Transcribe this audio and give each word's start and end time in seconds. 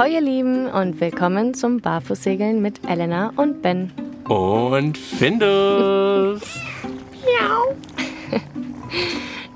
Ahoi 0.00 0.14
ihr 0.14 0.22
Lieben 0.22 0.66
und 0.66 0.98
willkommen 0.98 1.52
zum 1.52 1.82
Barfußsegeln 1.82 2.62
mit 2.62 2.88
Elena 2.88 3.34
und 3.36 3.60
Ben. 3.60 3.92
Und 4.26 4.96
Findus. 4.96 6.40
Miau. 7.22 7.76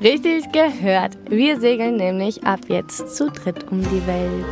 Richtig 0.03 0.53
gehört. 0.53 1.17
Wir 1.31 1.59
segeln 1.59 1.97
nämlich 1.97 2.45
ab 2.45 2.61
jetzt 2.69 3.17
zu 3.17 3.31
dritt 3.31 3.73
um 3.73 3.81
die 3.81 4.07
Welt. 4.07 4.45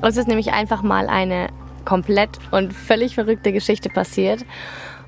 Uns 0.00 0.16
ist 0.16 0.26
nämlich 0.26 0.54
einfach 0.54 0.82
mal 0.82 1.10
eine 1.10 1.48
komplett 1.84 2.38
und 2.50 2.72
völlig 2.72 3.14
verrückte 3.14 3.52
Geschichte 3.52 3.90
passiert. 3.90 4.46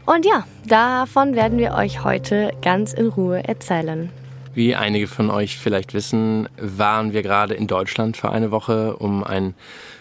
Und 0.05 0.27
ja, 0.27 0.45
davon 0.67 1.35
werden 1.35 1.57
wir 1.57 1.73
euch 1.73 2.05
heute 2.05 2.53
ganz 2.61 2.93
in 2.93 3.07
Ruhe 3.07 3.49
erzählen. 3.49 4.11
Wie 4.55 4.77
einige 4.77 5.09
von 5.09 5.31
euch 5.31 5.59
vielleicht 5.59 5.95
wissen, 5.95 6.49
waren 6.57 7.13
wir 7.13 7.23
gerade 7.23 7.55
in 7.55 7.67
Deutschland 7.67 8.17
für 8.17 8.31
eine 8.31 8.53
Woche, 8.53 8.97
um 8.97 9.25
einen 9.25 9.55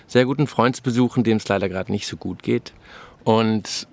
sehr 0.06 0.26
guten 0.26 0.46
Freund 0.46 0.76
zu 0.76 0.84
besuchen, 0.84 1.24
dem 1.24 1.38
es 1.38 1.48
leider 1.48 1.70
gerade 1.70 1.92
nicht 1.92 2.06
so 2.06 2.18
gut 2.18 2.44
geht. 2.44 2.72
Und 3.24 3.88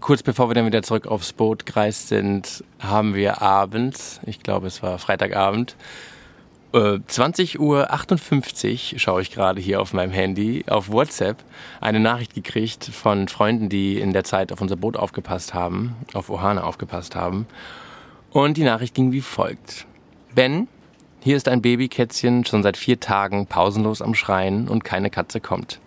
kurz 0.00 0.22
bevor 0.22 0.48
wir 0.48 0.54
dann 0.54 0.66
wieder 0.66 0.84
zurück 0.84 1.08
aufs 1.08 1.32
Boot 1.32 1.66
gereist 1.66 2.08
sind, 2.08 2.62
haben 2.78 3.16
wir 3.16 3.42
abends, 3.42 4.20
ich 4.24 4.40
glaube 4.40 4.68
es 4.68 4.84
war 4.84 4.98
Freitagabend, 4.98 5.74
20 6.72 7.54
äh, 7.54 7.58
Uhr 7.58 7.90
58 7.92 8.96
schaue 8.98 9.22
ich 9.22 9.30
gerade 9.30 9.60
hier 9.60 9.80
auf 9.80 9.94
meinem 9.94 10.12
Handy 10.12 10.64
auf 10.68 10.90
WhatsApp 10.90 11.38
eine 11.80 11.98
Nachricht 11.98 12.34
gekriegt 12.34 12.84
von 12.84 13.26
Freunden, 13.26 13.68
die 13.70 13.98
in 13.98 14.12
der 14.12 14.24
Zeit 14.24 14.52
auf 14.52 14.60
unser 14.60 14.76
Boot 14.76 14.96
aufgepasst 14.96 15.54
haben, 15.54 15.96
auf 16.12 16.28
Ohana 16.28 16.64
aufgepasst 16.64 17.16
haben. 17.16 17.46
Und 18.38 18.56
die 18.56 18.62
Nachricht 18.62 18.94
ging 18.94 19.10
wie 19.10 19.20
folgt. 19.20 19.84
Ben, 20.32 20.68
hier 21.18 21.36
ist 21.36 21.48
ein 21.48 21.60
Babykätzchen 21.60 22.44
schon 22.44 22.62
seit 22.62 22.76
vier 22.76 23.00
Tagen 23.00 23.48
pausenlos 23.48 24.00
am 24.00 24.14
Schreien 24.14 24.68
und 24.68 24.84
keine 24.84 25.10
Katze 25.10 25.40
kommt. 25.40 25.80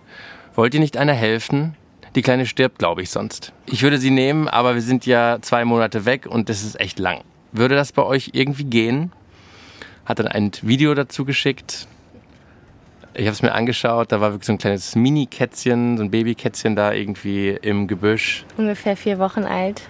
Wollt 0.53 0.73
ihr 0.73 0.81
nicht 0.81 0.97
einer 0.97 1.13
helfen? 1.13 1.77
Die 2.13 2.21
Kleine 2.21 2.45
stirbt, 2.45 2.77
glaube 2.77 3.03
ich, 3.03 3.09
sonst. 3.09 3.53
Ich 3.67 3.83
würde 3.83 3.99
sie 3.99 4.09
nehmen, 4.09 4.49
aber 4.49 4.75
wir 4.75 4.81
sind 4.81 5.05
ja 5.05 5.37
zwei 5.39 5.63
Monate 5.63 6.03
weg 6.03 6.25
und 6.25 6.49
das 6.49 6.61
ist 6.63 6.77
echt 6.77 6.99
lang. 6.99 7.21
Würde 7.53 7.75
das 7.75 7.93
bei 7.93 8.03
euch 8.03 8.31
irgendwie 8.33 8.65
gehen? 8.65 9.13
hat 10.03 10.19
dann 10.19 10.27
ein 10.27 10.51
Video 10.61 10.93
dazu 10.93 11.23
geschickt. 11.23 11.87
Ich 13.13 13.27
habe 13.27 13.31
es 13.31 13.41
mir 13.41 13.53
angeschaut, 13.53 14.11
da 14.11 14.19
war 14.19 14.33
wirklich 14.33 14.47
so 14.47 14.51
ein 14.51 14.57
kleines 14.57 14.97
Mini-Kätzchen, 14.97 15.95
so 15.95 16.03
ein 16.03 16.11
Babykätzchen 16.11 16.75
da 16.75 16.91
irgendwie 16.91 17.51
im 17.51 17.87
Gebüsch. 17.87 18.43
Ungefähr 18.57 18.97
vier 18.97 19.19
Wochen 19.19 19.43
alt. 19.43 19.83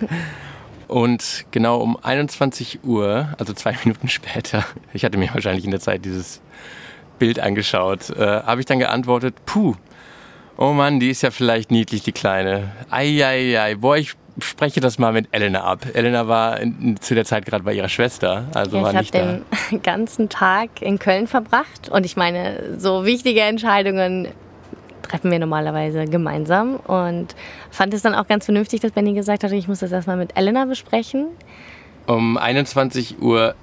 Und 0.92 1.46
genau 1.52 1.78
um 1.78 1.96
21 2.02 2.80
Uhr, 2.84 3.28
also 3.38 3.54
zwei 3.54 3.74
Minuten 3.84 4.08
später, 4.08 4.62
ich 4.92 5.06
hatte 5.06 5.16
mir 5.16 5.32
wahrscheinlich 5.32 5.64
in 5.64 5.70
der 5.70 5.80
Zeit 5.80 6.04
dieses 6.04 6.42
Bild 7.18 7.40
angeschaut, 7.40 8.10
äh, 8.10 8.42
habe 8.42 8.60
ich 8.60 8.66
dann 8.66 8.78
geantwortet, 8.78 9.34
puh, 9.46 9.74
oh 10.58 10.72
Mann, 10.72 11.00
die 11.00 11.08
ist 11.08 11.22
ja 11.22 11.30
vielleicht 11.30 11.70
niedlich, 11.70 12.02
die 12.02 12.12
Kleine. 12.12 12.72
Eieiei, 12.90 13.76
boah, 13.76 13.96
ich 13.96 14.16
spreche 14.38 14.80
das 14.80 14.98
mal 14.98 15.14
mit 15.14 15.28
Elena 15.32 15.64
ab. 15.64 15.86
Elena 15.94 16.28
war 16.28 16.60
in, 16.60 17.00
zu 17.00 17.14
der 17.14 17.24
Zeit 17.24 17.46
gerade 17.46 17.64
bei 17.64 17.72
ihrer 17.72 17.88
Schwester, 17.88 18.48
also 18.52 18.76
ja, 18.76 18.82
war 18.82 18.92
nicht 18.92 19.14
da. 19.14 19.18
Ich 19.18 19.24
habe 19.24 19.42
den 19.70 19.82
ganzen 19.82 20.28
Tag 20.28 20.82
in 20.82 20.98
Köln 20.98 21.26
verbracht 21.26 21.88
und 21.90 22.04
ich 22.04 22.16
meine, 22.16 22.78
so 22.78 23.06
wichtige 23.06 23.40
Entscheidungen 23.40 24.28
treffen 25.00 25.30
wir 25.30 25.38
normalerweise 25.38 26.04
gemeinsam 26.04 26.76
und 26.76 27.34
fand 27.72 27.94
es 27.94 28.02
dann 28.02 28.14
auch 28.14 28.28
ganz 28.28 28.44
vernünftig, 28.44 28.80
dass 28.80 28.92
Benny 28.92 29.14
gesagt 29.14 29.42
hat, 29.42 29.50
ich 29.50 29.66
muss 29.66 29.80
das 29.80 29.90
erstmal 29.90 30.16
mit 30.16 30.36
Elena 30.36 30.66
besprechen. 30.66 31.28
Um 32.06 32.36
21 32.36 33.20
Uhr 33.20 33.54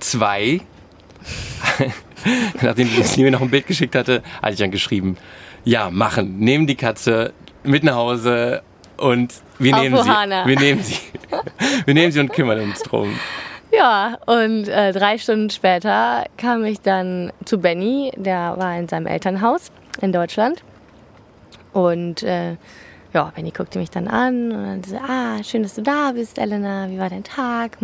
zwei, 0.00 0.60
nachdem 2.60 2.88
sie 2.88 3.22
mir 3.22 3.30
noch 3.30 3.40
ein 3.40 3.50
Bild 3.50 3.66
geschickt 3.66 3.94
hatte, 3.94 4.22
hatte 4.42 4.52
ich 4.52 4.58
dann 4.58 4.70
geschrieben, 4.70 5.16
ja, 5.64 5.90
machen, 5.90 6.38
nehmen 6.38 6.66
die 6.66 6.74
Katze 6.74 7.32
mit 7.62 7.84
nach 7.84 7.94
Hause 7.94 8.62
und 8.96 9.32
wir 9.58 9.74
nehmen 9.76 9.96
sie. 9.96 10.08
Wir 10.08 10.58
nehmen 10.58 10.82
sie. 10.82 10.98
Wir 11.84 11.94
nehmen 11.94 12.12
sie 12.12 12.20
und 12.20 12.32
kümmern 12.32 12.60
uns 12.60 12.80
drum. 12.82 13.18
Ja, 13.72 14.16
und 14.26 14.68
äh, 14.68 14.92
drei 14.92 15.18
Stunden 15.18 15.50
später 15.50 16.24
kam 16.36 16.64
ich 16.64 16.80
dann 16.80 17.32
zu 17.44 17.58
Benny, 17.58 18.12
der 18.16 18.54
war 18.56 18.78
in 18.78 18.86
seinem 18.86 19.08
Elternhaus 19.08 19.72
in 20.00 20.12
Deutschland. 20.12 20.62
Und 21.72 22.22
äh, 22.22 22.56
ja, 23.16 23.32
Benny 23.34 23.50
guckte 23.50 23.78
mich 23.78 23.88
dann 23.88 24.08
an 24.08 24.52
und 24.52 24.62
dann 24.62 24.84
so, 24.84 24.98
ah, 24.98 25.42
schön, 25.42 25.62
dass 25.62 25.74
du 25.74 25.80
da 25.80 26.12
bist, 26.12 26.36
Elena, 26.36 26.90
wie 26.90 26.98
war 26.98 27.08
dein 27.08 27.24
Tag? 27.24 27.78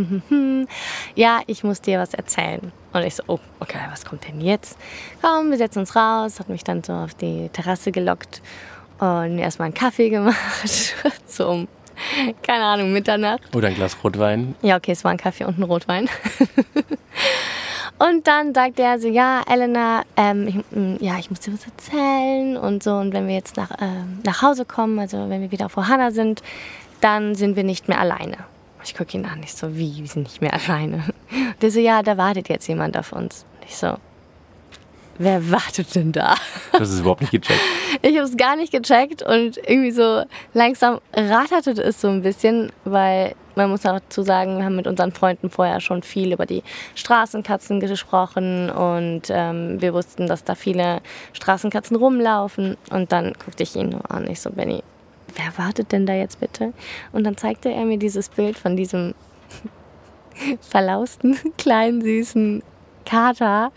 ja, 1.14 1.40
ich 1.46 1.64
muss 1.64 1.80
dir 1.80 1.98
was 1.98 2.12
erzählen. 2.12 2.70
Und 2.92 3.02
ich 3.02 3.14
so, 3.14 3.22
oh, 3.28 3.38
okay, 3.58 3.78
was 3.90 4.04
kommt 4.04 4.28
denn 4.28 4.42
jetzt? 4.42 4.76
Komm, 5.22 5.50
wir 5.50 5.56
setzen 5.56 5.78
uns 5.78 5.96
raus, 5.96 6.38
hat 6.38 6.50
mich 6.50 6.64
dann 6.64 6.84
so 6.84 6.92
auf 6.92 7.14
die 7.14 7.48
Terrasse 7.48 7.92
gelockt 7.92 8.42
und 8.98 9.38
erstmal 9.38 9.66
einen 9.66 9.74
Kaffee 9.74 10.10
gemacht 10.10 10.36
zum, 11.26 11.66
keine 12.42 12.64
Ahnung, 12.64 12.92
Mitternacht. 12.92 13.56
Oder 13.56 13.68
ein 13.68 13.74
Glas 13.74 13.96
Rotwein. 14.04 14.54
Ja, 14.60 14.76
okay, 14.76 14.92
es 14.92 15.02
war 15.02 15.12
ein 15.12 15.16
Kaffee 15.16 15.46
und 15.46 15.58
ein 15.58 15.62
Rotwein. 15.62 16.10
und 18.02 18.26
dann 18.26 18.52
sagt 18.52 18.80
er 18.80 18.98
so, 18.98 19.06
ja, 19.06 19.42
Elena, 19.48 20.02
ähm, 20.16 20.48
ich, 20.48 20.56
mm, 20.76 20.96
ja, 20.98 21.18
ich 21.20 21.30
muss 21.30 21.38
dir 21.38 21.52
was 21.52 21.64
erzählen 21.64 22.56
und 22.56 22.82
so. 22.82 22.94
Und 22.94 23.12
wenn 23.12 23.28
wir 23.28 23.34
jetzt 23.34 23.56
nach, 23.56 23.70
äh, 23.70 24.02
nach 24.24 24.42
Hause 24.42 24.64
kommen, 24.64 24.98
also 24.98 25.28
wenn 25.28 25.40
wir 25.40 25.52
wieder 25.52 25.68
vor 25.68 25.86
Hannah 25.86 26.10
sind, 26.10 26.42
dann 27.00 27.36
sind 27.36 27.54
wir 27.54 27.62
nicht 27.62 27.86
mehr 27.86 28.00
alleine. 28.00 28.38
Ich 28.84 28.96
gucke 28.96 29.16
ihn 29.16 29.24
an, 29.24 29.40
ich 29.44 29.54
so, 29.54 29.76
wie, 29.76 29.98
wir 29.98 30.08
sind 30.08 30.24
nicht 30.24 30.40
mehr 30.40 30.52
alleine. 30.66 31.04
Der 31.60 31.70
so, 31.70 31.78
ja, 31.78 32.02
da 32.02 32.16
wartet 32.16 32.48
jetzt 32.48 32.66
jemand 32.66 32.98
auf 32.98 33.12
uns. 33.12 33.46
Und 33.60 33.68
ich 33.68 33.76
so, 33.76 33.94
wer 35.18 35.52
wartet 35.52 35.94
denn 35.94 36.10
da? 36.10 36.34
Das 36.72 36.90
ist 36.90 37.00
überhaupt 37.00 37.20
nicht 37.20 37.30
gecheckt. 37.30 37.60
Ich 38.04 38.16
habe 38.16 38.26
es 38.26 38.36
gar 38.36 38.56
nicht 38.56 38.72
gecheckt 38.72 39.22
und 39.22 39.58
irgendwie 39.58 39.92
so 39.92 40.24
langsam 40.54 40.98
ratterte 41.14 41.70
es 41.80 42.00
so 42.00 42.08
ein 42.08 42.22
bisschen, 42.22 42.72
weil 42.84 43.36
man 43.54 43.70
muss 43.70 43.82
dazu 43.82 44.22
sagen, 44.22 44.58
wir 44.58 44.64
haben 44.64 44.76
mit 44.76 44.86
unseren 44.86 45.12
Freunden 45.12 45.50
vorher 45.50 45.80
schon 45.80 46.02
viel 46.02 46.32
über 46.32 46.46
die 46.46 46.62
Straßenkatzen 46.94 47.80
gesprochen 47.80 48.70
und 48.70 49.22
ähm, 49.28 49.80
wir 49.80 49.94
wussten, 49.94 50.26
dass 50.26 50.44
da 50.44 50.54
viele 50.54 51.00
Straßenkatzen 51.32 51.96
rumlaufen. 51.96 52.76
Und 52.90 53.12
dann 53.12 53.32
guckte 53.44 53.62
ich 53.62 53.76
ihn 53.76 53.90
nur 53.90 54.10
an. 54.10 54.28
Ich 54.28 54.40
so, 54.40 54.50
Benny, 54.50 54.82
wer 55.34 55.64
wartet 55.64 55.92
denn 55.92 56.06
da 56.06 56.14
jetzt 56.14 56.40
bitte? 56.40 56.72
Und 57.12 57.24
dann 57.24 57.36
zeigte 57.36 57.70
er 57.70 57.84
mir 57.84 57.98
dieses 57.98 58.28
Bild 58.28 58.58
von 58.58 58.76
diesem 58.76 59.14
verlausten, 60.60 61.38
kleinen, 61.58 62.02
süßen 62.02 62.62
Kater 63.02 63.72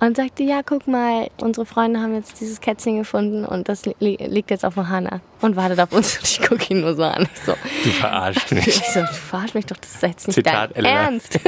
und 0.00 0.16
sagte, 0.16 0.42
ja, 0.42 0.62
guck 0.64 0.86
mal, 0.86 1.28
unsere 1.40 1.66
Freunde 1.66 2.00
haben 2.00 2.14
jetzt 2.14 2.40
dieses 2.40 2.60
Kätzchen 2.60 2.98
gefunden 2.98 3.44
und 3.44 3.68
das 3.68 3.84
li 3.84 4.16
liegt 4.20 4.50
jetzt 4.50 4.64
auf 4.64 4.74
dem 4.74 4.88
Hanna 4.88 5.20
und 5.40 5.56
wartet 5.56 5.80
auf 5.80 5.92
uns. 5.92 6.18
Und 6.18 6.28
ich 6.28 6.40
gucke 6.40 6.72
ihn 6.72 6.80
nur 6.80 6.94
so 6.94 7.04
an. 7.04 7.28
Ich 7.32 7.40
so, 7.42 7.54
du 7.84 7.90
verarschst 7.90 8.52
mich. 8.52 8.66
Ich 8.68 8.74
so, 8.74 9.00
du 9.00 9.06
verarschst 9.06 9.54
mich 9.54 9.66
doch, 9.66 9.76
das 9.76 9.94
ist 9.94 10.02
jetzt 10.02 10.26
nicht 10.28 10.34
Zitat, 10.36 10.70
dein 10.70 10.84
Elena. 10.84 11.00
Ernst. 11.02 11.40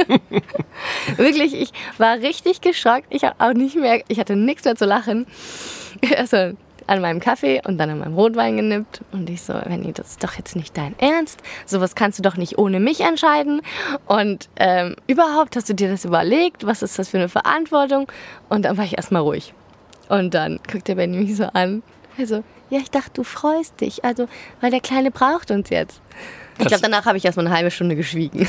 Wirklich, 1.17 1.53
ich 1.53 1.71
war 1.97 2.17
richtig 2.17 2.61
geschockt. 2.61 3.05
Ich 3.09 3.23
habe 3.23 3.35
auch 3.39 3.53
nicht 3.53 3.75
mehr, 3.75 4.03
ich 4.07 4.19
hatte 4.19 4.35
nichts 4.35 4.65
mehr 4.65 4.75
zu 4.75 4.85
lachen. 4.85 5.27
Also, 6.17 6.55
an 6.91 6.99
meinem 6.99 7.21
Kaffee 7.21 7.61
und 7.65 7.77
dann 7.77 7.89
an 7.89 7.99
meinem 7.99 8.15
Rotwein 8.15 8.57
genippt. 8.57 8.99
Und 9.13 9.29
ich 9.29 9.41
so, 9.41 9.53
Benni, 9.53 9.93
das 9.93 10.11
ist 10.11 10.23
doch 10.25 10.33
jetzt 10.33 10.57
nicht 10.57 10.75
dein 10.75 10.93
Ernst. 10.99 11.41
Sowas 11.65 11.95
kannst 11.95 12.19
du 12.19 12.21
doch 12.21 12.35
nicht 12.35 12.57
ohne 12.57 12.81
mich 12.81 12.99
entscheiden. 12.99 13.61
Und 14.07 14.49
ähm, 14.57 14.97
überhaupt 15.07 15.55
hast 15.55 15.69
du 15.69 15.73
dir 15.73 15.89
das 15.89 16.03
überlegt? 16.03 16.65
Was 16.65 16.81
ist 16.81 16.99
das 16.99 17.07
für 17.07 17.17
eine 17.17 17.29
Verantwortung? 17.29 18.11
Und 18.49 18.65
dann 18.65 18.77
war 18.77 18.83
ich 18.83 18.97
erstmal 18.97 19.21
ruhig. 19.21 19.53
Und 20.09 20.33
dann 20.33 20.59
guckt 20.69 20.89
der 20.89 20.95
Benny 20.95 21.15
mich 21.17 21.37
so 21.37 21.45
an. 21.45 21.81
Also, 22.17 22.43
ja, 22.69 22.79
ich 22.79 22.91
dachte, 22.91 23.11
du 23.13 23.23
freust 23.23 23.79
dich. 23.79 24.03
Also, 24.03 24.27
weil 24.59 24.71
der 24.71 24.81
Kleine 24.81 25.11
braucht 25.11 25.49
uns 25.49 25.69
jetzt. 25.69 26.01
Ich 26.59 26.67
glaube, 26.67 26.81
danach 26.81 27.05
habe 27.05 27.17
ich 27.17 27.23
erstmal 27.23 27.47
eine 27.47 27.55
halbe 27.55 27.71
Stunde 27.71 27.95
geschwiegen. 27.95 28.45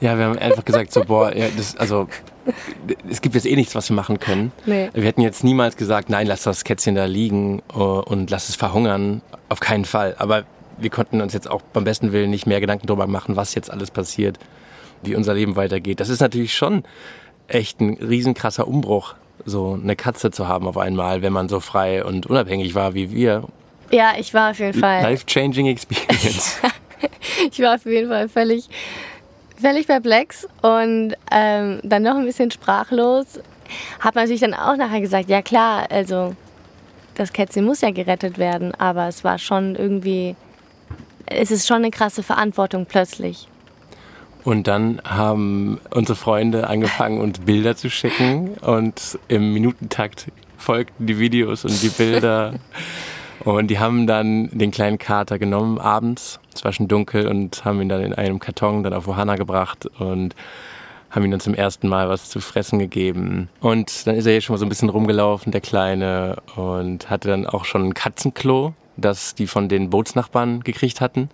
Ja, 0.00 0.18
wir 0.18 0.26
haben 0.26 0.38
einfach 0.38 0.64
gesagt, 0.64 0.92
so, 0.92 1.04
boah, 1.04 1.34
ja, 1.34 1.46
das, 1.56 1.76
also, 1.76 2.08
es 3.08 3.22
gibt 3.22 3.34
jetzt 3.34 3.46
eh 3.46 3.56
nichts, 3.56 3.74
was 3.74 3.88
wir 3.88 3.96
machen 3.96 4.18
können. 4.18 4.52
Nee. 4.66 4.90
Wir 4.92 5.04
hätten 5.04 5.20
jetzt 5.20 5.44
niemals 5.44 5.76
gesagt, 5.76 6.10
nein, 6.10 6.26
lass 6.26 6.42
das 6.42 6.64
Kätzchen 6.64 6.94
da 6.94 7.04
liegen 7.04 7.62
uh, 7.74 8.00
und 8.00 8.30
lass 8.30 8.48
es 8.48 8.56
verhungern. 8.56 9.22
Auf 9.48 9.60
keinen 9.60 9.84
Fall. 9.84 10.14
Aber 10.18 10.44
wir 10.78 10.90
konnten 10.90 11.20
uns 11.20 11.32
jetzt 11.32 11.48
auch 11.48 11.62
beim 11.72 11.84
besten 11.84 12.12
Willen 12.12 12.30
nicht 12.30 12.46
mehr 12.46 12.60
Gedanken 12.60 12.86
darüber 12.86 13.06
machen, 13.06 13.36
was 13.36 13.54
jetzt 13.54 13.70
alles 13.70 13.90
passiert, 13.90 14.38
wie 15.02 15.14
unser 15.14 15.34
Leben 15.34 15.56
weitergeht. 15.56 16.00
Das 16.00 16.08
ist 16.08 16.20
natürlich 16.20 16.54
schon 16.54 16.84
echt 17.48 17.80
ein 17.80 17.94
riesenkrasser 17.94 18.66
Umbruch, 18.66 19.14
so 19.44 19.78
eine 19.80 19.96
Katze 19.96 20.30
zu 20.30 20.48
haben 20.48 20.66
auf 20.66 20.76
einmal, 20.76 21.22
wenn 21.22 21.32
man 21.32 21.48
so 21.48 21.60
frei 21.60 22.04
und 22.04 22.26
unabhängig 22.26 22.74
war 22.74 22.94
wie 22.94 23.12
wir. 23.12 23.44
Ja, 23.90 24.14
ich 24.18 24.34
war 24.34 24.50
auf 24.50 24.58
jeden 24.58 24.78
Fall. 24.78 25.02
Life-changing 25.02 25.66
Experience. 25.66 26.58
ich 27.50 27.60
war 27.60 27.76
auf 27.76 27.86
jeden 27.86 28.08
Fall 28.08 28.28
völlig 28.28 28.68
völlig 29.60 29.86
perplex 29.86 30.46
und 30.62 31.14
ähm, 31.30 31.80
dann 31.82 32.02
noch 32.02 32.16
ein 32.16 32.24
bisschen 32.24 32.50
sprachlos. 32.50 33.40
Hab 34.00 34.14
natürlich 34.14 34.40
dann 34.40 34.54
auch 34.54 34.76
nachher 34.76 35.00
gesagt, 35.00 35.28
ja 35.28 35.42
klar, 35.42 35.86
also 35.90 36.34
das 37.14 37.32
Kätzchen 37.32 37.64
muss 37.64 37.80
ja 37.80 37.90
gerettet 37.90 38.38
werden, 38.38 38.74
aber 38.74 39.08
es 39.08 39.24
war 39.24 39.38
schon 39.38 39.74
irgendwie, 39.74 40.36
es 41.26 41.50
ist 41.50 41.66
schon 41.66 41.78
eine 41.78 41.90
krasse 41.90 42.22
Verantwortung 42.22 42.86
plötzlich. 42.86 43.48
Und 44.44 44.68
dann 44.68 45.00
haben 45.04 45.80
unsere 45.90 46.14
Freunde 46.14 46.68
angefangen, 46.68 47.20
uns 47.20 47.40
Bilder 47.40 47.74
zu 47.74 47.90
schicken 47.90 48.50
und 48.58 49.18
im 49.26 49.52
Minutentakt 49.52 50.26
folgten 50.56 51.06
die 51.06 51.18
Videos 51.18 51.64
und 51.64 51.82
die 51.82 51.88
Bilder. 51.88 52.54
Und 53.40 53.68
die 53.68 53.78
haben 53.78 54.08
dann 54.08 54.48
den 54.50 54.72
kleinen 54.72 54.98
Kater 54.98 55.38
genommen 55.38 55.78
abends, 55.78 56.40
es 56.56 56.64
war 56.64 56.72
schon 56.72 56.88
dunkel 56.88 57.26
und 57.28 57.64
haben 57.64 57.80
ihn 57.80 57.88
dann 57.88 58.02
in 58.02 58.14
einem 58.14 58.38
Karton 58.38 58.82
dann 58.82 58.92
auf 58.92 59.06
Ohana 59.08 59.36
gebracht 59.36 59.86
und 59.98 60.34
haben 61.10 61.24
ihm 61.24 61.30
dann 61.30 61.40
zum 61.40 61.54
ersten 61.54 61.88
Mal 61.88 62.08
was 62.08 62.28
zu 62.28 62.40
fressen 62.40 62.78
gegeben. 62.78 63.48
Und 63.60 64.06
dann 64.06 64.16
ist 64.16 64.26
er 64.26 64.32
hier 64.32 64.40
schon 64.40 64.54
mal 64.54 64.58
so 64.58 64.66
ein 64.66 64.68
bisschen 64.68 64.88
rumgelaufen, 64.88 65.52
der 65.52 65.60
Kleine, 65.60 66.36
und 66.56 67.08
hatte 67.08 67.28
dann 67.28 67.46
auch 67.46 67.64
schon 67.64 67.84
ein 67.84 67.94
Katzenklo, 67.94 68.74
das 68.96 69.34
die 69.34 69.46
von 69.46 69.68
den 69.68 69.90
Bootsnachbarn 69.90 70.60
gekriegt 70.60 71.00
hatten. 71.00 71.30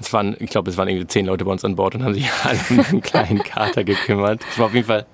Es 0.00 0.12
waren, 0.12 0.36
ich 0.40 0.50
glaube, 0.50 0.70
es 0.70 0.76
waren 0.76 0.88
irgendwie 0.88 1.06
zehn 1.06 1.26
Leute 1.26 1.44
bei 1.44 1.52
uns 1.52 1.64
an 1.64 1.76
Bord 1.76 1.94
und 1.94 2.04
haben 2.04 2.14
sich 2.14 2.28
alle 2.44 2.58
um 2.70 2.80
einen 2.80 3.00
kleinen 3.00 3.42
Kater 3.42 3.84
gekümmert. 3.84 4.42
Es 4.50 4.58
war 4.58 4.66
auf 4.66 4.74
jeden 4.74 4.86
Fall 4.86 5.06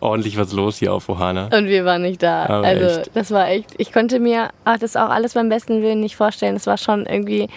ordentlich 0.00 0.36
was 0.36 0.52
los 0.52 0.78
hier 0.78 0.92
auf 0.92 1.08
Ohana. 1.08 1.48
Und 1.52 1.66
wir 1.66 1.84
waren 1.84 2.02
nicht 2.02 2.22
da. 2.22 2.46
Aber 2.46 2.66
also 2.66 3.00
echt. 3.00 3.10
das 3.14 3.30
war 3.30 3.48
echt, 3.48 3.74
ich 3.78 3.92
konnte 3.92 4.20
mir 4.20 4.50
ach, 4.64 4.78
das 4.78 4.96
auch 4.96 5.10
alles 5.10 5.34
beim 5.34 5.48
besten 5.48 5.82
Willen 5.82 6.00
nicht 6.00 6.16
vorstellen. 6.16 6.56
Es 6.56 6.66
war 6.66 6.78
schon 6.78 7.06
irgendwie 7.06 7.48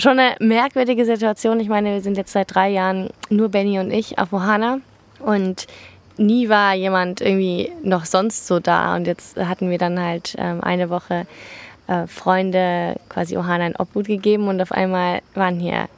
schon 0.00 0.18
eine 0.18 0.36
merkwürdige 0.40 1.04
Situation. 1.04 1.60
Ich 1.60 1.68
meine, 1.68 1.94
wir 1.94 2.00
sind 2.00 2.16
jetzt 2.16 2.32
seit 2.32 2.54
drei 2.54 2.70
Jahren 2.70 3.10
nur 3.28 3.48
Benny 3.48 3.78
und 3.78 3.90
ich 3.90 4.18
auf 4.18 4.32
Ohana. 4.32 4.80
Und 5.20 5.66
nie 6.16 6.48
war 6.48 6.74
jemand 6.74 7.20
irgendwie 7.20 7.72
noch 7.82 8.04
sonst 8.04 8.46
so 8.46 8.60
da. 8.60 8.96
Und 8.96 9.06
jetzt 9.06 9.36
hatten 9.36 9.70
wir 9.70 9.78
dann 9.78 10.00
halt 10.00 10.34
ähm, 10.38 10.62
eine 10.62 10.90
Woche 10.90 11.26
äh, 11.86 12.06
Freunde 12.06 12.96
quasi 13.08 13.36
Ohana 13.36 13.64
ein 13.64 13.76
Obhut 13.76 14.06
gegeben 14.06 14.48
und 14.48 14.60
auf 14.60 14.72
einmal 14.72 15.20
waren 15.34 15.58
hier, 15.58 15.88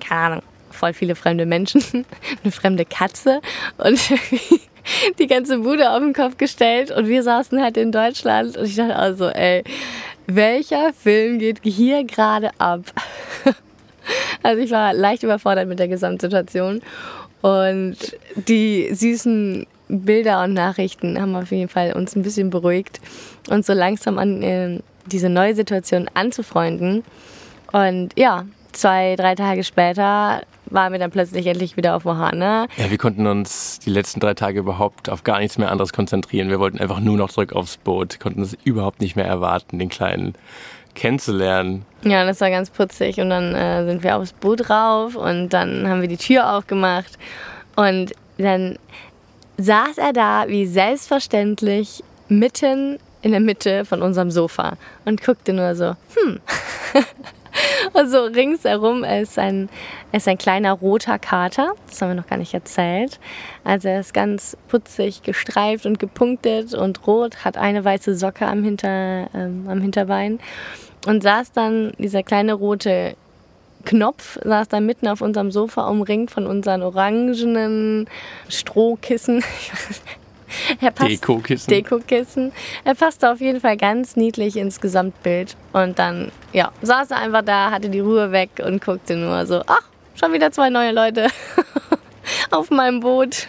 keine 0.00 0.20
Ahnung, 0.20 0.42
voll 0.70 0.92
viele 0.92 1.14
fremde 1.14 1.46
Menschen, 1.46 1.82
eine 2.42 2.52
fremde 2.52 2.84
Katze 2.84 3.40
und 3.78 3.98
die 5.18 5.26
ganze 5.26 5.58
Bude 5.58 5.90
auf 5.90 6.00
den 6.00 6.12
Kopf 6.12 6.36
gestellt 6.38 6.90
und 6.90 7.06
wir 7.08 7.22
saßen 7.22 7.62
halt 7.62 7.76
in 7.76 7.92
Deutschland 7.92 8.56
und 8.56 8.66
ich 8.66 8.76
dachte 8.76 8.96
also, 8.96 9.28
ey, 9.28 9.64
welcher 10.28 10.92
Film 10.92 11.38
geht 11.38 11.60
hier 11.62 12.04
gerade 12.04 12.50
ab? 12.58 12.82
Also 14.42 14.62
ich 14.62 14.70
war 14.70 14.94
leicht 14.94 15.22
überfordert 15.22 15.68
mit 15.68 15.78
der 15.78 15.88
Gesamtsituation 15.88 16.80
und 17.42 17.96
die 18.36 18.88
süßen 18.94 19.66
Bilder 19.88 20.44
und 20.44 20.54
Nachrichten 20.54 21.20
haben 21.20 21.34
auf 21.34 21.50
jeden 21.50 21.68
Fall 21.68 21.92
uns 21.92 22.14
ein 22.16 22.22
bisschen 22.22 22.48
beruhigt 22.48 23.00
und 23.50 23.66
so 23.66 23.72
langsam 23.72 24.16
an 24.16 24.42
äh, 24.42 24.80
diese 25.06 25.28
neue 25.28 25.54
Situation 25.54 26.08
anzufreunden. 26.14 27.04
Und 27.72 28.10
ja, 28.16 28.46
zwei, 28.72 29.16
drei 29.16 29.34
Tage 29.34 29.64
später 29.64 30.42
waren 30.70 30.92
wir 30.92 30.98
dann 30.98 31.10
plötzlich 31.10 31.46
endlich 31.46 31.76
wieder 31.76 31.96
auf 31.96 32.04
Mohana. 32.04 32.66
Ja, 32.76 32.90
wir 32.90 32.98
konnten 32.98 33.26
uns 33.26 33.78
die 33.80 33.90
letzten 33.90 34.20
drei 34.20 34.34
Tage 34.34 34.60
überhaupt 34.60 35.08
auf 35.08 35.24
gar 35.24 35.38
nichts 35.38 35.58
mehr 35.58 35.70
anderes 35.70 35.92
konzentrieren. 35.92 36.48
Wir 36.48 36.60
wollten 36.60 36.78
einfach 36.78 37.00
nur 37.00 37.16
noch 37.16 37.30
zurück 37.30 37.52
aufs 37.52 37.76
Boot, 37.76 38.20
konnten 38.20 38.42
es 38.42 38.56
überhaupt 38.64 39.00
nicht 39.00 39.16
mehr 39.16 39.26
erwarten, 39.26 39.78
den 39.78 39.88
Kleinen 39.88 40.34
kennenzulernen. 40.94 41.84
Ja, 42.02 42.24
das 42.24 42.40
war 42.40 42.50
ganz 42.50 42.70
putzig. 42.70 43.20
Und 43.20 43.30
dann 43.30 43.54
äh, 43.54 43.84
sind 43.84 44.02
wir 44.02 44.16
aufs 44.16 44.32
Boot 44.32 44.68
rauf 44.68 45.16
und 45.16 45.50
dann 45.50 45.88
haben 45.88 46.00
wir 46.00 46.08
die 46.08 46.16
Tür 46.16 46.54
aufgemacht. 46.54 47.18
Und 47.76 48.12
dann 48.38 48.78
saß 49.58 49.98
er 49.98 50.12
da 50.12 50.44
wie 50.48 50.66
selbstverständlich 50.66 52.02
mitten 52.28 52.98
in 53.22 53.32
der 53.32 53.40
Mitte 53.40 53.84
von 53.84 54.02
unserem 54.02 54.30
Sofa 54.30 54.76
und 55.04 55.22
guckte 55.22 55.52
nur 55.52 55.74
so, 55.74 55.94
hm. 56.14 56.40
und 57.92 58.08
so 58.08 58.24
ringsherum 58.24 59.04
ist 59.04 59.38
ein, 59.38 59.68
ist 60.12 60.28
ein 60.28 60.38
kleiner 60.38 60.72
roter 60.72 61.18
Kater. 61.18 61.72
Das 61.88 62.00
haben 62.00 62.10
wir 62.10 62.14
noch 62.14 62.26
gar 62.26 62.38
nicht 62.38 62.54
erzählt. 62.54 63.18
Also 63.64 63.88
er 63.88 64.00
ist 64.00 64.14
ganz 64.14 64.56
putzig 64.68 65.22
gestreift 65.22 65.86
und 65.86 65.98
gepunktet 65.98 66.74
und 66.74 67.06
rot, 67.06 67.44
hat 67.44 67.56
eine 67.56 67.84
weiße 67.84 68.14
Socke 68.16 68.46
am, 68.46 68.62
Hinter, 68.64 69.28
ähm, 69.34 69.66
am 69.68 69.80
Hinterbein 69.80 70.40
und 71.06 71.22
saß 71.22 71.52
dann, 71.52 71.92
dieser 71.98 72.22
kleine 72.22 72.54
rote 72.54 73.16
Knopf, 73.84 74.38
saß 74.44 74.68
da 74.68 74.80
mitten 74.80 75.08
auf 75.08 75.20
unserem 75.20 75.50
Sofa 75.50 75.88
umringt 75.88 76.30
von 76.30 76.46
unseren 76.46 76.82
orangenen 76.82 78.08
Strohkissen. 78.48 79.42
Er 80.80 80.90
passt, 80.90 81.10
Dekokissen. 81.10 81.70
Dekokissen. 81.70 82.52
Er 82.84 82.94
passte 82.94 83.30
auf 83.30 83.40
jeden 83.40 83.60
Fall 83.60 83.76
ganz 83.76 84.16
niedlich 84.16 84.56
ins 84.56 84.80
Gesamtbild. 84.80 85.56
Und 85.72 85.98
dann, 85.98 86.30
ja, 86.52 86.72
saß 86.82 87.10
er 87.10 87.18
einfach 87.18 87.42
da, 87.42 87.70
hatte 87.70 87.88
die 87.88 88.00
Ruhe 88.00 88.32
weg 88.32 88.50
und 88.64 88.84
guckte 88.84 89.16
nur 89.16 89.46
so, 89.46 89.62
ach, 89.66 89.82
schon 90.14 90.32
wieder 90.32 90.50
zwei 90.50 90.70
neue 90.70 90.92
Leute 90.92 91.28
auf 92.50 92.70
meinem 92.70 93.00
Boot. 93.00 93.46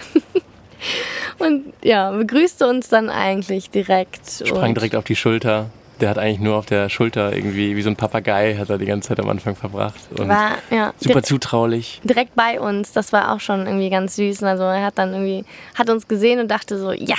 und 1.39 1.73
ja, 1.83 2.11
begrüßte 2.11 2.67
uns 2.67 2.89
dann 2.89 3.09
eigentlich 3.09 3.69
direkt. 3.69 4.43
Sprang 4.45 4.73
direkt 4.73 4.95
auf 4.95 5.05
die 5.05 5.15
Schulter 5.15 5.69
der 6.01 6.09
hat 6.09 6.17
eigentlich 6.17 6.39
nur 6.39 6.55
auf 6.55 6.65
der 6.65 6.89
Schulter 6.89 7.35
irgendwie, 7.35 7.75
wie 7.75 7.81
so 7.81 7.89
ein 7.89 7.95
Papagei, 7.95 8.55
hat 8.55 8.69
er 8.69 8.77
die 8.77 8.85
ganze 8.85 9.09
Zeit 9.09 9.19
am 9.19 9.29
Anfang 9.29 9.55
verbracht. 9.55 9.99
Und 10.17 10.27
war, 10.27 10.57
ja, 10.71 10.93
super 10.99 11.23
zutraulich. 11.23 12.01
Direkt 12.03 12.35
bei 12.35 12.59
uns, 12.59 12.91
das 12.91 13.13
war 13.13 13.33
auch 13.33 13.39
schon 13.39 13.65
irgendwie 13.65 13.89
ganz 13.89 14.15
süß. 14.15 14.43
Also 14.43 14.63
er 14.63 14.83
hat 14.83 14.97
dann 14.97 15.13
irgendwie, 15.13 15.45
hat 15.75 15.89
uns 15.89 16.07
gesehen 16.07 16.39
und 16.39 16.49
dachte 16.49 16.77
so, 16.77 16.91
ja, 16.91 17.17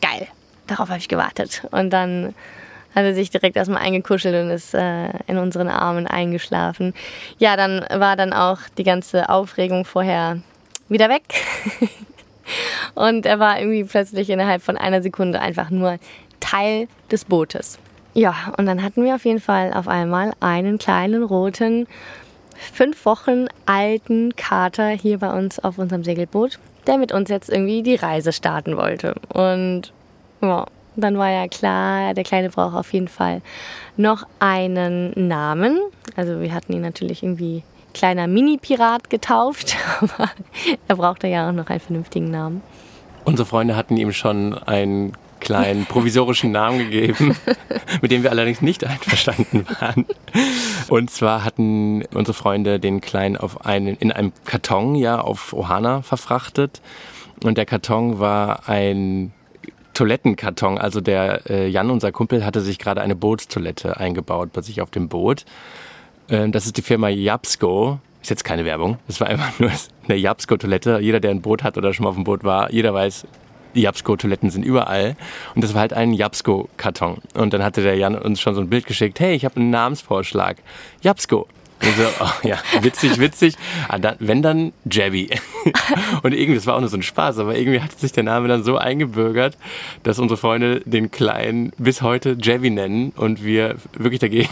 geil, 0.00 0.26
darauf 0.66 0.88
habe 0.88 0.98
ich 0.98 1.08
gewartet. 1.08 1.62
Und 1.70 1.90
dann 1.90 2.34
hat 2.94 3.04
er 3.04 3.14
sich 3.14 3.30
direkt 3.30 3.56
erstmal 3.56 3.82
eingekuschelt 3.82 4.34
und 4.34 4.50
ist 4.50 4.74
äh, 4.74 5.10
in 5.26 5.38
unseren 5.38 5.68
Armen 5.68 6.06
eingeschlafen. 6.06 6.94
Ja, 7.38 7.56
dann 7.56 7.84
war 8.00 8.16
dann 8.16 8.32
auch 8.32 8.58
die 8.76 8.84
ganze 8.84 9.28
Aufregung 9.28 9.84
vorher 9.84 10.40
wieder 10.88 11.08
weg. 11.08 11.22
und 12.94 13.26
er 13.26 13.38
war 13.38 13.58
irgendwie 13.58 13.84
plötzlich 13.84 14.30
innerhalb 14.30 14.62
von 14.62 14.76
einer 14.76 15.02
Sekunde 15.02 15.40
einfach 15.40 15.70
nur 15.70 15.98
Teil 16.40 16.88
des 17.10 17.24
Bootes. 17.24 17.78
Ja, 18.18 18.34
und 18.56 18.66
dann 18.66 18.82
hatten 18.82 19.04
wir 19.04 19.14
auf 19.14 19.24
jeden 19.24 19.38
Fall 19.38 19.72
auf 19.72 19.86
einmal 19.86 20.32
einen 20.40 20.78
kleinen 20.78 21.22
roten, 21.22 21.86
fünf 22.56 23.04
Wochen 23.04 23.46
alten 23.64 24.34
Kater 24.34 24.88
hier 24.88 25.18
bei 25.18 25.30
uns 25.30 25.60
auf 25.60 25.78
unserem 25.78 26.02
Segelboot, 26.02 26.58
der 26.88 26.98
mit 26.98 27.12
uns 27.12 27.30
jetzt 27.30 27.48
irgendwie 27.48 27.84
die 27.84 27.94
Reise 27.94 28.32
starten 28.32 28.76
wollte. 28.76 29.14
Und 29.32 29.92
ja, 30.40 30.66
dann 30.96 31.16
war 31.16 31.30
ja 31.30 31.46
klar, 31.46 32.12
der 32.12 32.24
Kleine 32.24 32.50
braucht 32.50 32.74
auf 32.74 32.92
jeden 32.92 33.06
Fall 33.06 33.40
noch 33.96 34.26
einen 34.40 35.12
Namen. 35.28 35.78
Also 36.16 36.40
wir 36.40 36.52
hatten 36.52 36.72
ihn 36.72 36.82
natürlich 36.82 37.22
irgendwie 37.22 37.62
kleiner 37.94 38.26
Mini-Pirat 38.26 39.10
getauft, 39.10 39.76
aber 40.00 40.28
er 40.88 40.96
brauchte 40.96 41.28
ja 41.28 41.48
auch 41.48 41.52
noch 41.52 41.68
einen 41.68 41.78
vernünftigen 41.78 42.32
Namen. 42.32 42.62
Unsere 43.24 43.46
Freunde 43.46 43.76
hatten 43.76 43.96
ihm 43.96 44.10
schon 44.10 44.54
einen 44.54 45.12
kleinen 45.40 45.86
provisorischen 45.86 46.50
Namen 46.50 46.78
gegeben, 46.78 47.36
mit 48.02 48.10
dem 48.10 48.22
wir 48.22 48.30
allerdings 48.30 48.62
nicht 48.62 48.84
einverstanden 48.84 49.66
waren. 49.80 50.06
Und 50.88 51.10
zwar 51.10 51.44
hatten 51.44 52.04
unsere 52.14 52.34
Freunde 52.34 52.80
den 52.80 53.00
Kleinen 53.00 53.36
auf 53.36 53.64
einen, 53.64 53.96
in 53.96 54.12
einem 54.12 54.32
Karton 54.44 54.94
ja 54.94 55.20
auf 55.20 55.52
Ohana 55.52 56.02
verfrachtet. 56.02 56.80
Und 57.44 57.58
der 57.58 57.66
Karton 57.66 58.18
war 58.18 58.68
ein 58.68 59.32
Toilettenkarton. 59.94 60.78
Also 60.78 61.00
der 61.00 61.50
äh, 61.50 61.68
Jan, 61.68 61.90
unser 61.90 62.12
Kumpel, 62.12 62.44
hatte 62.44 62.60
sich 62.60 62.78
gerade 62.78 63.00
eine 63.00 63.16
Bootstoilette 63.16 63.96
eingebaut 63.96 64.52
bei 64.52 64.62
sich 64.62 64.80
auf 64.80 64.90
dem 64.90 65.08
Boot. 65.08 65.44
Ähm, 66.28 66.52
das 66.52 66.66
ist 66.66 66.76
die 66.76 66.82
Firma 66.82 67.08
Japsko. 67.08 67.98
Ist 68.22 68.30
jetzt 68.30 68.44
keine 68.44 68.64
Werbung. 68.64 68.98
Das 69.06 69.20
war 69.20 69.28
einfach 69.28 69.58
nur 69.58 69.70
eine 70.04 70.16
Japsko-Toilette. 70.16 70.98
Jeder, 71.00 71.20
der 71.20 71.30
ein 71.30 71.42
Boot 71.42 71.62
hat 71.62 71.76
oder 71.76 71.92
schon 71.92 72.04
mal 72.04 72.10
auf 72.10 72.16
dem 72.16 72.24
Boot 72.24 72.44
war, 72.44 72.72
jeder 72.72 72.94
weiß, 72.94 73.26
Japsko-Toiletten 73.74 74.50
sind 74.50 74.64
überall. 74.64 75.16
Und 75.54 75.62
das 75.62 75.74
war 75.74 75.82
halt 75.82 75.92
ein 75.92 76.12
Japsko-Karton. 76.12 77.18
Und 77.34 77.52
dann 77.52 77.62
hatte 77.62 77.82
der 77.82 77.96
Jan 77.96 78.16
uns 78.16 78.40
schon 78.40 78.54
so 78.54 78.60
ein 78.60 78.68
Bild 78.68 78.86
geschickt. 78.86 79.20
Hey, 79.20 79.34
ich 79.34 79.44
habe 79.44 79.56
einen 79.56 79.70
Namensvorschlag. 79.70 80.56
Japsko. 81.02 81.46
Und 81.80 81.96
so, 81.96 82.02
oh, 82.20 82.46
ja, 82.46 82.58
witzig, 82.80 83.18
witzig. 83.20 83.54
Ah, 83.88 83.98
dann, 83.98 84.16
wenn 84.18 84.42
dann 84.42 84.72
Jabby. 84.90 85.30
Und 86.22 86.34
irgendwie, 86.34 86.56
das 86.56 86.66
war 86.66 86.74
auch 86.74 86.80
nur 86.80 86.88
so 86.88 86.96
ein 86.96 87.02
Spaß, 87.02 87.38
aber 87.38 87.56
irgendwie 87.56 87.80
hat 87.80 87.92
sich 87.98 88.10
der 88.10 88.24
Name 88.24 88.48
dann 88.48 88.64
so 88.64 88.76
eingebürgert, 88.76 89.56
dass 90.02 90.18
unsere 90.18 90.38
Freunde 90.38 90.80
den 90.86 91.10
Kleinen 91.10 91.72
bis 91.78 92.02
heute 92.02 92.36
Jabby 92.40 92.70
nennen 92.70 93.12
und 93.14 93.44
wir 93.44 93.76
wirklich 93.92 94.18
dagegen 94.18 94.48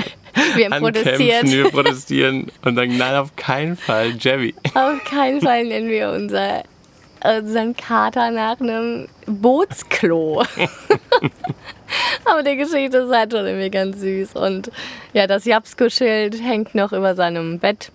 wir 0.56 0.70
protestieren. 0.70 1.50
Wir 1.50 1.70
protestieren 1.70 2.50
und 2.64 2.74
sagen, 2.74 2.96
nein, 2.96 3.14
auf 3.14 3.36
keinen 3.36 3.76
Fall 3.76 4.14
Jabby. 4.18 4.54
Auf 4.74 5.04
keinen 5.04 5.40
Fall 5.40 5.64
nennen 5.64 5.88
wir 5.88 6.10
unser 6.10 6.64
äh, 7.24 7.72
Kater 7.74 8.30
nach 8.30 8.60
einem 8.60 9.08
Bootsklo. 9.26 10.44
Aber 12.24 12.42
die 12.42 12.56
Geschichte 12.56 12.98
ist 12.98 13.12
halt 13.12 13.32
schon 13.32 13.46
irgendwie 13.46 13.70
ganz 13.70 14.00
süß. 14.00 14.34
Und 14.36 14.70
ja, 15.12 15.26
das 15.26 15.44
Japsko-Schild 15.44 16.40
hängt 16.42 16.74
noch 16.74 16.92
über 16.92 17.14
seinem 17.14 17.58
Bett. 17.58 17.92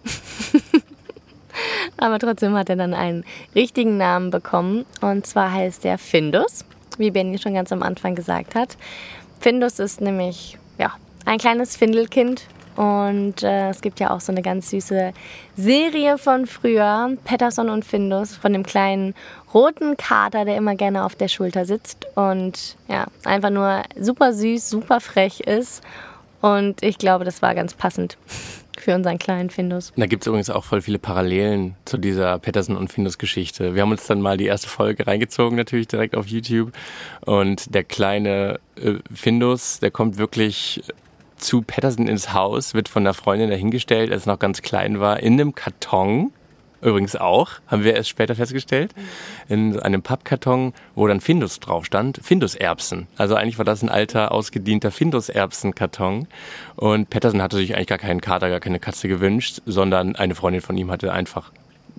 Aber 1.98 2.20
trotzdem 2.20 2.56
hat 2.56 2.70
er 2.70 2.76
dann 2.76 2.94
einen 2.94 3.26
richtigen 3.56 3.98
Namen 3.98 4.32
bekommen. 4.32 4.86
Und 5.02 5.26
zwar 5.26 5.52
heißt 5.52 5.86
er 5.86 5.98
Findus, 5.98 6.66
wie 6.98 7.12
Benny 7.12 7.38
schon 7.38 7.54
ganz 7.54 7.72
am 7.72 7.84
Anfang 7.84 8.16
gesagt 8.16 8.56
hat. 8.56 8.78
Findus 9.40 9.80
ist 9.80 10.02
nämlich 10.02 10.58
ja, 10.78 10.94
ein 11.26 11.38
kleines 11.38 11.76
Findelkind, 11.76 12.44
Und 12.76 13.44
äh, 13.44 13.70
es 13.70 13.82
gibt 13.82 14.00
ja 14.00 14.12
auch 14.12 14.22
so 14.22 14.32
eine 14.32 14.42
ganz 14.42 14.70
süße 14.70 15.14
Serie 15.58 16.18
von 16.18 16.46
früher, 16.46 17.18
Patterson 17.26 17.70
und 17.70 17.84
Findus, 17.84 18.38
von 18.38 18.54
dem 18.54 18.64
kleinen 18.64 19.16
roten 19.54 19.98
Kater, 19.98 20.46
der 20.46 20.56
immer 20.56 20.76
gerne 20.76 21.04
auf 21.04 21.16
der 21.16 21.28
Schulter 21.28 21.66
sitzt 21.66 22.08
und 22.16 22.78
ja, 22.88 23.08
einfach 23.26 23.50
nur 23.50 23.84
super 24.00 24.34
süß, 24.34 24.70
super 24.70 25.02
frech 25.02 25.42
ist. 25.42 25.84
Und 26.42 26.82
ich 26.84 26.98
glaube, 26.98 27.26
das 27.26 27.42
war 27.42 27.54
ganz 27.54 27.74
passend 27.74 28.18
für 28.80 28.96
unseren 28.96 29.20
kleinen 29.20 29.50
Findus. 29.50 29.92
Da 29.98 30.06
gibt 30.06 30.24
es 30.24 30.28
übrigens 30.28 30.50
auch 30.50 30.64
voll 30.64 30.82
viele 30.82 31.00
Parallelen 31.00 31.76
zu 31.84 31.98
dieser 31.98 32.40
Patterson 32.40 32.78
und 32.78 32.94
Findus 32.94 33.18
Geschichte. 33.18 33.76
Wir 33.76 33.82
haben 33.82 33.92
uns 33.92 34.08
dann 34.08 34.22
mal 34.22 34.38
die 34.38 34.46
erste 34.46 34.70
Folge 34.70 35.06
reingezogen, 35.06 35.58
natürlich 35.58 35.90
direkt 35.90 36.16
auf 36.16 36.28
YouTube. 36.28 36.72
Und 37.26 37.74
der 37.76 37.84
kleine 37.84 38.60
äh, 38.78 38.94
Findus, 39.14 39.80
der 39.80 39.92
kommt 39.92 40.18
wirklich 40.18 40.82
zu 41.40 41.62
Patterson 41.62 42.08
ins 42.08 42.34
Haus, 42.34 42.74
wird 42.74 42.90
von 42.90 43.04
der 43.04 43.14
Freundin 43.14 43.50
dahingestellt, 43.50 44.12
als 44.12 44.28
er 44.28 44.34
noch 44.34 44.40
ganz 44.40 44.62
klein 44.62 45.00
war, 45.00 45.20
in 45.20 45.34
einem 45.34 45.56
Karton 45.56 46.32
übrigens 46.82 47.16
auch, 47.16 47.52
haben 47.68 47.84
wir 47.84 47.96
erst 47.96 48.10
später 48.10 48.36
festgestellt, 48.36 48.94
in 49.48 49.80
einem 49.80 50.02
Pappkarton, 50.02 50.74
wo 50.96 51.08
dann 51.08 51.22
Findus 51.22 51.60
drauf 51.60 51.86
stand, 51.86 52.20
Findus-Erbsen. 52.24 53.08
Also 53.18 53.36
eigentlich 53.36 53.58
war 53.58 53.66
das 53.66 53.84
ein 53.84 53.90
alter, 53.90 54.32
ausgedienter 54.32 54.92
Findus-Erbsen-Karton. 54.92 56.28
Und 56.76 57.10
Patterson 57.10 57.42
hatte 57.42 57.58
sich 57.58 57.76
eigentlich 57.76 57.88
gar 57.88 57.98
keinen 57.98 58.22
Kater, 58.22 58.50
gar 58.50 58.60
keine 58.60 58.80
Katze 58.80 59.08
gewünscht, 59.08 59.62
sondern 59.66 60.16
eine 60.16 60.36
Freundin 60.36 60.62
von 60.62 60.78
ihm 60.78 60.92
hatte 60.92 61.12
einfach 61.12 61.52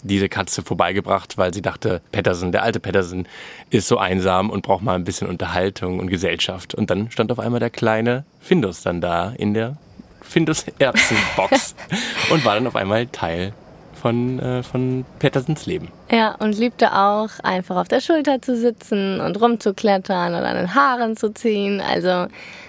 diese 0.02 0.28
Katze 0.28 0.62
vorbeigebracht, 0.62 1.38
weil 1.38 1.52
sie 1.54 1.62
dachte, 1.62 2.00
Patterson, 2.12 2.52
der 2.52 2.62
alte 2.62 2.80
Patterson, 2.80 3.26
ist 3.71 3.88
so 3.88 3.99
einsam 3.99 4.50
und 4.50 4.62
braucht 4.62 4.83
mal 4.83 4.95
ein 4.95 5.04
bisschen 5.04 5.28
Unterhaltung 5.28 5.99
und 5.99 6.09
Gesellschaft. 6.09 6.75
Und 6.75 6.90
dann 6.90 7.11
stand 7.11 7.33
auf 7.33 7.38
einmal 7.38 7.61
der 7.61 7.71
kleine 7.71 8.25
Findus 8.40 8.83
dann 8.83 9.00
da 9.00 9.33
in 9.37 9.54
der 9.54 9.76
Findus-Erbsen-Box 10.23 11.75
und 12.30 12.45
war 12.45 12.54
dann 12.54 12.66
auf 12.66 12.76
einmal 12.76 13.07
Teil 13.07 13.52
von, 14.00 14.38
äh, 14.38 14.62
von 14.62 15.04
Pattersons 15.19 15.66
Leben. 15.66 15.88
Ja, 16.11 16.35
und 16.37 16.59
liebte 16.59 16.92
auch 16.92 17.30
einfach 17.42 17.76
auf 17.76 17.88
der 17.88 18.00
Schulter 18.00 18.40
zu 18.40 18.57
sitzen 18.57 19.21
und 19.21 19.40
rumzuklettern 19.40 20.35
und 20.35 20.42
an 20.42 20.57
den 20.57 20.75
Haaren 20.75 21.16
zu 21.16 21.33
ziehen. 21.33 21.80
Also 21.80 22.26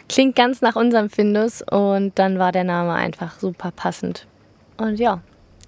klingt 0.09 0.35
ganz 0.35 0.61
nach 0.61 0.75
unserem 0.75 1.09
Findus 1.09 1.61
und 1.61 2.17
dann 2.19 2.37
war 2.37 2.51
der 2.51 2.65
Name 2.65 2.93
einfach 2.93 3.39
super 3.39 3.71
passend. 3.71 4.27
Und 4.77 4.99
ja, 4.99 5.21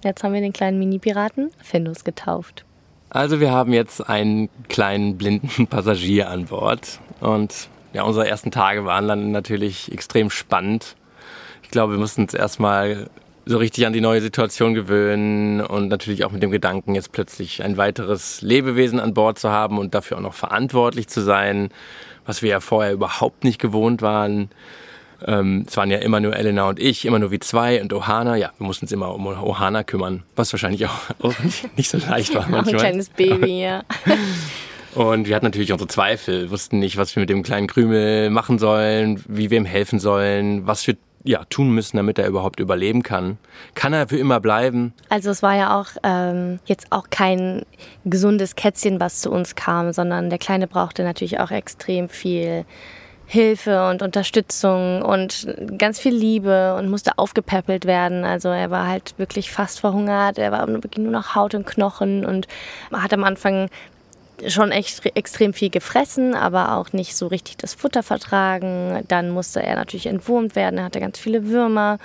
jetzt 0.04 0.22
haben 0.22 0.34
wir 0.34 0.40
den 0.40 0.52
kleinen 0.52 0.78
Mini-Piraten 0.78 1.50
Findus 1.62 2.04
getauft. 2.04 2.64
Also 3.10 3.40
wir 3.40 3.52
haben 3.52 3.72
jetzt 3.72 4.08
einen 4.08 4.48
kleinen 4.68 5.16
blinden 5.16 5.66
Passagier 5.68 6.30
an 6.30 6.46
Bord 6.46 7.00
und 7.20 7.68
ja, 7.92 8.02
unsere 8.02 8.28
ersten 8.28 8.50
Tage 8.50 8.84
waren 8.84 9.06
dann 9.06 9.30
natürlich 9.30 9.92
extrem 9.92 10.30
spannend. 10.30 10.96
Ich 11.62 11.70
glaube, 11.70 11.92
wir 11.92 11.98
mussten 12.00 12.22
uns 12.22 12.34
erstmal 12.34 13.08
so 13.46 13.58
richtig 13.58 13.86
an 13.86 13.92
die 13.92 14.00
neue 14.00 14.20
Situation 14.20 14.74
gewöhnen 14.74 15.60
und 15.60 15.88
natürlich 15.88 16.24
auch 16.24 16.32
mit 16.32 16.42
dem 16.42 16.50
Gedanken, 16.50 16.94
jetzt 16.94 17.12
plötzlich 17.12 17.62
ein 17.62 17.76
weiteres 17.76 18.42
Lebewesen 18.42 18.98
an 18.98 19.14
Bord 19.14 19.38
zu 19.38 19.50
haben 19.50 19.78
und 19.78 19.94
dafür 19.94 20.16
auch 20.16 20.22
noch 20.22 20.34
verantwortlich 20.34 21.08
zu 21.08 21.20
sein, 21.20 21.68
was 22.26 22.42
wir 22.42 22.50
ja 22.50 22.60
vorher 22.60 22.92
überhaupt 22.92 23.44
nicht 23.44 23.60
gewohnt 23.60 24.02
waren. 24.02 24.50
Ähm, 25.26 25.64
es 25.66 25.76
waren 25.76 25.90
ja 25.90 25.98
immer 25.98 26.20
nur 26.20 26.36
Elena 26.36 26.68
und 26.68 26.78
ich, 26.78 27.04
immer 27.04 27.18
nur 27.18 27.30
wie 27.30 27.38
zwei 27.38 27.80
und 27.80 27.92
Ohana. 27.92 28.36
Ja, 28.36 28.52
wir 28.58 28.66
mussten 28.66 28.84
uns 28.84 28.92
immer 28.92 29.14
um 29.14 29.26
Ohana 29.26 29.82
kümmern, 29.82 30.22
was 30.36 30.52
wahrscheinlich 30.52 30.86
auch, 30.86 31.00
auch 31.20 31.34
nicht, 31.76 31.90
so 31.90 31.98
leicht 31.98 32.34
war 32.34 32.46
manchmal. 32.48 32.60
Auch 32.64 32.68
ein 32.68 32.76
kleines 32.76 33.08
Baby, 33.08 33.62
ja. 33.62 33.82
Und 34.94 35.26
wir 35.26 35.34
hatten 35.34 35.46
natürlich 35.46 35.72
unsere 35.72 35.88
Zweifel, 35.88 36.50
wussten 36.50 36.78
nicht, 36.78 36.96
was 36.96 37.16
wir 37.16 37.20
mit 37.20 37.28
dem 37.28 37.42
kleinen 37.42 37.66
Krümel 37.66 38.30
machen 38.30 38.60
sollen, 38.60 39.24
wie 39.26 39.50
wir 39.50 39.58
ihm 39.58 39.64
helfen 39.64 39.98
sollen, 39.98 40.68
was 40.68 40.84
für 40.84 40.96
ja, 41.24 41.42
tun 41.48 41.70
müssen, 41.70 41.96
damit 41.96 42.18
er 42.18 42.28
überhaupt 42.28 42.60
überleben 42.60 43.02
kann. 43.02 43.38
Kann 43.74 43.92
er 43.92 44.08
für 44.08 44.18
immer 44.18 44.40
bleiben? 44.40 44.92
Also 45.08 45.30
es 45.30 45.42
war 45.42 45.56
ja 45.56 45.80
auch 45.80 45.88
ähm, 46.04 46.60
jetzt 46.66 46.92
auch 46.92 47.08
kein 47.10 47.62
gesundes 48.04 48.54
Kätzchen, 48.54 49.00
was 49.00 49.20
zu 49.20 49.30
uns 49.30 49.56
kam, 49.56 49.92
sondern 49.92 50.28
der 50.28 50.38
Kleine 50.38 50.66
brauchte 50.66 51.02
natürlich 51.02 51.40
auch 51.40 51.50
extrem 51.50 52.08
viel 52.08 52.64
Hilfe 53.26 53.88
und 53.88 54.02
Unterstützung 54.02 55.02
und 55.02 55.46
ganz 55.78 55.98
viel 55.98 56.14
Liebe 56.14 56.74
und 56.76 56.90
musste 56.90 57.18
aufgepäppelt 57.18 57.86
werden. 57.86 58.24
Also 58.24 58.48
er 58.48 58.70
war 58.70 58.86
halt 58.86 59.14
wirklich 59.16 59.50
fast 59.50 59.80
verhungert. 59.80 60.38
Er 60.38 60.52
war 60.52 60.66
wirklich 60.68 60.98
nur 60.98 61.12
noch 61.12 61.34
Haut 61.34 61.54
und 61.54 61.66
Knochen 61.66 62.24
und 62.26 62.46
hat 62.92 63.12
am 63.12 63.24
Anfang 63.24 63.70
schon 64.48 64.72
echt 64.72 65.04
extrem 65.16 65.52
viel 65.52 65.70
gefressen, 65.70 66.34
aber 66.34 66.76
auch 66.76 66.92
nicht 66.92 67.16
so 67.16 67.28
richtig 67.28 67.56
das 67.56 67.74
Futter 67.74 68.02
vertragen. 68.02 69.02
Dann 69.08 69.30
musste 69.30 69.62
er 69.62 69.76
natürlich 69.76 70.06
entwurmt 70.06 70.56
werden. 70.56 70.78
Er 70.78 70.84
hatte 70.84 71.00
ganz 71.00 71.18
viele 71.18 71.46
Würmer 71.46 71.98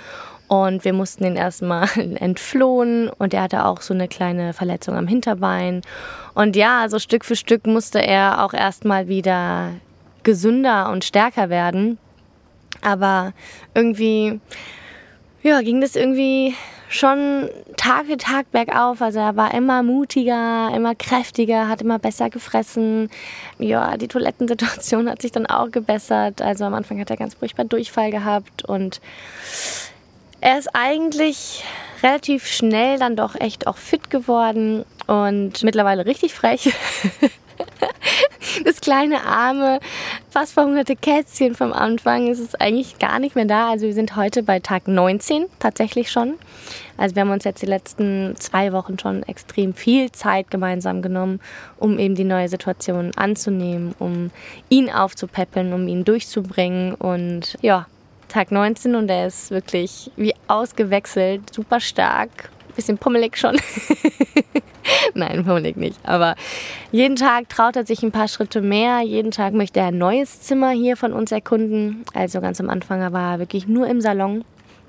und 0.48 0.84
wir 0.84 0.92
mussten 0.92 1.24
ihn 1.24 1.36
erstmal 1.36 1.88
entflohen 2.16 3.08
und 3.08 3.34
er 3.34 3.42
hatte 3.42 3.64
auch 3.66 3.82
so 3.82 3.94
eine 3.94 4.08
kleine 4.08 4.52
Verletzung 4.52 4.96
am 4.96 5.06
Hinterbein. 5.06 5.82
Und 6.34 6.56
ja, 6.56 6.88
so 6.88 6.98
Stück 6.98 7.24
für 7.24 7.36
Stück 7.36 7.66
musste 7.66 8.00
er 8.00 8.44
auch 8.44 8.54
erstmal 8.54 9.08
wieder 9.08 9.72
gesünder 10.30 10.90
und 10.92 11.04
stärker 11.04 11.50
werden. 11.50 11.98
Aber 12.82 13.32
irgendwie, 13.74 14.38
ja, 15.42 15.60
ging 15.60 15.80
das 15.80 15.96
irgendwie 15.96 16.54
schon 16.88 17.50
Tag 17.76 18.06
für 18.06 18.16
Tag 18.16 18.52
bergauf. 18.52 19.02
Also 19.02 19.18
er 19.18 19.34
war 19.34 19.52
immer 19.54 19.82
mutiger, 19.82 20.70
immer 20.72 20.94
kräftiger, 20.94 21.68
hat 21.68 21.82
immer 21.82 21.98
besser 21.98 22.30
gefressen. 22.30 23.10
Ja, 23.58 23.96
die 23.96 24.06
Toilettensituation 24.06 25.10
hat 25.10 25.20
sich 25.20 25.32
dann 25.32 25.46
auch 25.46 25.72
gebessert. 25.72 26.40
Also 26.40 26.64
am 26.64 26.74
Anfang 26.74 27.00
hat 27.00 27.10
er 27.10 27.16
ganz 27.16 27.34
furchtbar 27.34 27.64
Durchfall 27.64 28.12
gehabt 28.12 28.64
und 28.64 29.00
er 30.40 30.58
ist 30.58 30.68
eigentlich 30.72 31.64
relativ 32.04 32.46
schnell 32.46 32.98
dann 32.98 33.16
doch 33.16 33.34
echt 33.34 33.66
auch 33.66 33.76
fit 33.76 34.10
geworden 34.10 34.84
und 35.08 35.64
mittlerweile 35.64 36.06
richtig 36.06 36.34
frech. 36.34 36.72
das 38.64 38.80
kleine, 38.80 39.24
arme, 39.24 39.80
fast 40.30 40.52
verhungerte 40.54 40.94
Kätzchen 40.94 41.54
vom 41.54 41.72
Anfang 41.72 42.28
ist 42.28 42.38
es 42.38 42.54
eigentlich 42.54 42.98
gar 42.98 43.18
nicht 43.18 43.34
mehr 43.34 43.46
da. 43.46 43.70
Also 43.70 43.86
wir 43.86 43.94
sind 43.94 44.14
heute 44.14 44.42
bei 44.42 44.60
Tag 44.60 44.86
19 44.86 45.46
tatsächlich 45.58 46.10
schon. 46.10 46.34
Also 46.96 47.16
wir 47.16 47.22
haben 47.22 47.30
uns 47.30 47.44
jetzt 47.44 47.62
die 47.62 47.66
letzten 47.66 48.36
zwei 48.38 48.72
Wochen 48.72 48.98
schon 48.98 49.24
extrem 49.24 49.74
viel 49.74 50.12
Zeit 50.12 50.50
gemeinsam 50.50 51.02
genommen, 51.02 51.40
um 51.78 51.98
eben 51.98 52.14
die 52.14 52.24
neue 52.24 52.48
Situation 52.48 53.10
anzunehmen, 53.16 53.94
um 53.98 54.30
ihn 54.68 54.88
aufzupäppeln, 54.88 55.72
um 55.72 55.88
ihn 55.88 56.04
durchzubringen. 56.04 56.94
Und 56.94 57.58
ja, 57.60 57.86
Tag 58.28 58.52
19 58.52 58.94
und 58.94 59.10
er 59.10 59.26
ist 59.26 59.50
wirklich 59.50 60.12
wie 60.16 60.34
ausgewechselt, 60.46 61.52
super 61.52 61.80
stark, 61.80 62.50
bisschen 62.80 62.96
pummelig 62.96 63.36
schon. 63.36 63.58
Nein, 65.14 65.44
pummelig 65.44 65.76
nicht. 65.76 65.98
Aber 66.02 66.34
jeden 66.92 67.16
Tag 67.16 67.50
traut 67.50 67.76
er 67.76 67.84
sich 67.84 68.02
ein 68.02 68.10
paar 68.10 68.26
Schritte 68.26 68.62
mehr. 68.62 69.02
Jeden 69.02 69.30
Tag 69.30 69.52
möchte 69.52 69.80
er 69.80 69.88
ein 69.88 69.98
neues 69.98 70.40
Zimmer 70.40 70.70
hier 70.70 70.96
von 70.96 71.12
uns 71.12 71.30
erkunden. 71.30 72.04
Also 72.14 72.40
ganz 72.40 72.58
am 72.58 72.70
Anfang 72.70 73.12
war 73.12 73.34
er 73.34 73.38
wirklich 73.38 73.68
nur 73.68 73.86
im 73.86 74.00
Salon. 74.00 74.44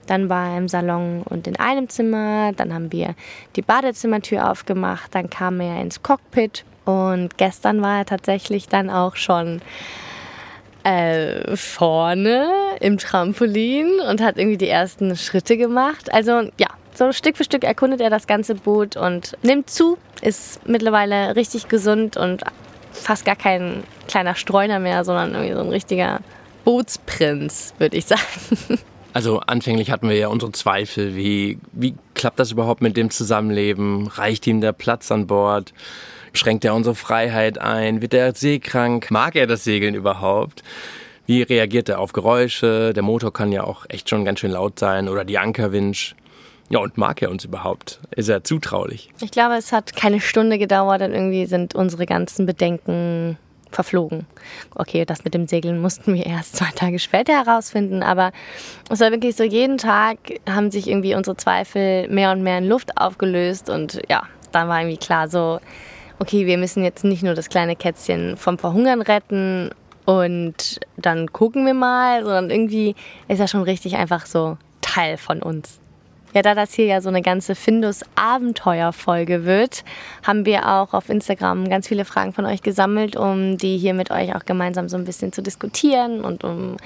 Dann 0.07 0.29
war 0.29 0.51
er 0.51 0.57
im 0.57 0.69
Salon 0.69 1.23
und 1.23 1.47
in 1.47 1.59
einem 1.59 1.89
Zimmer. 1.89 2.53
Dann 2.53 2.73
haben 2.73 2.93
wir 2.93 3.13
die 3.57 3.61
Badezimmertür 3.61 4.49
aufgemacht. 4.49 5.13
Dann 5.13 5.29
kam 5.29 5.59
er 5.59 5.81
ins 5.81 6.01
Cockpit. 6.01 6.63
Und 6.85 7.37
gestern 7.37 7.81
war 7.81 7.99
er 7.99 8.05
tatsächlich 8.05 8.69
dann 8.69 8.89
auch 8.89 9.17
schon 9.17 9.61
äh, 10.83 11.55
vorne 11.57 12.49
im 12.79 12.97
Trampolin 12.97 13.99
und 14.09 14.21
hat 14.21 14.37
irgendwie 14.37 14.57
die 14.57 14.69
ersten 14.69 15.15
Schritte 15.15 15.57
gemacht. 15.57 16.11
Also 16.13 16.49
ja, 16.57 16.69
so 17.01 17.11
Stück 17.11 17.35
für 17.35 17.43
Stück 17.43 17.63
erkundet 17.63 17.99
er 17.99 18.11
das 18.11 18.27
ganze 18.27 18.53
Boot 18.53 18.95
und 18.95 19.35
nimmt 19.41 19.71
zu, 19.71 19.97
ist 20.21 20.67
mittlerweile 20.67 21.35
richtig 21.35 21.67
gesund 21.67 22.15
und 22.15 22.43
fast 22.91 23.25
gar 23.25 23.35
kein 23.35 23.83
kleiner 24.07 24.35
Streuner 24.35 24.77
mehr, 24.77 25.03
sondern 25.03 25.33
irgendwie 25.33 25.55
so 25.55 25.61
ein 25.61 25.69
richtiger 25.69 26.19
Bootsprinz, 26.63 27.73
würde 27.79 27.97
ich 27.97 28.05
sagen. 28.05 28.21
Also 29.13 29.41
anfänglich 29.41 29.91
hatten 29.91 30.07
wir 30.07 30.15
ja 30.15 30.29
unsere 30.29 30.53
Zweifel, 30.53 31.17
wie, 31.17 31.59
wie 31.73 31.95
klappt 32.13 32.39
das 32.39 32.53
überhaupt 32.53 32.81
mit 32.81 32.95
dem 32.95 33.09
Zusammenleben? 33.09 34.07
Reicht 34.07 34.47
ihm 34.47 34.61
der 34.61 34.71
Platz 34.71 35.11
an 35.11 35.27
Bord? 35.27 35.73
Schränkt 36.31 36.63
er 36.63 36.73
unsere 36.73 36.95
Freiheit 36.95 37.57
ein? 37.57 38.01
Wird 38.01 38.13
er 38.13 38.33
seekrank? 38.33 39.11
Mag 39.11 39.35
er 39.35 39.47
das 39.47 39.65
Segeln 39.65 39.95
überhaupt? 39.95 40.63
Wie 41.25 41.41
reagiert 41.41 41.89
er 41.89 41.99
auf 41.99 42.13
Geräusche? 42.13 42.93
Der 42.93 43.03
Motor 43.03 43.33
kann 43.33 43.51
ja 43.51 43.65
auch 43.65 43.85
echt 43.89 44.09
schon 44.09 44.23
ganz 44.23 44.39
schön 44.39 44.51
laut 44.51 44.79
sein 44.79 45.09
oder 45.09 45.25
die 45.25 45.37
Ankerwinsch. 45.37 46.15
Ja, 46.71 46.79
und 46.79 46.97
mag 46.97 47.21
er 47.21 47.29
uns 47.29 47.43
überhaupt? 47.43 47.99
Ist 48.15 48.29
er 48.29 48.45
zutraulich? 48.45 49.09
Ich 49.21 49.31
glaube, 49.31 49.55
es 49.55 49.73
hat 49.73 49.93
keine 49.93 50.21
Stunde 50.21 50.57
gedauert 50.57 51.01
und 51.01 51.11
irgendwie 51.11 51.45
sind 51.45 51.75
unsere 51.75 52.05
ganzen 52.05 52.45
Bedenken 52.45 53.37
verflogen. 53.71 54.25
Okay, 54.75 55.03
das 55.03 55.25
mit 55.25 55.33
dem 55.33 55.47
Segeln 55.47 55.81
mussten 55.81 56.13
wir 56.13 56.25
erst 56.25 56.55
zwei 56.55 56.71
Tage 56.73 56.97
später 56.97 57.33
herausfinden, 57.33 58.03
aber 58.03 58.31
es 58.89 59.01
war 59.01 59.11
wirklich 59.11 59.35
so, 59.35 59.43
jeden 59.43 59.77
Tag 59.77 60.17
haben 60.49 60.71
sich 60.71 60.87
irgendwie 60.87 61.13
unsere 61.13 61.35
Zweifel 61.35 62.07
mehr 62.07 62.31
und 62.31 62.41
mehr 62.41 62.59
in 62.59 62.69
Luft 62.69 62.97
aufgelöst 62.97 63.69
und 63.69 64.01
ja, 64.09 64.23
dann 64.53 64.69
war 64.69 64.79
irgendwie 64.79 64.97
klar 64.97 65.27
so, 65.27 65.59
okay, 66.19 66.45
wir 66.45 66.57
müssen 66.57 66.85
jetzt 66.85 67.03
nicht 67.03 67.21
nur 67.21 67.33
das 67.33 67.49
kleine 67.49 67.75
Kätzchen 67.75 68.37
vom 68.37 68.57
Verhungern 68.57 69.01
retten 69.01 69.71
und 70.05 70.79
dann 70.95 71.33
gucken 71.33 71.65
wir 71.65 71.73
mal, 71.73 72.23
sondern 72.23 72.49
irgendwie 72.49 72.95
ist 73.27 73.41
er 73.41 73.49
schon 73.49 73.63
richtig 73.63 73.97
einfach 73.97 74.25
so 74.25 74.57
Teil 74.79 75.17
von 75.17 75.41
uns. 75.41 75.80
Ja, 76.33 76.41
da 76.41 76.55
das 76.55 76.73
hier 76.73 76.85
ja 76.85 77.01
so 77.01 77.09
eine 77.09 77.21
ganze 77.21 77.55
Findus-Abenteuer-Folge 77.55 79.45
wird, 79.45 79.83
haben 80.23 80.45
wir 80.45 80.67
auch 80.67 80.93
auf 80.93 81.09
Instagram 81.09 81.69
ganz 81.69 81.87
viele 81.87 82.05
Fragen 82.05 82.31
von 82.31 82.45
euch 82.45 82.61
gesammelt, 82.61 83.17
um 83.17 83.57
die 83.57 83.77
hier 83.77 83.93
mit 83.93 84.11
euch 84.11 84.33
auch 84.33 84.45
gemeinsam 84.45 84.87
so 84.87 84.95
ein 84.95 85.03
bisschen 85.03 85.33
zu 85.33 85.41
diskutieren 85.41 86.21
und 86.21 86.43
um 86.45 86.77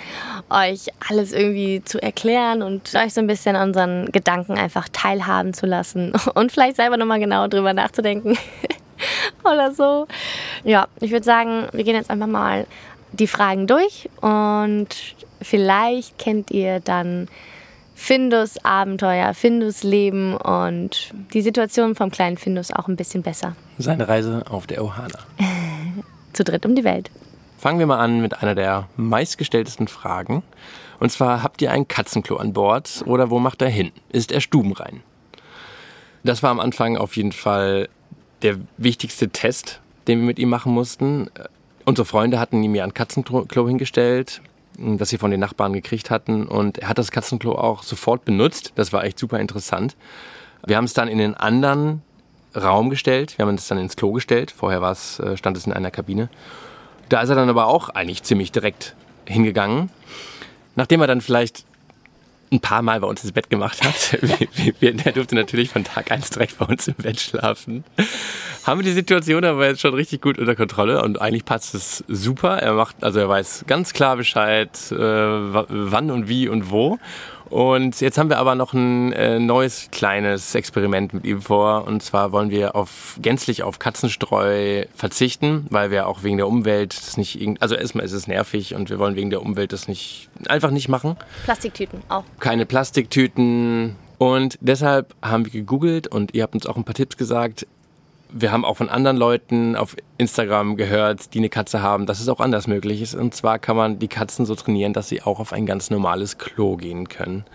euch 0.49 0.87
alles 1.09 1.31
irgendwie 1.31 1.83
zu 1.83 2.01
erklären 2.01 2.63
und 2.63 2.95
euch 2.95 3.13
so 3.13 3.21
ein 3.21 3.27
bisschen 3.27 3.55
an 3.55 3.69
unseren 3.69 4.11
Gedanken 4.11 4.53
einfach 4.53 4.89
teilhaben 4.91 5.53
zu 5.53 5.67
lassen 5.67 6.13
und 6.33 6.51
vielleicht 6.51 6.77
selber 6.77 6.97
nochmal 6.97 7.19
genau 7.19 7.47
drüber 7.47 7.73
nachzudenken 7.73 8.37
oder 9.43 9.71
so. 9.73 10.07
Ja, 10.63 10.87
ich 11.01 11.11
würde 11.11 11.25
sagen, 11.25 11.67
wir 11.71 11.83
gehen 11.83 11.95
jetzt 11.95 12.09
einfach 12.09 12.27
mal 12.27 12.65
die 13.11 13.27
Fragen 13.27 13.67
durch 13.67 14.09
und 14.21 14.87
vielleicht 15.41 16.17
kennt 16.17 16.51
ihr 16.51 16.79
dann 16.79 17.27
Findus 17.97 18.63
Abenteuer, 18.63 19.33
Findus 19.33 19.81
Leben 19.81 20.35
und 20.35 21.13
die 21.33 21.41
Situation 21.41 21.95
vom 21.95 22.11
kleinen 22.11 22.37
Findus 22.37 22.71
auch 22.71 22.87
ein 22.87 22.97
bisschen 22.97 23.23
besser. 23.23 23.55
Seine 23.77 24.07
Reise 24.07 24.43
auf 24.49 24.67
der 24.67 24.83
Ohana. 24.83 25.17
Zu 26.33 26.43
dritt 26.43 26.65
um 26.65 26.75
die 26.75 26.83
Welt. 26.83 27.09
Fangen 27.57 27.79
wir 27.79 27.87
mal 27.87 27.99
an 27.99 28.21
mit 28.21 28.43
einer 28.43 28.53
der 28.53 28.89
meistgestelltesten 28.97 29.87
Fragen. 29.87 30.43
Und 30.99 31.11
zwar, 31.11 31.41
habt 31.41 31.61
ihr 31.61 31.71
ein 31.71 31.87
Katzenklo 31.87 32.35
an 32.35 32.53
Bord 32.53 33.01
oder 33.05 33.29
wo 33.29 33.39
macht 33.39 33.61
er 33.61 33.69
hin? 33.69 33.91
Ist 34.09 34.31
er 34.31 34.41
stubenrein? 34.41 35.01
Das 36.23 36.43
war 36.43 36.51
am 36.51 36.59
Anfang 36.59 36.97
auf 36.97 37.15
jeden 37.15 37.31
Fall 37.31 37.87
der 38.41 38.57
wichtigste 38.77 39.29
Test, 39.29 39.79
den 40.07 40.19
wir 40.19 40.25
mit 40.25 40.37
ihm 40.37 40.49
machen 40.49 40.73
mussten. 40.73 41.29
Unsere 41.85 42.05
Freunde 42.05 42.39
hatten 42.39 42.61
ihm 42.61 42.75
ja 42.75 42.83
ein 42.83 42.93
Katzenklo 42.93 43.67
hingestellt 43.67 44.41
das 44.77 45.09
sie 45.09 45.17
von 45.17 45.31
den 45.31 45.39
Nachbarn 45.39 45.73
gekriegt 45.73 46.09
hatten. 46.09 46.47
Und 46.47 46.79
er 46.79 46.89
hat 46.89 46.97
das 46.97 47.11
Katzenklo 47.11 47.53
auch 47.53 47.83
sofort 47.83 48.25
benutzt. 48.25 48.73
Das 48.75 48.93
war 48.93 49.03
echt 49.03 49.19
super 49.19 49.39
interessant. 49.39 49.95
Wir 50.65 50.77
haben 50.77 50.85
es 50.85 50.93
dann 50.93 51.07
in 51.07 51.17
den 51.17 51.35
anderen 51.35 52.01
Raum 52.55 52.89
gestellt. 52.89 53.37
Wir 53.37 53.45
haben 53.45 53.55
es 53.55 53.67
dann 53.67 53.77
ins 53.77 53.95
Klo 53.95 54.11
gestellt. 54.11 54.51
Vorher 54.51 54.81
war 54.81 54.91
es, 54.91 55.19
äh, 55.19 55.37
stand 55.37 55.57
es 55.57 55.65
in 55.65 55.73
einer 55.73 55.91
Kabine. 55.91 56.29
Da 57.09 57.21
ist 57.21 57.29
er 57.29 57.35
dann 57.35 57.49
aber 57.49 57.67
auch 57.67 57.89
eigentlich 57.89 58.23
ziemlich 58.23 58.51
direkt 58.51 58.95
hingegangen. 59.25 59.89
Nachdem 60.75 61.01
er 61.01 61.07
dann 61.07 61.21
vielleicht 61.21 61.65
ein 62.51 62.59
paar 62.59 62.81
Mal 62.81 62.99
bei 62.99 63.07
uns 63.07 63.23
ins 63.23 63.33
Bett 63.33 63.49
gemacht 63.49 63.83
hat. 63.83 64.17
der 64.81 65.11
durfte 65.11 65.35
natürlich 65.35 65.69
von 65.69 65.83
Tag 65.83 66.11
1 66.11 66.29
direkt 66.31 66.57
bei 66.57 66.65
uns 66.65 66.87
im 66.87 66.95
Bett 66.95 67.19
schlafen. 67.19 67.83
Haben 68.63 68.79
wir 68.79 68.85
die 68.85 68.93
Situation 68.93 69.43
aber 69.45 69.67
jetzt 69.67 69.81
schon 69.81 69.93
richtig 69.93 70.21
gut 70.21 70.37
unter 70.37 70.55
Kontrolle 70.55 71.03
und 71.03 71.21
eigentlich 71.21 71.45
passt 71.45 71.75
es 71.75 72.03
super. 72.07 72.57
Er 72.57 72.73
macht, 72.73 73.03
also 73.03 73.19
er 73.19 73.29
weiß 73.29 73.65
ganz 73.67 73.93
klar 73.93 74.17
Bescheid, 74.17 74.69
äh, 74.91 74.95
wann 74.95 76.11
und 76.11 76.27
wie 76.27 76.47
und 76.47 76.69
wo. 76.71 76.99
Und 77.49 78.01
jetzt 78.01 78.17
haben 78.17 78.29
wir 78.29 78.37
aber 78.37 78.55
noch 78.55 78.73
ein 78.73 79.13
äh, 79.13 79.39
neues 79.39 79.89
kleines 79.91 80.55
Experiment 80.55 81.13
mit 81.13 81.25
ihm 81.25 81.41
vor. 81.41 81.85
Und 81.85 82.01
zwar 82.01 82.31
wollen 82.31 82.49
wir 82.49 82.75
auf 82.75 83.17
gänzlich 83.21 83.63
auf 83.63 83.79
Katzenstreu 83.79 84.85
verzichten, 84.95 85.67
weil 85.69 85.91
wir 85.91 86.07
auch 86.07 86.23
wegen 86.23 86.37
der 86.37 86.47
Umwelt 86.47 86.97
das 86.97 87.17
nicht 87.17 87.39
also 87.59 87.75
erstmal 87.75 88.05
ist 88.05 88.11
es 88.11 88.27
nervig 88.27 88.75
und 88.75 88.89
wir 88.89 88.99
wollen 88.99 89.15
wegen 89.15 89.29
der 89.29 89.41
Umwelt 89.41 89.73
das 89.73 89.87
nicht 89.87 90.29
einfach 90.47 90.71
nicht 90.71 90.89
machen. 90.89 91.15
Plastiktüten 91.43 92.01
auch. 92.09 92.23
Keine 92.39 92.65
Plastiktüten. 92.65 93.95
Und 94.17 94.57
deshalb 94.61 95.13
haben 95.21 95.45
wir 95.45 95.51
gegoogelt 95.51 96.07
und 96.07 96.33
ihr 96.33 96.43
habt 96.43 96.55
uns 96.55 96.65
auch 96.65 96.77
ein 96.77 96.85
paar 96.85 96.95
Tipps 96.95 97.17
gesagt 97.17 97.67
wir 98.29 98.51
haben 98.51 98.65
auch 98.65 98.77
von 98.77 98.89
anderen 98.89 99.17
Leuten 99.17 99.75
auf 99.75 99.95
Instagram 100.17 100.77
gehört, 100.77 101.33
die 101.33 101.39
eine 101.39 101.49
Katze 101.49 101.81
haben, 101.81 102.05
dass 102.05 102.19
es 102.19 102.29
auch 102.29 102.39
anders 102.39 102.67
möglich 102.67 103.01
ist. 103.01 103.15
Und 103.15 103.33
zwar 103.33 103.59
kann 103.59 103.75
man 103.75 103.99
die 103.99 104.07
Katzen 104.07 104.45
so 104.45 104.55
trainieren, 104.55 104.93
dass 104.93 105.09
sie 105.09 105.21
auch 105.21 105.39
auf 105.39 105.53
ein 105.53 105.65
ganz 105.65 105.89
normales 105.89 106.37
Klo 106.37 106.75
gehen 106.75 107.09
können. 107.09 107.45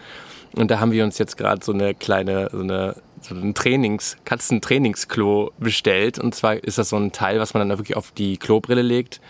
Und 0.57 0.71
da 0.71 0.81
haben 0.81 0.93
wir 0.93 1.05
uns 1.05 1.19
jetzt 1.19 1.37
gerade 1.37 1.65
so 1.65 1.73
eine 1.73 1.95
kleine, 1.95 2.49
so 2.51 2.61
eine 2.61 2.97
so 3.21 3.35
ein 3.35 3.55
Trainings, 3.55 4.17
Katzentrainingsklo 4.25 5.53
bestellt. 5.59 6.19
Und 6.19 6.35
zwar 6.35 6.57
ist 6.57 6.79
das 6.79 6.89
so 6.89 6.97
ein 6.97 7.13
Teil, 7.13 7.39
was 7.39 7.55
man 7.55 7.69
dann 7.69 7.79
wirklich 7.79 7.97
auf 7.97 8.13
die 8.13 8.37
Klobrille 8.37 8.83
legt. 8.83 9.21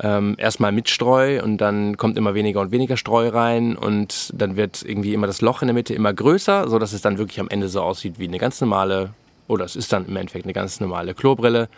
Ähm, 0.00 0.36
erstmal 0.38 0.70
mit 0.70 0.88
Streu 0.88 1.42
und 1.42 1.58
dann 1.58 1.96
kommt 1.96 2.16
immer 2.16 2.34
weniger 2.34 2.60
und 2.60 2.70
weniger 2.70 2.96
Streu 2.96 3.30
rein 3.30 3.76
und 3.76 4.30
dann 4.32 4.54
wird 4.54 4.84
irgendwie 4.84 5.12
immer 5.12 5.26
das 5.26 5.40
Loch 5.40 5.60
in 5.60 5.66
der 5.66 5.74
Mitte 5.74 5.92
immer 5.92 6.14
größer, 6.14 6.68
so 6.68 6.78
dass 6.78 6.92
es 6.92 7.02
dann 7.02 7.18
wirklich 7.18 7.40
am 7.40 7.48
Ende 7.48 7.68
so 7.68 7.82
aussieht 7.82 8.20
wie 8.20 8.28
eine 8.28 8.38
ganz 8.38 8.60
normale 8.60 9.10
oder 9.48 9.64
es 9.64 9.74
ist 9.74 9.92
dann 9.92 10.06
im 10.06 10.16
Endeffekt 10.16 10.44
eine 10.44 10.52
ganz 10.52 10.80
normale 10.80 11.14
Klobrille. 11.14 11.68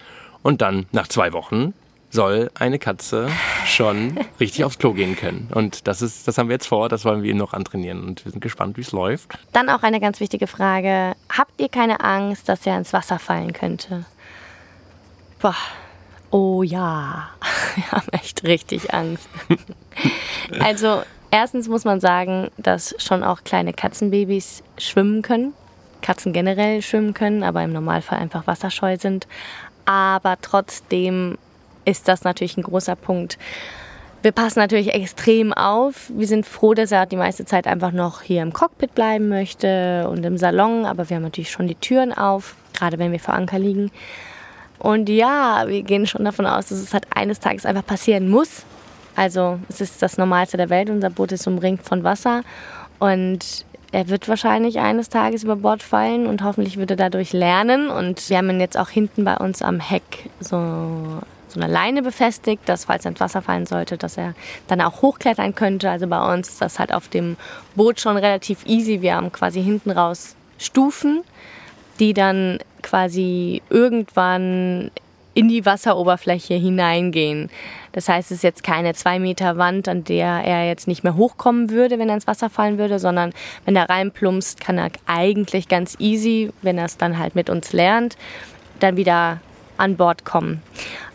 Und 0.42 0.60
dann 0.60 0.86
nach 0.92 1.08
zwei 1.08 1.32
Wochen 1.32 1.74
soll 2.10 2.50
eine 2.54 2.78
Katze 2.78 3.28
schon 3.64 4.18
richtig 4.40 4.64
aufs 4.64 4.78
Klo 4.78 4.92
gehen 4.92 5.16
können. 5.16 5.48
Und 5.54 5.86
das 5.86 6.02
ist, 6.02 6.26
das 6.26 6.38
haben 6.38 6.48
wir 6.48 6.54
jetzt 6.54 6.66
vor, 6.66 6.88
das 6.88 7.04
wollen 7.04 7.22
wir 7.22 7.30
ihm 7.30 7.36
noch 7.36 7.54
antrainieren 7.54 8.04
und 8.04 8.24
wir 8.24 8.32
sind 8.32 8.40
gespannt, 8.40 8.76
wie 8.76 8.82
es 8.82 8.92
läuft. 8.92 9.38
Dann 9.52 9.68
auch 9.68 9.82
eine 9.82 10.00
ganz 10.00 10.20
wichtige 10.20 10.46
Frage. 10.46 11.14
Habt 11.28 11.60
ihr 11.60 11.68
keine 11.68 12.00
Angst, 12.00 12.48
dass 12.48 12.66
er 12.66 12.76
ins 12.76 12.92
Wasser 12.92 13.18
fallen 13.18 13.52
könnte? 13.52 14.04
Boah. 15.40 15.56
Oh 16.32 16.62
ja, 16.62 17.30
wir 17.74 17.90
haben 17.90 18.08
echt 18.12 18.44
richtig 18.44 18.94
Angst. 18.94 19.28
also 20.60 21.02
erstens 21.30 21.68
muss 21.68 21.84
man 21.84 22.00
sagen, 22.00 22.50
dass 22.56 22.94
schon 22.98 23.24
auch 23.24 23.42
kleine 23.42 23.72
Katzenbabys 23.72 24.62
schwimmen 24.78 25.22
können. 25.22 25.54
Katzen 26.00 26.32
generell 26.32 26.82
schwimmen 26.82 27.14
können, 27.14 27.42
aber 27.42 27.62
im 27.62 27.72
Normalfall 27.72 28.18
einfach 28.18 28.46
wasserscheu 28.46 28.96
sind. 28.96 29.26
Aber 29.84 30.36
trotzdem 30.40 31.38
ist 31.84 32.08
das 32.08 32.24
natürlich 32.24 32.56
ein 32.56 32.62
großer 32.62 32.96
Punkt. 32.96 33.38
Wir 34.22 34.32
passen 34.32 34.58
natürlich 34.58 34.92
extrem 34.92 35.54
auf. 35.54 36.10
Wir 36.14 36.26
sind 36.26 36.44
froh, 36.44 36.74
dass 36.74 36.92
er 36.92 37.06
die 37.06 37.16
meiste 37.16 37.46
Zeit 37.46 37.66
einfach 37.66 37.90
noch 37.90 38.20
hier 38.20 38.42
im 38.42 38.52
Cockpit 38.52 38.94
bleiben 38.94 39.28
möchte 39.28 40.06
und 40.10 40.24
im 40.24 40.36
Salon, 40.36 40.84
aber 40.84 41.08
wir 41.08 41.16
haben 41.16 41.22
natürlich 41.22 41.50
schon 41.50 41.66
die 41.66 41.74
Türen 41.74 42.12
auf, 42.12 42.54
gerade 42.74 42.98
wenn 42.98 43.12
wir 43.12 43.20
vor 43.20 43.34
Anker 43.34 43.58
liegen. 43.58 43.90
Und 44.78 45.08
ja, 45.08 45.64
wir 45.66 45.82
gehen 45.82 46.06
schon 46.06 46.24
davon 46.24 46.46
aus, 46.46 46.68
dass 46.68 46.78
es 46.78 46.92
halt 46.92 47.06
eines 47.14 47.40
Tages 47.40 47.64
einfach 47.64 47.84
passieren 47.84 48.28
muss. 48.28 48.64
Also 49.16 49.58
es 49.68 49.80
ist 49.80 50.02
das 50.02 50.18
Normalste 50.18 50.56
der 50.56 50.70
Welt, 50.70 50.90
unser 50.90 51.10
Boot 51.10 51.32
ist 51.32 51.46
umringt 51.46 51.82
von 51.82 52.04
Wasser 52.04 52.42
und 52.98 53.64
er 53.92 54.08
wird 54.08 54.28
wahrscheinlich 54.28 54.78
eines 54.78 55.08
Tages 55.08 55.42
über 55.42 55.56
Bord 55.56 55.82
fallen 55.82 56.26
und 56.26 56.44
hoffentlich 56.44 56.76
wird 56.76 56.90
er 56.90 56.96
dadurch 56.96 57.32
lernen. 57.32 57.90
Und 57.90 58.30
wir 58.30 58.38
haben 58.38 58.50
ihn 58.50 58.60
jetzt 58.60 58.78
auch 58.78 58.88
hinten 58.88 59.24
bei 59.24 59.36
uns 59.36 59.62
am 59.62 59.80
Heck 59.80 60.30
so, 60.38 60.56
so 61.48 61.60
eine 61.60 61.72
Leine 61.72 62.02
befestigt, 62.02 62.62
dass 62.66 62.84
falls 62.84 63.04
er 63.04 63.10
ins 63.10 63.20
Wasser 63.20 63.42
fallen 63.42 63.66
sollte, 63.66 63.96
dass 63.96 64.16
er 64.16 64.34
dann 64.68 64.80
auch 64.80 65.02
hochklettern 65.02 65.56
könnte. 65.56 65.90
Also 65.90 66.06
bei 66.06 66.32
uns 66.32 66.50
ist 66.50 66.60
das 66.60 66.78
halt 66.78 66.94
auf 66.94 67.08
dem 67.08 67.36
Boot 67.74 68.00
schon 68.00 68.16
relativ 68.16 68.64
easy. 68.64 69.02
Wir 69.02 69.16
haben 69.16 69.32
quasi 69.32 69.62
hinten 69.62 69.90
raus 69.90 70.36
Stufen, 70.58 71.22
die 71.98 72.14
dann 72.14 72.58
quasi 72.82 73.62
irgendwann 73.70 74.90
in 75.34 75.48
die 75.48 75.64
Wasseroberfläche 75.66 76.54
hineingehen. 76.54 77.50
Das 77.92 78.08
heißt, 78.08 78.30
es 78.30 78.38
ist 78.38 78.44
jetzt 78.44 78.62
keine 78.62 78.94
zwei 78.94 79.18
Meter 79.18 79.56
Wand, 79.56 79.88
an 79.88 80.04
der 80.04 80.42
er 80.44 80.66
jetzt 80.66 80.88
nicht 80.88 81.04
mehr 81.04 81.16
hochkommen 81.16 81.70
würde, 81.70 81.98
wenn 81.98 82.08
er 82.08 82.14
ins 82.14 82.26
Wasser 82.26 82.50
fallen 82.50 82.78
würde, 82.78 82.98
sondern 82.98 83.32
wenn 83.64 83.76
er 83.76 83.88
reinplumpst, 83.88 84.60
kann 84.60 84.78
er 84.78 84.90
eigentlich 85.06 85.68
ganz 85.68 85.96
easy, 85.98 86.50
wenn 86.62 86.78
er 86.78 86.86
es 86.86 86.96
dann 86.96 87.18
halt 87.18 87.34
mit 87.34 87.50
uns 87.50 87.72
lernt, 87.72 88.16
dann 88.80 88.96
wieder 88.96 89.40
an 89.80 89.96
Bord 89.96 90.26
kommen. 90.26 90.62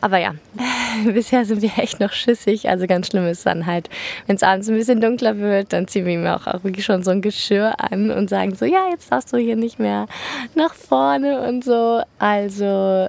Aber 0.02 0.18
ja, 0.18 0.34
bisher 1.06 1.46
sind 1.46 1.62
wir 1.62 1.72
echt 1.78 2.00
noch 2.00 2.12
schissig. 2.12 2.68
Also 2.68 2.88
ganz 2.88 3.08
schlimm 3.08 3.28
ist 3.28 3.46
dann 3.46 3.68
halt, 3.68 3.90
wenn 4.26 4.36
es 4.36 4.44
abends 4.44 4.68
ein 4.68 4.76
bisschen 4.76 5.02
dunkler 5.02 5.38
wird, 5.38 5.72
dann 5.72 5.88
ziehen 5.88 6.06
wir 6.06 6.14
ihm 6.14 6.26
auch, 6.26 6.48
auch 6.48 6.64
wirklich 6.64 6.84
schon 6.84 7.04
so 7.04 7.12
ein 7.12 7.22
Geschirr 7.22 7.76
an 7.78 8.10
und 8.10 8.30
sagen 8.30 8.56
so, 8.56 8.66
ja, 8.66 8.90
jetzt 8.90 9.12
darfst 9.12 9.32
du 9.32 9.38
hier 9.38 9.56
nicht 9.56 9.78
mehr 9.78 10.08
nach 10.56 10.74
vorne 10.74 11.48
und 11.48 11.64
so. 11.64 12.02
Also 12.18 13.08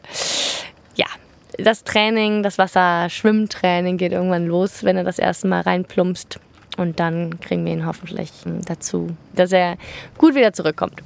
das 1.59 1.85
Training, 1.85 2.43
das 2.43 2.59
Wasserschwimmtraining 2.59 3.97
geht 3.97 4.13
irgendwann 4.13 4.47
los, 4.47 4.85
wenn 4.85 4.97
er 4.97 5.05
das 5.05 5.19
erste 5.19 5.49
Mal 5.49 5.63
reinplumpst. 5.63 6.41
Und 6.77 7.01
dann 7.01 7.41
kriegen 7.41 7.65
wir 7.65 7.73
ihn 7.73 7.87
hoffentlich 7.87 8.31
dazu, 8.67 9.17
dass 9.35 9.53
er 9.53 9.77
gut 10.19 10.35
wieder 10.35 10.53
zurückkommt. 10.53 11.03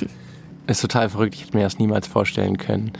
Ist 0.66 0.82
total 0.82 1.08
verrückt. 1.08 1.34
Ich 1.34 1.46
hätte 1.46 1.56
mir 1.56 1.64
das 1.64 1.78
niemals 1.78 2.06
vorstellen 2.06 2.56
können, 2.56 2.92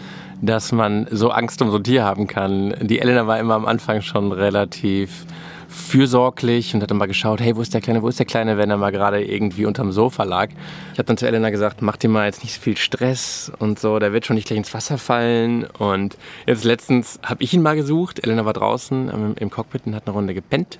dass 0.43 0.73
man 0.73 1.07
so 1.11 1.31
Angst 1.31 1.63
um 1.63 1.71
so 1.71 1.77
ein 1.77 1.85
Tier 1.85 2.05
haben 2.05 2.27
kann. 2.27 2.75
Die 2.81 2.99
Elena 2.99 3.27
war 3.27 3.39
immer 3.39 3.55
am 3.55 3.65
Anfang 3.65 4.03
schon 4.03 4.33
relativ 4.33 5.25
fürsorglich 5.71 6.75
und 6.75 6.83
hat 6.83 6.91
dann 6.91 6.99
mal 6.99 7.07
geschaut, 7.07 7.41
hey, 7.41 7.57
wo 7.57 7.63
ist 7.63 7.73
der 7.73 7.81
Kleine, 7.81 8.03
wo 8.03 8.09
ist 8.09 8.19
der 8.19 8.27
Kleine, 8.27 8.59
wenn 8.59 8.71
er 8.71 8.77
mal 8.77 8.91
gerade 8.91 9.25
irgendwie 9.25 9.65
unterm 9.65 9.93
Sofa 9.93 10.25
lag. 10.25 10.49
Ich 10.93 10.99
habe 10.99 11.05
dann 11.05 11.17
zu 11.17 11.27
Elena 11.27 11.51
gesagt, 11.51 11.81
mach 11.81 11.97
dir 11.97 12.09
mal 12.09 12.27
jetzt 12.27 12.43
nicht 12.43 12.55
so 12.55 12.61
viel 12.61 12.77
Stress 12.77 13.53
und 13.59 13.79
so, 13.79 13.99
der 13.99 14.13
wird 14.13 14.27
schon 14.27 14.37
nicht 14.37 14.49
gleich 14.49 14.59
ins 14.59 14.75
Wasser 14.75 14.99
fallen. 14.99 15.65
Und 15.65 16.17
jetzt 16.47 16.65
letztens 16.65 17.21
habe 17.23 17.43
ich 17.43 17.55
ihn 17.55 17.63
mal 17.63 17.77
gesucht. 17.77 18.23
Elena 18.23 18.45
war 18.45 18.53
draußen 18.53 19.35
im 19.37 19.51
Cockpit 19.51 19.83
und 19.87 19.95
hat 19.95 20.07
eine 20.07 20.15
Runde 20.15 20.35
gepennt. 20.35 20.79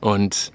Und 0.00 0.52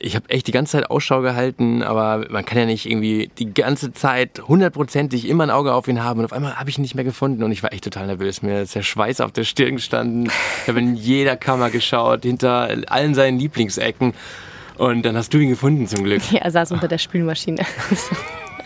ich 0.00 0.16
habe 0.16 0.28
echt 0.30 0.46
die 0.46 0.52
ganze 0.52 0.72
Zeit 0.72 0.90
Ausschau 0.90 1.20
gehalten, 1.20 1.82
aber 1.82 2.26
man 2.30 2.44
kann 2.44 2.58
ja 2.58 2.64
nicht 2.64 2.86
irgendwie 2.86 3.30
die 3.38 3.52
ganze 3.52 3.92
Zeit 3.92 4.40
hundertprozentig 4.48 5.28
immer 5.28 5.44
ein 5.44 5.50
Auge 5.50 5.74
auf 5.74 5.88
ihn 5.88 6.02
haben. 6.02 6.20
Und 6.20 6.24
auf 6.24 6.32
einmal 6.32 6.56
habe 6.56 6.70
ich 6.70 6.78
ihn 6.78 6.82
nicht 6.82 6.94
mehr 6.94 7.04
gefunden 7.04 7.42
und 7.42 7.52
ich 7.52 7.62
war 7.62 7.72
echt 7.72 7.84
total 7.84 8.06
nervös. 8.06 8.42
Mir 8.42 8.62
ist 8.62 8.74
der 8.74 8.82
Schweiß 8.82 9.20
auf 9.20 9.32
der 9.32 9.44
Stirn 9.44 9.76
gestanden. 9.76 10.30
Ich 10.62 10.68
habe 10.68 10.78
in 10.80 10.94
jeder 10.94 11.36
Kammer 11.36 11.70
geschaut, 11.70 12.22
hinter 12.22 12.68
allen 12.88 13.14
seinen 13.14 13.38
Lieblingsecken. 13.38 14.14
Und 14.78 15.02
dann 15.02 15.16
hast 15.16 15.34
du 15.34 15.38
ihn 15.38 15.50
gefunden 15.50 15.86
zum 15.86 16.04
Glück. 16.04 16.22
Ja, 16.32 16.40
er 16.40 16.50
saß 16.50 16.72
unter 16.72 16.88
der 16.88 16.98
Spülmaschine. 16.98 17.66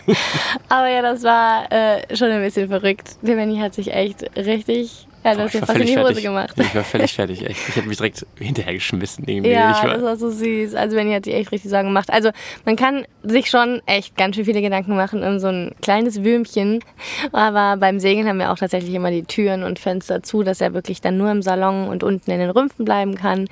Aber 0.69 0.87
ja, 0.87 1.01
das 1.01 1.23
war 1.23 1.69
äh, 1.71 2.15
schon 2.15 2.29
ein 2.29 2.41
bisschen 2.41 2.69
verrückt. 2.69 3.17
Der 3.21 3.35
Benny 3.35 3.57
hat 3.57 3.73
sich 3.73 3.91
echt 3.91 4.23
richtig 4.37 5.07
ja, 5.25 5.33
das 5.33 5.51
Boah, 5.53 5.61
hat 5.61 5.67
fast 5.67 5.79
in 5.79 5.87
die 5.87 5.97
Hose 5.97 6.05
fertig. 6.05 6.23
gemacht. 6.23 6.55
Ich 6.55 6.75
war 6.75 6.83
völlig 6.83 7.13
fertig, 7.15 7.43
echt. 7.43 7.67
Ich 7.69 7.75
hätte 7.75 7.87
mich 7.87 7.97
direkt 7.97 8.27
hinterhergeschmissen 8.37 9.27
irgendwie. 9.27 9.53
Ja, 9.53 9.83
das 9.83 10.03
war 10.03 10.17
so 10.17 10.29
süß. 10.29 10.75
Also 10.75 10.95
Benny 10.95 11.13
hat 11.13 11.25
sich 11.25 11.33
echt 11.33 11.51
richtig 11.51 11.71
Sorgen 11.71 11.87
gemacht. 11.87 12.11
Also 12.11 12.29
man 12.63 12.75
kann 12.75 13.07
sich 13.23 13.49
schon 13.49 13.81
echt 13.87 14.15
ganz 14.17 14.35
schön 14.35 14.45
viele 14.45 14.61
Gedanken 14.61 14.95
machen 14.95 15.23
um 15.23 15.39
so 15.39 15.47
ein 15.47 15.73
kleines 15.81 16.23
Würmchen. 16.23 16.83
Aber 17.31 17.77
beim 17.77 17.99
Segeln 17.99 18.27
haben 18.27 18.37
wir 18.37 18.51
auch 18.51 18.57
tatsächlich 18.59 18.93
immer 18.93 19.09
die 19.09 19.23
Türen 19.23 19.63
und 19.63 19.79
Fenster 19.79 20.21
zu, 20.21 20.43
dass 20.43 20.61
er 20.61 20.75
wirklich 20.75 21.01
dann 21.01 21.17
nur 21.17 21.31
im 21.31 21.41
Salon 21.41 21.87
und 21.87 22.03
unten 22.03 22.29
in 22.29 22.39
den 22.39 22.51
Rümpfen 22.51 22.85
bleiben 22.85 23.15
kann. 23.15 23.47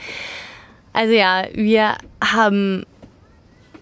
Also 0.94 1.14
ja, 1.14 1.46
wir 1.54 1.96
haben 2.24 2.86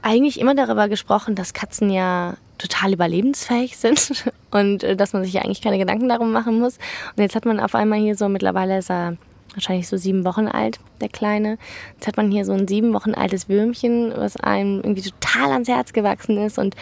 eigentlich 0.02 0.40
immer 0.40 0.56
darüber 0.56 0.88
gesprochen, 0.88 1.36
dass 1.36 1.54
Katzen 1.54 1.90
ja 1.90 2.38
total 2.62 2.94
überlebensfähig 2.94 3.78
sind 3.78 4.32
und 4.52 4.84
äh, 4.84 4.96
dass 4.96 5.14
man 5.14 5.24
sich 5.24 5.34
ja 5.34 5.42
eigentlich 5.42 5.62
keine 5.62 5.78
Gedanken 5.78 6.10
darum 6.10 6.32
machen 6.32 6.60
muss. 6.60 6.78
Und 7.16 7.24
jetzt 7.24 7.36
hat 7.36 7.46
man 7.46 7.60
auf 7.60 7.76
einmal 7.76 8.00
hier 8.00 8.16
so, 8.16 8.30
mittlerweile 8.30 8.78
ist 8.78 8.90
er 8.90 9.18
wahrscheinlich 9.54 9.88
so 9.88 9.98
sieben 9.98 10.24
Wochen 10.24 10.48
alt, 10.48 10.80
der 11.02 11.10
Kleine. 11.10 11.58
Jetzt 11.96 12.08
hat 12.08 12.18
man 12.18 12.32
hier 12.32 12.46
so 12.46 12.54
ein 12.54 12.68
sieben 12.68 12.94
Wochen 12.94 13.14
altes 13.14 13.50
Würmchen, 13.50 14.14
was 14.16 14.38
einem 14.38 14.78
irgendwie 14.78 15.02
total 15.02 15.52
ans 15.52 15.68
Herz 15.68 15.94
gewachsen 15.94 16.38
ist 16.38 16.58
und 16.58 16.76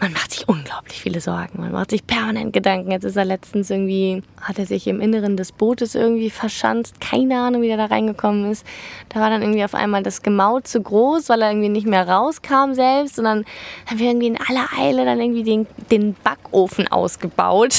man 0.00 0.14
macht 0.14 0.32
sich 0.32 0.48
unglaublich 0.48 1.00
viele 1.00 1.20
Sorgen. 1.20 1.60
Man 1.60 1.72
macht 1.72 1.90
sich 1.90 2.06
permanent 2.06 2.54
Gedanken. 2.54 2.90
Jetzt 2.90 3.04
ist 3.04 3.16
er 3.16 3.26
letztens 3.26 3.68
irgendwie, 3.68 4.22
hat 4.40 4.58
er 4.58 4.64
sich 4.64 4.86
im 4.86 5.00
Inneren 5.00 5.36
des 5.36 5.52
Bootes 5.52 5.94
irgendwie 5.94 6.30
verschanzt. 6.30 7.00
Keine 7.02 7.38
Ahnung, 7.38 7.60
wie 7.60 7.68
er 7.68 7.76
da 7.76 7.84
reingekommen 7.84 8.50
ist. 8.50 8.66
Da 9.10 9.20
war 9.20 9.28
dann 9.28 9.42
irgendwie 9.42 9.62
auf 9.62 9.74
einmal 9.74 10.02
das 10.02 10.22
Gemaut 10.22 10.66
zu 10.66 10.80
groß, 10.80 11.28
weil 11.28 11.42
er 11.42 11.50
irgendwie 11.50 11.68
nicht 11.68 11.86
mehr 11.86 12.08
rauskam 12.08 12.72
selbst. 12.72 13.18
Und 13.18 13.26
dann 13.26 13.44
haben 13.86 13.98
wir 13.98 14.08
irgendwie 14.08 14.28
in 14.28 14.38
aller 14.38 14.68
Eile 14.78 15.04
dann 15.04 15.20
irgendwie 15.20 15.44
den, 15.44 15.66
den 15.90 16.14
Backofen 16.14 16.88
ausgebaut. 16.88 17.74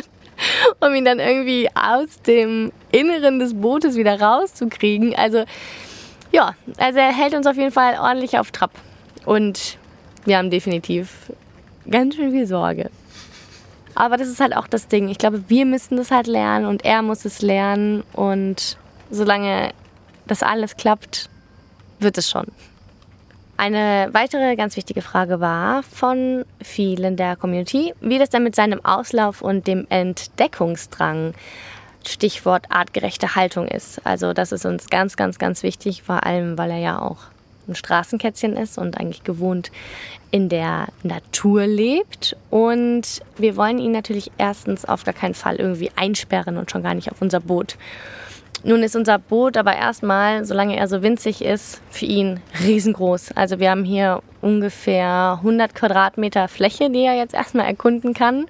um 0.80 0.94
ihn 0.94 1.04
dann 1.04 1.20
irgendwie 1.20 1.68
aus 1.74 2.22
dem 2.26 2.72
Inneren 2.90 3.38
des 3.38 3.52
Bootes 3.52 3.96
wieder 3.96 4.18
rauszukriegen. 4.18 5.14
Also, 5.14 5.44
ja, 6.32 6.54
also 6.78 6.98
er 6.98 7.12
hält 7.12 7.34
uns 7.34 7.46
auf 7.46 7.56
jeden 7.56 7.72
Fall 7.72 7.98
ordentlich 8.00 8.38
auf 8.38 8.50
Trab. 8.52 8.70
Und 9.26 9.76
wir 10.24 10.38
haben 10.38 10.50
definitiv 10.50 11.30
ganz 11.90 12.16
schön 12.16 12.30
viel 12.30 12.46
Sorge. 12.46 12.90
Aber 13.94 14.16
das 14.16 14.28
ist 14.28 14.40
halt 14.40 14.56
auch 14.56 14.66
das 14.66 14.88
Ding. 14.88 15.08
Ich 15.08 15.18
glaube, 15.18 15.48
wir 15.48 15.66
müssen 15.66 15.96
das 15.96 16.10
halt 16.10 16.26
lernen 16.26 16.66
und 16.66 16.84
er 16.84 17.02
muss 17.02 17.24
es 17.24 17.42
lernen. 17.42 18.02
Und 18.12 18.78
solange 19.10 19.70
das 20.26 20.42
alles 20.42 20.76
klappt, 20.76 21.28
wird 21.98 22.16
es 22.18 22.30
schon. 22.30 22.46
Eine 23.56 24.08
weitere 24.12 24.56
ganz 24.56 24.76
wichtige 24.76 25.02
Frage 25.02 25.40
war 25.40 25.82
von 25.82 26.44
vielen 26.60 27.16
der 27.16 27.36
Community, 27.36 27.94
wie 28.00 28.18
das 28.18 28.30
dann 28.30 28.42
mit 28.42 28.56
seinem 28.56 28.84
Auslauf 28.84 29.42
und 29.42 29.66
dem 29.66 29.86
Entdeckungsdrang, 29.88 31.34
Stichwort 32.04 32.66
artgerechte 32.70 33.36
Haltung 33.36 33.68
ist. 33.68 34.04
Also 34.04 34.32
das 34.32 34.50
ist 34.50 34.64
uns 34.64 34.88
ganz, 34.90 35.16
ganz, 35.16 35.38
ganz 35.38 35.62
wichtig, 35.62 36.02
vor 36.02 36.24
allem 36.26 36.58
weil 36.58 36.72
er 36.72 36.78
ja 36.78 36.98
auch 37.00 37.18
ein 37.68 37.74
Straßenkätzchen 37.74 38.56
ist 38.56 38.78
und 38.78 38.98
eigentlich 38.98 39.24
gewohnt 39.24 39.70
in 40.30 40.48
der 40.48 40.88
Natur 41.02 41.66
lebt. 41.66 42.36
Und 42.50 43.20
wir 43.36 43.56
wollen 43.56 43.78
ihn 43.78 43.92
natürlich 43.92 44.32
erstens 44.38 44.84
auf 44.84 45.04
gar 45.04 45.14
keinen 45.14 45.34
Fall 45.34 45.56
irgendwie 45.56 45.90
einsperren 45.96 46.56
und 46.56 46.70
schon 46.70 46.82
gar 46.82 46.94
nicht 46.94 47.10
auf 47.12 47.22
unser 47.22 47.40
Boot. 47.40 47.76
Nun 48.64 48.82
ist 48.82 48.94
unser 48.94 49.18
Boot 49.18 49.56
aber 49.56 49.74
erstmal, 49.74 50.44
solange 50.44 50.76
er 50.76 50.86
so 50.86 51.02
winzig 51.02 51.44
ist, 51.44 51.80
für 51.90 52.06
ihn 52.06 52.40
riesengroß. 52.64 53.32
Also 53.34 53.58
wir 53.58 53.70
haben 53.70 53.84
hier 53.84 54.22
ungefähr 54.40 55.38
100 55.38 55.74
Quadratmeter 55.74 56.46
Fläche, 56.46 56.88
die 56.88 57.04
er 57.04 57.14
jetzt 57.14 57.34
erstmal 57.34 57.66
erkunden 57.66 58.14
kann. 58.14 58.46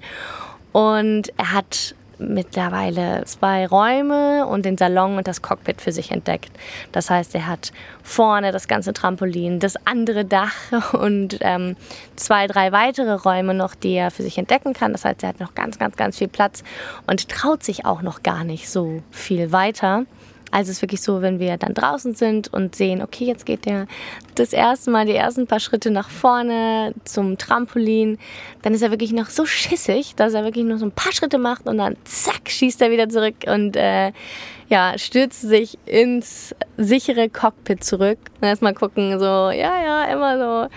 Und 0.71 1.33
er 1.37 1.53
hat 1.53 1.95
mittlerweile 2.19 3.23
zwei 3.25 3.67
Räume 3.67 4.45
und 4.45 4.65
den 4.65 4.77
Salon 4.77 5.17
und 5.17 5.27
das 5.27 5.41
Cockpit 5.41 5.81
für 5.81 5.91
sich 5.91 6.11
entdeckt. 6.11 6.51
Das 6.91 7.09
heißt, 7.09 7.35
er 7.35 7.47
hat 7.47 7.71
vorne 8.01 8.51
das 8.51 8.67
ganze 8.67 8.93
Trampolin, 8.93 9.59
das 9.59 9.75
andere 9.85 10.25
Dach 10.25 10.53
und 10.93 11.37
ähm, 11.41 11.75
zwei, 12.15 12.47
drei 12.47 12.71
weitere 12.71 13.13
Räume 13.13 13.53
noch, 13.53 13.75
die 13.75 13.93
er 13.93 14.11
für 14.11 14.23
sich 14.23 14.37
entdecken 14.37 14.73
kann. 14.73 14.91
Das 14.91 15.05
heißt, 15.05 15.23
er 15.23 15.29
hat 15.29 15.39
noch 15.39 15.55
ganz, 15.55 15.79
ganz, 15.79 15.95
ganz 15.95 16.17
viel 16.17 16.27
Platz 16.27 16.63
und 17.07 17.29
traut 17.29 17.63
sich 17.63 17.85
auch 17.85 18.01
noch 18.01 18.23
gar 18.23 18.43
nicht 18.43 18.69
so 18.69 19.01
viel 19.11 19.51
weiter. 19.51 20.05
Also 20.53 20.69
es 20.69 20.77
ist 20.77 20.81
wirklich 20.83 21.01
so, 21.01 21.23
wenn 21.23 21.39
wir 21.39 21.57
dann 21.57 21.73
draußen 21.73 22.13
sind 22.13 22.53
und 22.53 22.75
sehen, 22.75 23.01
okay, 23.01 23.25
jetzt 23.25 23.47
geht 23.47 23.65
der 23.65 23.87
das 24.35 24.53
erste 24.53 24.91
Mal 24.91 25.07
die 25.07 25.15
ersten 25.15 25.47
paar 25.47 25.59
Schritte 25.59 25.89
nach 25.89 26.11
vorne 26.11 26.93
zum 27.05 27.39
Trampolin, 27.39 28.19
dann 28.61 28.75
ist 28.75 28.83
er 28.83 28.91
wirklich 28.91 29.13
noch 29.13 29.29
so 29.29 29.47
schissig, 29.47 30.13
dass 30.15 30.35
er 30.35 30.43
wirklich 30.43 30.63
nur 30.63 30.77
so 30.77 30.85
ein 30.85 30.91
paar 30.91 31.11
Schritte 31.11 31.39
macht 31.39 31.65
und 31.65 31.79
dann 31.79 31.95
zack, 32.03 32.51
schießt 32.51 32.83
er 32.83 32.91
wieder 32.91 33.09
zurück 33.09 33.33
und 33.47 33.75
äh, 33.75 34.11
ja, 34.69 34.93
stürzt 34.95 35.41
sich 35.41 35.79
ins 35.87 36.55
sichere 36.77 37.29
Cockpit 37.29 37.83
zurück. 37.83 38.19
Und 38.39 38.47
erstmal 38.47 38.75
gucken, 38.75 39.17
so, 39.17 39.25
ja, 39.25 39.83
ja, 39.83 40.05
immer 40.05 40.37
so, 40.37 40.75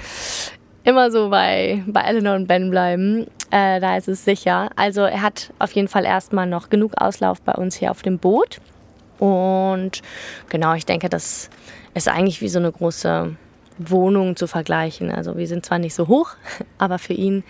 immer 0.84 1.10
so 1.10 1.28
bei, 1.28 1.84
bei 1.86 2.00
Eleanor 2.00 2.36
und 2.36 2.46
Ben 2.46 2.70
bleiben. 2.70 3.26
Äh, 3.50 3.78
da 3.80 3.98
ist 3.98 4.08
es 4.08 4.24
sicher. 4.24 4.70
Also 4.74 5.02
er 5.02 5.20
hat 5.20 5.52
auf 5.58 5.72
jeden 5.72 5.88
Fall 5.88 6.06
erstmal 6.06 6.46
noch 6.46 6.70
genug 6.70 6.92
Auslauf 6.96 7.42
bei 7.42 7.52
uns 7.52 7.76
hier 7.76 7.90
auf 7.90 8.00
dem 8.00 8.18
Boot. 8.18 8.58
Und 9.18 10.02
genau, 10.48 10.74
ich 10.74 10.86
denke, 10.86 11.08
das 11.08 11.50
ist 11.94 12.08
eigentlich 12.08 12.40
wie 12.40 12.48
so 12.48 12.58
eine 12.58 12.70
große 12.70 13.36
Wohnung 13.78 14.36
zu 14.36 14.46
vergleichen. 14.46 15.10
Also 15.10 15.36
wir 15.36 15.46
sind 15.46 15.64
zwar 15.64 15.78
nicht 15.78 15.94
so 15.94 16.08
hoch, 16.08 16.30
aber 16.78 16.98
für 16.98 17.12
ihn 17.12 17.44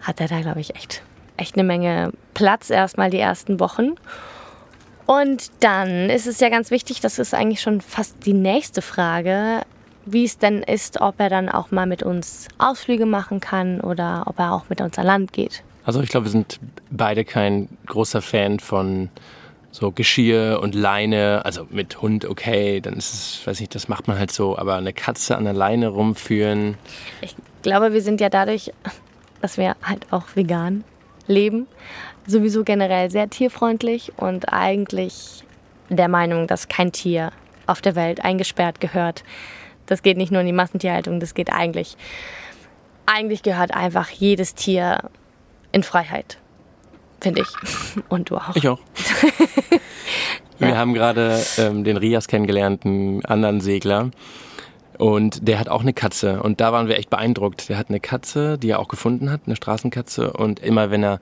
hat 0.00 0.20
er 0.20 0.28
da, 0.28 0.40
glaube 0.40 0.60
ich, 0.60 0.74
echt, 0.76 1.02
echt 1.36 1.56
eine 1.56 1.64
Menge 1.64 2.12
Platz 2.34 2.70
erstmal 2.70 3.10
die 3.10 3.18
ersten 3.18 3.60
Wochen. 3.60 3.94
Und 5.06 5.50
dann 5.60 6.08
ist 6.08 6.26
es 6.26 6.40
ja 6.40 6.48
ganz 6.48 6.70
wichtig, 6.70 7.00
das 7.00 7.18
ist 7.18 7.34
eigentlich 7.34 7.60
schon 7.60 7.80
fast 7.80 8.24
die 8.24 8.32
nächste 8.32 8.80
Frage, 8.80 9.62
wie 10.06 10.24
es 10.24 10.38
denn 10.38 10.62
ist, 10.62 11.00
ob 11.00 11.20
er 11.20 11.28
dann 11.28 11.48
auch 11.48 11.70
mal 11.70 11.86
mit 11.86 12.02
uns 12.02 12.48
Ausflüge 12.58 13.06
machen 13.06 13.40
kann 13.40 13.80
oder 13.80 14.24
ob 14.26 14.38
er 14.38 14.52
auch 14.52 14.68
mit 14.68 14.80
uns 14.80 14.98
an 14.98 15.06
Land 15.06 15.32
geht. 15.32 15.62
Also 15.84 16.00
ich 16.00 16.08
glaube, 16.08 16.26
wir 16.26 16.30
sind 16.30 16.58
beide 16.90 17.24
kein 17.24 17.68
großer 17.86 18.22
Fan 18.22 18.60
von 18.60 19.10
so 19.74 19.90
Geschirr 19.90 20.60
und 20.62 20.76
Leine, 20.76 21.44
also 21.44 21.66
mit 21.68 22.00
Hund 22.00 22.26
okay, 22.26 22.80
dann 22.80 22.94
ist 22.94 23.12
es, 23.12 23.44
weiß 23.44 23.58
nicht, 23.58 23.74
das 23.74 23.88
macht 23.88 24.06
man 24.06 24.16
halt 24.16 24.30
so, 24.30 24.56
aber 24.56 24.76
eine 24.76 24.92
Katze 24.92 25.36
an 25.36 25.42
der 25.42 25.52
Leine 25.52 25.88
rumführen. 25.88 26.76
Ich 27.22 27.34
glaube, 27.62 27.92
wir 27.92 28.00
sind 28.00 28.20
ja 28.20 28.28
dadurch, 28.28 28.70
dass 29.40 29.58
wir 29.58 29.74
halt 29.82 30.06
auch 30.12 30.26
vegan 30.36 30.84
leben, 31.26 31.66
sowieso 32.24 32.62
generell 32.62 33.10
sehr 33.10 33.28
tierfreundlich 33.28 34.12
und 34.16 34.52
eigentlich 34.52 35.42
der 35.88 36.06
Meinung, 36.06 36.46
dass 36.46 36.68
kein 36.68 36.92
Tier 36.92 37.32
auf 37.66 37.80
der 37.80 37.96
Welt 37.96 38.24
eingesperrt 38.24 38.80
gehört. 38.80 39.24
Das 39.86 40.02
geht 40.02 40.16
nicht 40.16 40.30
nur 40.30 40.42
in 40.42 40.46
die 40.46 40.52
Massentierhaltung, 40.52 41.18
das 41.18 41.34
geht 41.34 41.52
eigentlich, 41.52 41.96
eigentlich 43.06 43.42
gehört 43.42 43.74
einfach 43.74 44.08
jedes 44.08 44.54
Tier 44.54 45.10
in 45.72 45.82
Freiheit 45.82 46.38
finde 47.24 47.42
ich. 47.42 48.02
Und 48.08 48.30
du 48.30 48.36
auch. 48.36 48.54
Ich 48.54 48.68
auch. 48.68 48.78
Wir 50.58 50.68
ja. 50.68 50.76
haben 50.76 50.94
gerade 50.94 51.42
ähm, 51.58 51.82
den 51.82 51.96
Rias 51.96 52.28
kennengelernt, 52.28 52.84
einen 52.84 53.24
anderen 53.24 53.60
Segler. 53.60 54.10
Und 54.98 55.48
der 55.48 55.58
hat 55.58 55.68
auch 55.68 55.80
eine 55.80 55.92
Katze. 55.92 56.40
Und 56.40 56.60
da 56.60 56.72
waren 56.72 56.86
wir 56.86 56.96
echt 56.96 57.10
beeindruckt. 57.10 57.68
Der 57.68 57.76
hat 57.76 57.88
eine 57.88 57.98
Katze, 57.98 58.56
die 58.58 58.70
er 58.70 58.78
auch 58.78 58.86
gefunden 58.86 59.32
hat, 59.32 59.40
eine 59.46 59.56
Straßenkatze. 59.56 60.32
Und 60.32 60.60
immer 60.60 60.92
wenn 60.92 61.02
er 61.02 61.18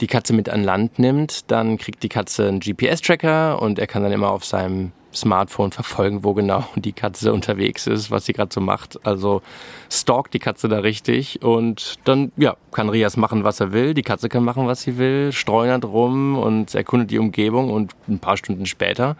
die 0.00 0.06
Katze 0.06 0.32
mit 0.32 0.48
an 0.48 0.62
Land 0.62 1.00
nimmt, 1.00 1.50
dann 1.50 1.76
kriegt 1.78 2.04
die 2.04 2.08
Katze 2.08 2.46
einen 2.46 2.60
GPS-Tracker 2.60 3.60
und 3.60 3.80
er 3.80 3.88
kann 3.88 4.04
dann 4.04 4.12
immer 4.12 4.30
auf 4.30 4.44
seinem 4.44 4.92
Smartphone 5.14 5.72
verfolgen, 5.72 6.24
wo 6.24 6.34
genau 6.34 6.64
die 6.76 6.92
Katze 6.92 7.32
unterwegs 7.32 7.86
ist, 7.86 8.10
was 8.10 8.26
sie 8.26 8.32
gerade 8.32 8.52
so 8.52 8.60
macht. 8.60 9.04
Also 9.06 9.42
stalkt 9.90 10.34
die 10.34 10.38
Katze 10.38 10.68
da 10.68 10.78
richtig 10.78 11.42
und 11.42 11.98
dann 12.04 12.32
ja, 12.36 12.56
kann 12.72 12.88
Rias 12.88 13.16
machen, 13.16 13.44
was 13.44 13.60
er 13.60 13.72
will. 13.72 13.94
Die 13.94 14.02
Katze 14.02 14.28
kann 14.28 14.44
machen, 14.44 14.66
was 14.66 14.82
sie 14.82 14.98
will, 14.98 15.32
streunert 15.32 15.84
rum 15.84 16.38
und 16.38 16.74
erkundet 16.74 17.10
die 17.10 17.18
Umgebung 17.18 17.70
und 17.70 17.94
ein 18.08 18.18
paar 18.18 18.36
Stunden 18.36 18.66
später 18.66 19.16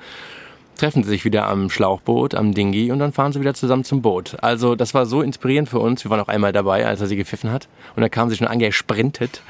treffen 0.77 1.03
sie 1.03 1.11
sich 1.11 1.27
wieder 1.27 1.47
am 1.47 1.69
Schlauchboot, 1.69 2.35
am 2.35 2.55
Dingi 2.55 2.91
und 2.91 3.01
dann 3.01 3.13
fahren 3.13 3.33
sie 3.33 3.41
wieder 3.41 3.53
zusammen 3.53 3.85
zum 3.85 4.01
Boot. 4.01 4.39
Also 4.41 4.77
das 4.77 4.95
war 4.95 5.05
so 5.05 5.21
inspirierend 5.21 5.69
für 5.69 5.79
uns. 5.79 6.05
Wir 6.05 6.11
waren 6.11 6.21
auch 6.21 6.29
einmal 6.29 6.53
dabei, 6.53 6.87
als 6.87 7.03
er 7.03 7.07
sie 7.07 7.17
gepfiffen 7.17 7.53
hat 7.53 7.69
und 7.97 8.01
da 8.01 8.09
kam 8.09 8.31
sie 8.31 8.37
schon 8.37 8.47
angesprintet 8.47 9.43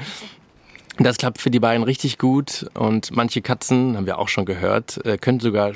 das 1.07 1.17
klappt 1.17 1.41
für 1.41 1.51
die 1.51 1.61
beiden 1.61 1.83
richtig 1.83 2.19
gut 2.19 2.67
und 2.75 3.15
manche 3.15 3.41
Katzen, 3.41 3.97
haben 3.97 4.07
wir 4.07 4.19
auch 4.19 4.29
schon 4.29 4.45
gehört, 4.45 5.05
äh, 5.07 5.19
können 5.19 5.41
sogar, 5.41 5.73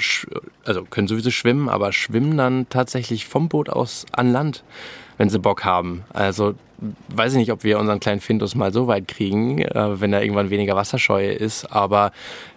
also 0.64 0.84
können 0.84 1.08
sowieso 1.08 1.30
schwimmen, 1.30 1.68
aber 1.68 1.92
schwimmen 1.92 2.36
dann 2.36 2.66
tatsächlich 2.68 3.26
vom 3.26 3.48
Boot 3.48 3.68
aus 3.70 4.06
an 4.12 4.32
Land. 4.32 4.64
wenn 5.16 5.28
sie 5.28 5.38
Bock 5.38 5.64
haben. 5.64 6.04
Also 6.12 6.54
weiß 7.08 7.32
ich 7.32 7.38
nicht, 7.38 7.52
ob 7.52 7.64
wir 7.64 7.78
unseren 7.78 8.00
kleinen 8.00 8.20
Findus 8.20 8.54
mal 8.54 8.72
so 8.72 8.86
weit 8.86 9.08
kriegen, 9.08 9.60
äh, 9.60 10.00
wenn 10.00 10.12
er 10.12 10.22
irgendwann 10.22 10.50
weniger 10.50 10.76
wasserscheu 10.76 11.28
ist. 11.28 11.66
Aber 11.72 12.12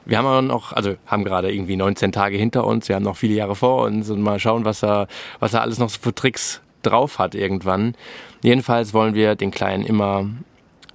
wir 0.06 0.18
haben 0.18 0.48
noch, 0.48 0.74
also 0.74 0.96
haben 1.06 1.24
gerade 1.24 1.54
irgendwie 1.54 1.76
19 1.76 2.12
Tage 2.12 2.38
hinter 2.38 2.66
uns, 2.66 2.90
wir 2.90 2.96
haben 2.96 3.04
noch 3.04 3.18
viele 3.18 3.36
Jahre 3.36 3.56
vor 3.56 3.84
uns 3.84 4.10
und 4.10 4.22
mal 4.22 4.40
schauen, 4.40 4.66
was 4.66 4.84
er, 4.84 5.08
was 5.40 5.54
er 5.54 5.62
alles 5.62 5.78
noch 5.78 5.92
für 5.92 6.14
Tricks 6.14 6.62
drauf 6.84 7.20
hat 7.20 7.36
irgendwann. 7.36 7.96
Jedenfalls 8.42 8.94
wollen 8.94 9.14
wir 9.14 9.36
den 9.36 9.52
Kleinen 9.52 9.84
immer 9.84 10.26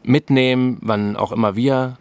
mitnehmen, 0.02 0.78
wann 0.82 1.16
auch 1.16 1.32
immer 1.32 1.56
wir 1.56 1.96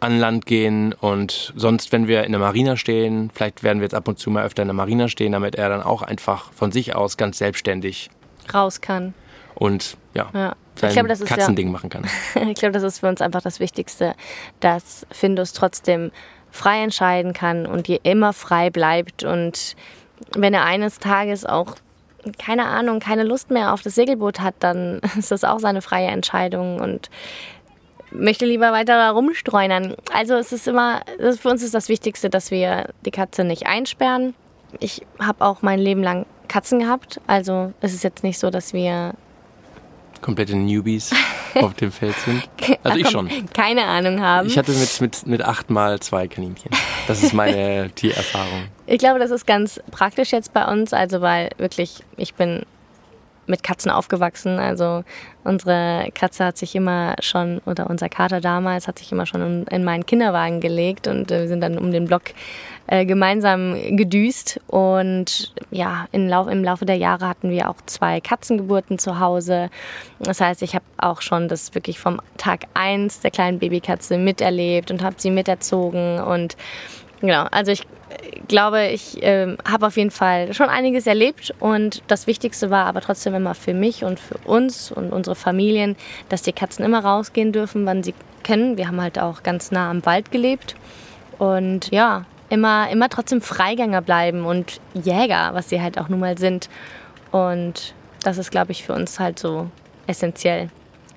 an 0.00 0.18
Land 0.18 0.46
gehen 0.46 0.94
und 0.94 1.52
sonst, 1.56 1.92
wenn 1.92 2.06
wir 2.08 2.24
in 2.24 2.32
der 2.32 2.40
Marina 2.40 2.76
stehen, 2.76 3.30
vielleicht 3.34 3.62
werden 3.62 3.80
wir 3.80 3.84
jetzt 3.84 3.94
ab 3.94 4.08
und 4.08 4.18
zu 4.18 4.30
mal 4.30 4.44
öfter 4.44 4.62
in 4.62 4.68
der 4.68 4.74
Marina 4.74 5.08
stehen, 5.08 5.32
damit 5.32 5.56
er 5.56 5.68
dann 5.68 5.82
auch 5.82 6.00
einfach 6.02 6.52
von 6.52 6.72
sich 6.72 6.94
aus 6.96 7.16
ganz 7.18 7.36
selbstständig 7.38 8.10
raus 8.54 8.80
kann. 8.80 9.12
Und 9.54 9.98
ja, 10.14 10.30
Ja. 10.32 10.54
sein 10.76 10.88
Ich 10.88 10.94
glaube, 10.94 11.08
das 11.08 11.20
ist 11.20 11.28
ja- 11.28 11.36
Katzending 11.36 11.70
machen 11.70 11.90
kann. 11.90 12.04
Ich 12.48 12.54
glaube, 12.54 12.72
das 12.72 12.82
ist 12.82 13.00
für 13.00 13.08
uns 13.08 13.20
einfach 13.20 13.42
das 13.42 13.60
Wichtigste, 13.60 14.14
dass 14.60 15.06
Findus 15.10 15.52
trotzdem 15.52 16.12
frei 16.50 16.82
entscheiden 16.82 17.34
kann 17.34 17.66
und 17.66 17.86
je 17.86 18.00
immer 18.02 18.32
frei 18.32 18.70
bleibt. 18.70 19.22
Und 19.22 19.76
wenn 20.34 20.54
er 20.54 20.64
eines 20.64 20.98
Tages 20.98 21.44
auch, 21.44 21.76
keine 22.38 22.66
Ahnung, 22.66 23.00
keine 23.00 23.24
Lust 23.24 23.50
mehr 23.50 23.72
auf 23.72 23.82
das 23.82 23.94
Segelboot 23.94 24.40
hat, 24.40 24.54
dann 24.60 25.00
ist 25.18 25.30
das 25.30 25.44
auch 25.44 25.58
seine 25.58 25.82
freie 25.82 26.08
Entscheidung 26.08 26.80
und 26.80 27.10
möchte 28.12 28.44
lieber 28.44 28.72
weiter 28.72 28.96
da 28.96 29.10
rumstreunern. 29.10 29.94
Also 30.12 30.34
es 30.34 30.52
ist 30.52 30.66
immer, 30.66 31.02
für 31.38 31.48
uns 31.48 31.62
ist 31.62 31.74
das 31.74 31.88
Wichtigste, 31.88 32.28
dass 32.28 32.50
wir 32.50 32.88
die 33.04 33.10
Katze 33.10 33.44
nicht 33.44 33.66
einsperren. 33.66 34.34
Ich 34.78 35.02
habe 35.20 35.44
auch 35.44 35.62
mein 35.62 35.78
Leben 35.78 36.02
lang 36.02 36.26
Katzen 36.48 36.80
gehabt. 36.80 37.20
Also 37.26 37.72
es 37.80 37.94
ist 37.94 38.02
jetzt 38.02 38.24
nicht 38.24 38.38
so, 38.38 38.50
dass 38.50 38.72
wir 38.72 39.14
Komplette 40.20 40.56
Newbies 40.56 41.12
auf 41.54 41.74
dem 41.74 41.92
Feld 41.92 42.14
sind. 42.24 42.48
Also 42.82 42.98
ich 42.98 43.08
schon. 43.08 43.28
keine 43.52 43.84
Ahnung 43.84 44.20
haben. 44.20 44.46
Ich 44.46 44.58
hatte 44.58 44.72
mit, 44.72 45.00
mit, 45.00 45.26
mit 45.26 45.42
achtmal 45.42 46.00
zwei 46.00 46.28
Kaninchen. 46.28 46.70
Das 47.08 47.22
ist 47.22 47.32
meine 47.32 47.90
Tiererfahrung. 47.94 48.68
Ich 48.86 48.98
glaube, 48.98 49.18
das 49.18 49.30
ist 49.30 49.46
ganz 49.46 49.80
praktisch 49.90 50.32
jetzt 50.32 50.52
bei 50.52 50.66
uns, 50.66 50.92
also 50.92 51.20
weil 51.20 51.50
wirklich, 51.58 52.04
ich 52.16 52.34
bin 52.34 52.62
mit 53.50 53.62
Katzen 53.62 53.90
aufgewachsen. 53.90 54.58
Also 54.58 55.04
unsere 55.44 56.08
Katze 56.14 56.44
hat 56.46 56.56
sich 56.56 56.74
immer 56.74 57.16
schon, 57.20 57.60
oder 57.66 57.90
unser 57.90 58.08
Kater 58.08 58.40
damals 58.40 58.88
hat 58.88 58.98
sich 58.98 59.12
immer 59.12 59.26
schon 59.26 59.42
in, 59.42 59.66
in 59.66 59.84
meinen 59.84 60.06
Kinderwagen 60.06 60.60
gelegt 60.60 61.06
und 61.06 61.30
äh, 61.30 61.42
wir 61.42 61.48
sind 61.48 61.60
dann 61.60 61.76
um 61.76 61.90
den 61.90 62.06
Block 62.06 62.22
äh, 62.86 63.04
gemeinsam 63.04 63.74
gedüst. 63.96 64.60
Und 64.68 65.52
ja, 65.70 66.06
im, 66.12 66.28
Lauf, 66.28 66.48
im 66.48 66.64
Laufe 66.64 66.86
der 66.86 66.96
Jahre 66.96 67.28
hatten 67.28 67.50
wir 67.50 67.68
auch 67.68 67.76
zwei 67.86 68.20
Katzengeburten 68.20 68.98
zu 68.98 69.20
Hause. 69.20 69.70
Das 70.20 70.40
heißt, 70.40 70.62
ich 70.62 70.74
habe 70.74 70.84
auch 70.96 71.20
schon 71.20 71.48
das 71.48 71.74
wirklich 71.74 71.98
vom 71.98 72.20
Tag 72.38 72.66
eins 72.74 73.20
der 73.20 73.30
kleinen 73.30 73.58
Babykatze 73.58 74.16
miterlebt 74.16 74.90
und 74.90 75.02
habe 75.02 75.16
sie 75.18 75.30
miterzogen 75.30 76.20
und 76.20 76.56
Genau, 77.20 77.44
also 77.50 77.70
ich 77.70 77.86
glaube, 78.48 78.88
ich 78.88 79.18
ähm, 79.22 79.56
habe 79.66 79.86
auf 79.86 79.96
jeden 79.96 80.10
Fall 80.10 80.52
schon 80.54 80.68
einiges 80.68 81.06
erlebt 81.06 81.54
und 81.60 82.02
das 82.08 82.26
Wichtigste 82.26 82.70
war 82.70 82.86
aber 82.86 83.00
trotzdem 83.00 83.34
immer 83.34 83.54
für 83.54 83.74
mich 83.74 84.04
und 84.04 84.18
für 84.18 84.38
uns 84.38 84.90
und 84.90 85.12
unsere 85.12 85.36
Familien, 85.36 85.96
dass 86.28 86.42
die 86.42 86.52
Katzen 86.52 86.84
immer 86.84 87.04
rausgehen 87.04 87.52
dürfen, 87.52 87.86
wann 87.86 88.02
sie 88.02 88.14
können. 88.42 88.76
Wir 88.76 88.88
haben 88.88 89.00
halt 89.00 89.18
auch 89.18 89.42
ganz 89.42 89.70
nah 89.70 89.90
am 89.90 90.04
Wald 90.04 90.30
gelebt 90.32 90.74
und 91.38 91.90
ja, 91.90 92.24
immer, 92.48 92.90
immer 92.90 93.08
trotzdem 93.08 93.40
Freigänger 93.40 94.02
bleiben 94.02 94.44
und 94.44 94.80
Jäger, 94.94 95.50
was 95.54 95.68
sie 95.68 95.80
halt 95.80 95.98
auch 95.98 96.08
nun 96.08 96.20
mal 96.20 96.36
sind. 96.36 96.68
Und 97.30 97.94
das 98.24 98.36
ist, 98.36 98.50
glaube 98.50 98.72
ich, 98.72 98.84
für 98.84 98.92
uns 98.92 99.20
halt 99.20 99.38
so 99.38 99.70
essentiell. 100.06 100.68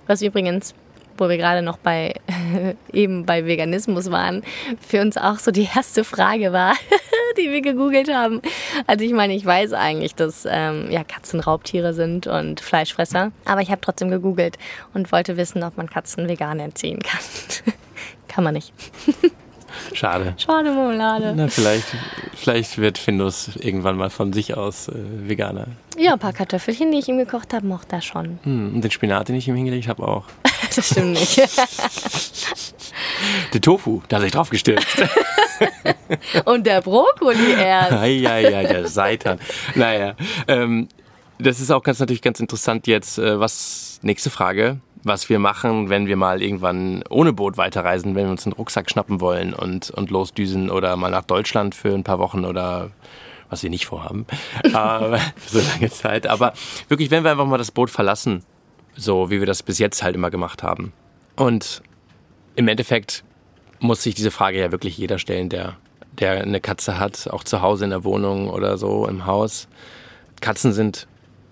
Was 0.05 0.21
übrigens 0.21 0.75
wo 1.17 1.29
wir 1.29 1.37
gerade 1.37 1.61
noch 1.61 1.77
bei 1.77 2.13
eben 2.93 3.25
bei 3.25 3.45
Veganismus 3.45 4.11
waren, 4.11 4.43
für 4.79 5.01
uns 5.01 5.17
auch 5.17 5.39
so 5.39 5.51
die 5.51 5.67
erste 5.75 6.03
Frage 6.03 6.53
war, 6.53 6.73
die 7.37 7.51
wir 7.51 7.61
gegoogelt 7.61 8.13
haben. 8.13 8.41
Also 8.87 9.05
ich 9.05 9.13
meine, 9.13 9.33
ich 9.33 9.45
weiß 9.45 9.73
eigentlich, 9.73 10.15
dass 10.15 10.47
ähm, 10.49 10.87
ja, 10.89 11.03
Katzen 11.03 11.39
Raubtiere 11.39 11.93
sind 11.93 12.27
und 12.27 12.61
Fleischfresser, 12.61 13.31
aber 13.45 13.61
ich 13.61 13.71
habe 13.71 13.81
trotzdem 13.81 14.09
gegoogelt 14.09 14.57
und 14.93 15.11
wollte 15.11 15.37
wissen, 15.37 15.63
ob 15.63 15.77
man 15.77 15.89
Katzen 15.89 16.27
vegan 16.27 16.59
erziehen 16.59 16.99
kann. 16.99 17.21
kann 18.27 18.43
man 18.43 18.53
nicht. 18.53 18.73
Schade. 19.93 20.33
Schade 20.37 20.71
Marmelade. 20.71 21.33
Na, 21.35 21.47
vielleicht, 21.47 21.87
vielleicht 22.35 22.77
wird 22.77 22.97
Findus 22.97 23.55
irgendwann 23.55 23.97
mal 23.97 24.09
von 24.09 24.33
sich 24.33 24.55
aus 24.55 24.87
äh, 24.87 24.93
Veganer. 25.27 25.67
Ja, 25.97 26.13
ein 26.13 26.19
paar 26.19 26.33
Kartoffelchen, 26.33 26.91
die 26.91 26.99
ich 26.99 27.07
ihm 27.07 27.17
gekocht 27.17 27.53
habe, 27.53 27.65
mochte 27.65 27.95
er 27.95 28.01
schon. 28.01 28.39
Hm, 28.43 28.75
und 28.75 28.81
den 28.81 28.91
Spinat, 28.91 29.29
den 29.29 29.35
ich 29.35 29.47
ihm 29.47 29.55
hingelegt 29.55 29.87
habe, 29.87 30.07
auch. 30.07 30.25
Das 30.75 30.89
stimmt 30.89 31.13
nicht. 31.13 31.41
Der 33.53 33.61
Tofu, 33.61 34.01
da 34.07 34.17
hat 34.17 34.23
sich 34.23 34.31
drauf 34.31 34.49
gestürzt. 34.49 34.87
Und 36.45 36.65
der 36.65 36.81
Brokkoli 36.81 37.53
erst. 37.53 37.93
Eieiei, 37.93 38.63
der 38.63 38.87
Seitan. 38.87 39.39
Naja, 39.75 40.15
ähm, 40.47 40.87
das 41.39 41.59
ist 41.59 41.71
auch 41.71 41.83
ganz 41.83 41.99
natürlich 41.99 42.21
ganz 42.21 42.39
interessant 42.39 42.87
jetzt. 42.87 43.17
Äh, 43.17 43.39
was 43.39 43.99
nächste 44.01 44.29
Frage, 44.29 44.79
was 45.03 45.29
wir 45.29 45.39
machen, 45.39 45.89
wenn 45.89 46.07
wir 46.07 46.15
mal 46.15 46.41
irgendwann 46.41 47.03
ohne 47.09 47.33
Boot 47.33 47.57
weiterreisen, 47.57 48.15
wenn 48.15 48.25
wir 48.25 48.31
uns 48.31 48.45
einen 48.45 48.53
Rucksack 48.53 48.89
schnappen 48.89 49.21
wollen 49.21 49.53
und 49.53 49.91
und 49.91 50.09
losdüsen 50.11 50.69
oder 50.69 50.95
mal 50.95 51.11
nach 51.11 51.25
Deutschland 51.25 51.75
für 51.75 51.93
ein 51.93 52.03
paar 52.03 52.19
Wochen 52.19 52.45
oder 52.45 52.91
was 53.49 53.61
wir 53.63 53.69
nicht 53.69 53.85
vorhaben, 53.85 54.25
für 54.63 55.19
so 55.45 55.59
lange 55.59 55.91
Zeit. 55.91 56.27
Aber 56.27 56.53
wirklich, 56.87 57.11
wenn 57.11 57.23
wir 57.23 57.31
einfach 57.31 57.45
mal 57.45 57.57
das 57.57 57.71
Boot 57.71 57.91
verlassen, 57.91 58.43
so 58.95 59.29
wie 59.29 59.39
wir 59.39 59.47
das 59.47 59.63
bis 59.63 59.79
jetzt 59.79 60.03
halt 60.03 60.15
immer 60.15 60.31
gemacht 60.31 60.63
haben. 60.63 60.93
Und 61.35 61.81
im 62.55 62.67
Endeffekt 62.67 63.23
muss 63.79 64.03
sich 64.03 64.15
diese 64.15 64.31
Frage 64.31 64.59
ja 64.59 64.71
wirklich 64.71 64.97
jeder 64.97 65.19
stellen, 65.19 65.49
der, 65.49 65.77
der 66.19 66.41
eine 66.41 66.61
Katze 66.61 66.99
hat, 66.99 67.27
auch 67.29 67.43
zu 67.43 67.61
Hause 67.61 67.83
in 67.85 67.89
der 67.89 68.03
Wohnung 68.03 68.49
oder 68.49 68.77
so 68.77 69.07
im 69.07 69.25
Haus. 69.25 69.67
Katzen 70.41 70.73
sind 70.73 71.07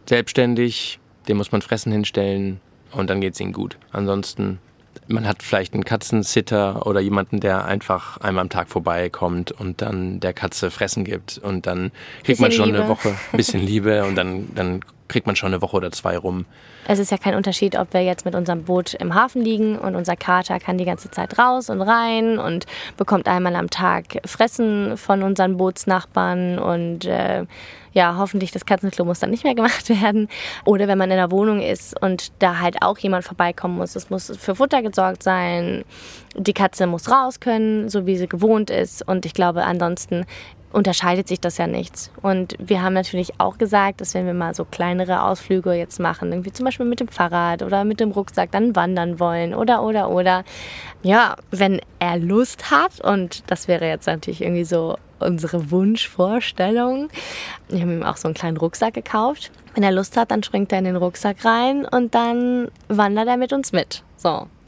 selbstständig, 0.08 1.00
dem 1.28 1.38
muss 1.38 1.52
man 1.52 1.62
Fressen 1.62 1.92
hinstellen 1.92 2.60
und 2.92 3.10
dann 3.10 3.22
geht 3.22 3.34
es 3.34 3.40
ihnen 3.40 3.54
gut. 3.54 3.78
Ansonsten, 3.92 4.60
man 5.08 5.28
hat 5.28 5.44
vielleicht 5.44 5.74
einen 5.74 5.86
Katzensitter 5.86 6.86
oder 6.86 7.00
jemanden, 7.00 7.40
der 7.40 7.66
einfach 7.66 8.18
einmal 8.18 8.44
am 8.44 8.50
Tag 8.50 8.70
vorbeikommt 8.70 9.52
und 9.52 9.82
dann 9.82 10.20
der 10.20 10.34
Katze 10.34 10.72
Fressen 10.72 11.04
gibt 11.04 11.38
und 11.38 11.68
dann 11.68 11.92
kriegt 12.24 12.40
Bisschen 12.40 12.44
man 12.44 12.52
schon 12.52 12.66
Liebe. 12.68 12.80
eine 12.80 12.90
Woche, 12.90 13.10
ein 13.10 13.18
bisschen 13.38 13.62
Liebe 13.62 14.04
und 14.06 14.16
dann, 14.16 14.50
dann 14.56 14.82
kriegt 15.12 15.28
man 15.28 15.36
schon 15.36 15.54
eine 15.54 15.62
Woche 15.62 15.78
oder 15.78 15.91
zwei 15.91 16.17
rum. 16.17 16.45
Es 16.88 16.97
ist 16.97 17.12
ja 17.12 17.17
kein 17.17 17.36
Unterschied, 17.36 17.78
ob 17.78 17.93
wir 17.93 18.02
jetzt 18.02 18.26
mit 18.26 18.34
unserem 18.34 18.63
Boot 18.63 18.93
im 18.95 19.13
Hafen 19.13 19.41
liegen 19.41 19.78
und 19.78 19.95
unser 19.95 20.15
Kater 20.15 20.60
kann 20.60 20.78
die 20.78 20.86
ganze 20.86 21.12
Zeit 21.12 21.38
raus 21.38 21.69
und 21.69 21.82
rein 21.82 22.39
und 22.39 22.65
bekommt 22.97 23.28
einmal 23.28 23.56
am 23.56 23.69
Tag 23.69 24.19
Fressen 24.26 24.97
von 24.97 25.21
unseren 25.24 25.58
Bootsnachbarn 25.58 26.58
und 26.60 27.06
äh, 27.06 27.45
ja, 27.93 28.15
hoffentlich 28.17 28.52
das 28.52 28.65
Katzenklo 28.65 29.06
muss 29.06 29.19
dann 29.19 29.32
nicht 29.32 29.43
mehr 29.43 29.56
gemacht 29.56 29.89
werden. 29.89 30.30
Oder 30.65 30.88
wenn 30.88 30.97
man 30.97 31.12
in 31.12 31.17
der 31.17 31.32
Wohnung 31.32 31.62
ist 31.62 32.00
und 32.02 32.32
da 32.39 32.60
halt 32.60 32.82
auch 32.82 32.97
jemand 32.97 33.26
vorbeikommen 33.26 33.76
muss. 33.76 33.95
Es 33.95 34.10
muss 34.10 34.36
für 34.38 34.56
Futter 34.56 34.82
gesorgt 34.82 35.24
sein. 35.24 35.84
Die 36.36 36.54
Katze 36.54 36.88
muss 36.88 37.12
raus 37.12 37.39
können, 37.39 37.89
so 37.89 38.06
wie 38.06 38.15
sie 38.15 38.28
gewohnt 38.28 38.69
ist. 38.69 39.06
Und 39.06 39.26
ich 39.26 39.34
glaube, 39.34 39.65
ansonsten 39.65 40.26
unterscheidet 40.72 41.28
sich 41.28 41.40
das 41.40 41.58
ja 41.58 41.68
nichts. 41.68 42.12
Und 42.22 42.56
wir 42.60 42.82
haben 42.82 42.94
natürlich 42.94 43.40
auch 43.40 43.58
gesagt, 43.58 44.02
dass 44.02 44.14
wenn 44.14 44.26
wir 44.26 44.34
mal 44.34 44.54
so 44.56 44.66
kleinere 44.66 45.24
Ausflüge 45.24 45.74
jetzt 45.74 46.00
machen, 46.00 46.32
irgendwie 46.32 46.52
zum 46.52 46.66
Beispiel 46.66 46.86
mit 46.86 47.00
dem 47.00 47.08
Fahrrad 47.08 47.62
oder 47.62 47.84
mit 47.84 48.00
dem 48.00 48.12
Rucksack 48.12 48.52
dann 48.52 48.76
wandern 48.76 49.20
wollen 49.20 49.54
oder, 49.54 49.84
oder, 49.84 50.10
oder, 50.10 50.44
ja, 51.04 51.36
wenn 51.52 51.82
er 52.00 52.18
Lust 52.18 52.72
hat 52.72 53.02
und 53.02 53.44
das 53.48 53.68
wäre 53.68 53.88
jetzt 53.88 54.08
natürlich 54.08 54.42
irgendwie 54.42 54.66
so 54.66 54.98
unsere 55.22 55.72
Wunschvorstellung. 55.72 57.10
Wir 57.70 57.82
haben 57.82 57.92
ihm 57.92 58.04
auch 58.04 58.18
so 58.18 58.28
einen 58.28 58.36
kleinen 58.36 58.58
Rucksack 58.58 58.94
gekauft. 58.94 59.52
Wenn 59.74 59.84
er 59.84 59.92
Lust 59.92 60.18
hat, 60.18 60.32
dann 60.32 60.44
springt 60.44 60.72
er 60.74 60.80
in 60.80 60.86
den 60.86 60.96
Rucksack 60.98 61.46
rein 61.46 61.86
und 61.86 62.14
dann 62.14 62.68
wandert 62.90 63.28
er 63.28 63.38
mit 63.38 63.54
uns 63.54 63.72
mit. 63.72 64.04
So. 64.18 64.48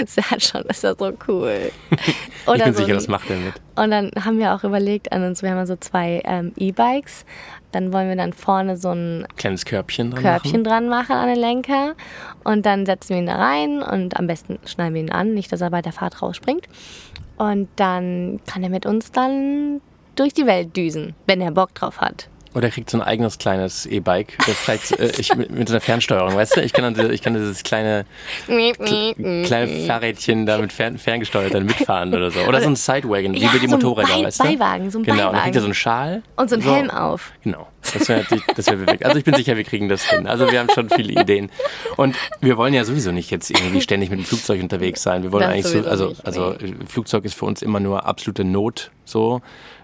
das 0.00 0.16
ist 0.16 0.16
ja 0.16 0.38
schon, 0.40 0.62
ist 0.62 0.82
ja 0.84 0.94
so 0.96 1.12
cool. 1.28 1.70
ich 1.90 2.48
Oder 2.48 2.64
bin 2.64 2.74
so 2.74 2.78
sicher, 2.80 2.92
ein- 2.92 2.98
das 2.98 3.08
macht 3.08 3.28
er 3.30 3.36
mit. 3.36 3.54
und 3.76 3.90
dann 3.90 4.10
haben 4.24 4.38
wir 4.38 4.54
auch 4.54 4.64
überlegt 4.64 5.12
an 5.12 5.24
uns, 5.24 5.42
wir 5.42 5.50
haben 5.50 5.56
ja 5.58 5.66
so 5.66 5.76
zwei 5.76 6.22
ähm, 6.24 6.52
E-Bikes. 6.56 7.24
Dann 7.72 7.92
wollen 7.92 8.08
wir 8.08 8.16
dann 8.16 8.32
vorne 8.32 8.76
so 8.76 8.90
ein 8.90 9.26
Kleines 9.36 9.64
Körbchen 9.64 10.10
dran 10.10 10.22
Körbchen 10.22 10.50
machen. 10.62 10.64
dran 10.64 10.88
machen 10.88 11.12
an 11.14 11.28
den 11.28 11.38
Lenker. 11.38 11.94
Und 12.42 12.66
dann 12.66 12.84
setzen 12.84 13.10
wir 13.10 13.18
ihn 13.18 13.26
da 13.26 13.36
rein 13.36 13.80
und 13.82 14.18
am 14.18 14.26
besten 14.26 14.58
schneiden 14.66 14.94
wir 14.94 15.00
ihn 15.02 15.12
an, 15.12 15.34
nicht, 15.34 15.52
dass 15.52 15.60
er 15.60 15.70
bei 15.70 15.80
der 15.80 15.92
Fahrt 15.92 16.20
rausspringt. 16.20 16.66
Und 17.40 17.68
dann 17.76 18.38
kann 18.46 18.62
er 18.62 18.68
mit 18.68 18.84
uns 18.84 19.12
dann 19.12 19.80
durch 20.14 20.34
die 20.34 20.44
Welt 20.44 20.76
düsen, 20.76 21.14
wenn 21.26 21.40
er 21.40 21.50
Bock 21.50 21.74
drauf 21.74 21.98
hat. 21.98 22.28
Oder 22.52 22.64
er 22.66 22.70
kriegt 22.72 22.90
so 22.90 22.98
ein 22.98 23.02
eigenes 23.02 23.38
kleines 23.38 23.86
E-Bike. 23.86 24.36
Das 24.44 24.56
vielleicht 24.56 24.98
äh, 24.98 25.12
ich, 25.18 25.34
mit, 25.36 25.50
mit 25.52 25.68
so 25.68 25.74
einer 25.74 25.80
Fernsteuerung, 25.80 26.34
weißt 26.34 26.56
du? 26.56 26.62
Ich 26.62 26.72
kann, 26.72 26.94
dann, 26.94 27.12
ich 27.12 27.22
kann 27.22 27.34
dieses 27.34 27.62
kleine, 27.62 28.06
kleine 28.46 29.68
Fahrrädchen 29.86 30.46
da 30.46 30.58
mit 30.58 30.72
fern, 30.72 30.98
ferngesteuert 30.98 31.54
dann 31.54 31.64
mitfahren 31.66 32.12
oder 32.14 32.30
so. 32.30 32.40
Oder 32.40 32.60
so 32.60 32.68
ein 32.68 32.76
Sidewagon, 32.76 33.34
wie 33.34 33.38
Ja, 33.38 33.50
bei 33.52 33.58
die 33.58 33.66
so 33.68 33.76
ein 33.76 33.82
Motorräder, 33.82 34.16
Bei- 34.18 34.24
weißt 34.24 34.40
du? 34.40 34.44
Beiwagen, 34.44 34.90
so 34.90 34.98
ein 34.98 35.04
Genau, 35.04 35.28
und 35.28 35.34
dann 35.34 35.42
kriegt 35.42 35.56
er 35.56 35.60
Beiwagen. 35.60 35.60
so 35.60 35.64
einen 35.66 35.74
Schal. 35.74 36.22
Und 36.36 36.50
so 36.50 36.56
ein 36.56 36.62
So. 36.62 36.74
Helm 36.74 36.90
auf. 36.90 37.32
Genau. 37.42 37.68
Das 37.94 38.08
wäre 38.08 38.24
das 38.56 38.66
wär 38.66 38.76
perfekt. 38.76 39.04
Also 39.06 39.18
ich 39.18 39.24
bin 39.24 39.34
sicher, 39.34 39.56
wir 39.56 39.64
kriegen 39.64 39.88
das 39.88 40.02
hin. 40.10 40.26
Also 40.26 40.50
wir 40.50 40.58
haben 40.60 40.68
schon 40.74 40.90
viele 40.90 41.18
Ideen. 41.18 41.50
Und 41.96 42.14
wir 42.40 42.56
wollen 42.58 42.74
ja 42.74 42.84
sowieso 42.84 43.10
nicht 43.10 43.30
jetzt 43.30 43.50
irgendwie 43.50 43.80
ständig 43.80 44.10
mit 44.10 44.18
dem 44.18 44.24
Flugzeug 44.26 44.60
unterwegs 44.62 45.02
sein. 45.02 45.22
Wir 45.22 45.32
wollen 45.32 45.42
das 45.44 45.52
eigentlich 45.52 45.66
so, 45.84 45.88
also, 45.88 46.08
nicht, 46.08 46.26
also 46.26 46.56
nee. 46.60 46.74
Flugzeug 46.86 47.24
ist 47.24 47.34
für 47.34 47.46
uns 47.46 47.62
immer 47.62 47.80
nur 47.80 48.04
absolute 48.06 48.44
Not, 48.44 48.90
so 49.04 49.40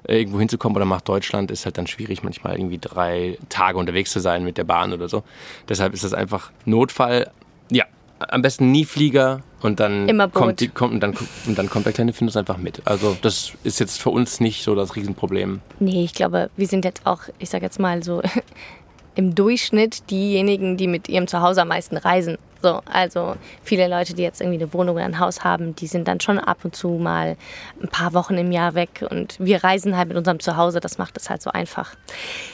irgendwo 0.08 0.38
hinzukommen 0.38 0.76
oder 0.76 0.86
nach 0.86 1.00
Deutschland 1.00 1.50
ist 1.50 1.64
halt 1.64 1.78
dann 1.78 1.86
schwierig, 1.86 2.22
manchmal 2.22 2.56
irgendwie 2.56 2.78
drei 2.78 3.38
Tage 3.48 3.78
unterwegs 3.78 4.10
zu 4.10 4.20
sein 4.20 4.44
mit 4.44 4.58
der 4.58 4.64
Bahn 4.64 4.92
oder 4.92 5.08
so. 5.08 5.22
Deshalb 5.68 5.94
ist 5.94 6.04
das 6.04 6.14
einfach 6.14 6.50
Notfall. 6.64 7.30
Ja, 7.70 7.84
am 8.18 8.42
besten 8.42 8.70
nie 8.70 8.84
Flieger 8.84 9.42
und 9.60 9.80
dann 9.80 10.06
kommt, 10.32 10.60
die, 10.60 10.68
kommt 10.68 10.94
und 10.94 11.00
dann, 11.00 11.14
und 11.46 11.58
dann 11.58 11.68
kommt 11.68 11.86
der 11.86 11.92
kleine 11.92 12.12
Findus 12.12 12.36
einfach 12.36 12.56
mit. 12.56 12.82
Also 12.84 13.16
das 13.20 13.52
ist 13.64 13.80
jetzt 13.80 14.00
für 14.00 14.10
uns 14.10 14.40
nicht 14.40 14.62
so 14.62 14.74
das 14.74 14.96
Riesenproblem. 14.96 15.60
Nee, 15.80 16.04
ich 16.04 16.14
glaube, 16.14 16.50
wir 16.56 16.66
sind 16.66 16.84
jetzt 16.84 17.04
auch, 17.04 17.22
ich 17.38 17.50
sag 17.50 17.62
jetzt 17.62 17.78
mal 17.78 18.02
so 18.02 18.22
im 19.16 19.34
Durchschnitt 19.34 20.10
diejenigen, 20.10 20.76
die 20.76 20.86
mit 20.86 21.08
ihrem 21.08 21.26
Zuhause 21.26 21.62
am 21.62 21.68
meisten 21.68 21.96
reisen. 21.96 22.38
So, 22.62 22.80
also 22.90 23.36
viele 23.62 23.88
Leute, 23.88 24.14
die 24.14 24.22
jetzt 24.22 24.40
irgendwie 24.40 24.62
eine 24.62 24.72
Wohnung 24.72 24.96
oder 24.96 25.04
ein 25.04 25.18
Haus 25.18 25.44
haben, 25.44 25.76
die 25.76 25.86
sind 25.86 26.08
dann 26.08 26.20
schon 26.20 26.38
ab 26.38 26.58
und 26.64 26.74
zu 26.74 26.88
mal 26.88 27.36
ein 27.82 27.88
paar 27.88 28.12
Wochen 28.14 28.36
im 28.38 28.50
Jahr 28.50 28.74
weg 28.74 29.04
und 29.08 29.36
wir 29.38 29.62
reisen 29.62 29.96
halt 29.96 30.08
mit 30.08 30.16
unserem 30.16 30.40
Zuhause, 30.40 30.80
das 30.80 30.98
macht 30.98 31.16
es 31.16 31.30
halt 31.30 31.42
so 31.42 31.50
einfach. 31.50 31.94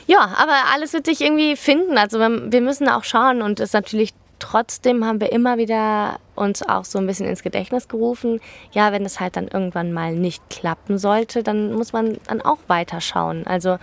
Ja, 0.06 0.34
aber 0.36 0.54
alles 0.74 0.92
wird 0.92 1.06
sich 1.06 1.20
irgendwie 1.20 1.56
finden. 1.56 1.98
Also 1.98 2.18
wir 2.18 2.60
müssen 2.60 2.88
auch 2.88 3.04
schauen 3.04 3.42
und 3.42 3.60
es 3.60 3.70
ist 3.70 3.74
natürlich 3.74 4.12
trotzdem 4.38 5.04
haben 5.04 5.20
wir 5.20 5.32
immer 5.32 5.56
wieder 5.56 6.18
uns 6.34 6.62
auch 6.62 6.84
so 6.84 6.98
ein 6.98 7.06
bisschen 7.06 7.26
ins 7.26 7.42
Gedächtnis 7.42 7.88
gerufen, 7.88 8.40
ja, 8.72 8.92
wenn 8.92 9.04
es 9.04 9.20
halt 9.20 9.36
dann 9.36 9.48
irgendwann 9.48 9.92
mal 9.92 10.14
nicht 10.14 10.42
klappen 10.50 10.98
sollte, 10.98 11.42
dann 11.42 11.72
muss 11.74 11.92
man 11.92 12.18
dann 12.26 12.40
auch 12.40 12.58
weiterschauen. 12.68 13.46
Also 13.46 13.78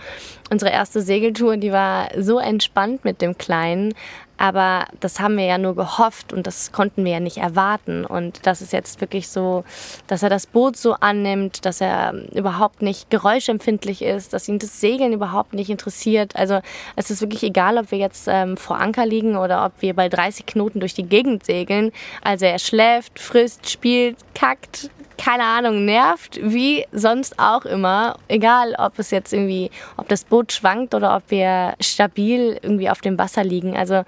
unsere 0.50 0.70
erste 0.70 1.02
Segeltour, 1.02 1.56
die 1.56 1.72
war 1.72 2.08
so 2.18 2.38
entspannt 2.38 3.04
mit 3.04 3.20
dem 3.22 3.38
Kleinen, 3.38 3.94
aber 4.40 4.86
das 5.00 5.20
haben 5.20 5.36
wir 5.36 5.44
ja 5.44 5.58
nur 5.58 5.76
gehofft 5.76 6.32
und 6.32 6.46
das 6.46 6.72
konnten 6.72 7.04
wir 7.04 7.12
ja 7.12 7.20
nicht 7.20 7.36
erwarten. 7.36 8.06
Und 8.06 8.46
das 8.46 8.62
ist 8.62 8.72
jetzt 8.72 9.02
wirklich 9.02 9.28
so, 9.28 9.64
dass 10.06 10.22
er 10.22 10.30
das 10.30 10.46
Boot 10.46 10.78
so 10.78 10.94
annimmt, 10.94 11.66
dass 11.66 11.82
er 11.82 12.14
überhaupt 12.32 12.80
nicht 12.80 13.10
geräuschempfindlich 13.10 14.00
ist, 14.00 14.32
dass 14.32 14.48
ihn 14.48 14.58
das 14.58 14.80
Segeln 14.80 15.12
überhaupt 15.12 15.52
nicht 15.52 15.68
interessiert. 15.68 16.36
Also 16.36 16.60
es 16.96 17.10
ist 17.10 17.20
wirklich 17.20 17.42
egal, 17.42 17.76
ob 17.76 17.90
wir 17.90 17.98
jetzt 17.98 18.28
ähm, 18.28 18.56
vor 18.56 18.80
Anker 18.80 19.04
liegen 19.04 19.36
oder 19.36 19.66
ob 19.66 19.72
wir 19.80 19.92
bei 19.92 20.08
30 20.08 20.46
Knoten 20.46 20.80
durch 20.80 20.94
die 20.94 21.02
Gegend 21.02 21.44
segeln. 21.44 21.92
Also 22.22 22.39
er 22.46 22.58
schläft, 22.58 23.18
frisst, 23.18 23.70
spielt, 23.70 24.16
kackt, 24.34 24.90
keine 25.20 25.44
Ahnung, 25.44 25.84
nervt, 25.84 26.40
wie 26.42 26.86
sonst 26.92 27.38
auch 27.38 27.66
immer. 27.66 28.16
Egal, 28.28 28.74
ob 28.78 28.98
es 28.98 29.10
jetzt 29.10 29.32
irgendwie, 29.32 29.70
ob 29.98 30.08
das 30.08 30.24
Boot 30.24 30.52
schwankt 30.52 30.94
oder 30.94 31.14
ob 31.16 31.24
wir 31.28 31.74
stabil 31.80 32.58
irgendwie 32.62 32.88
auf 32.88 33.02
dem 33.02 33.18
Wasser 33.18 33.44
liegen. 33.44 33.76
Also, 33.76 34.04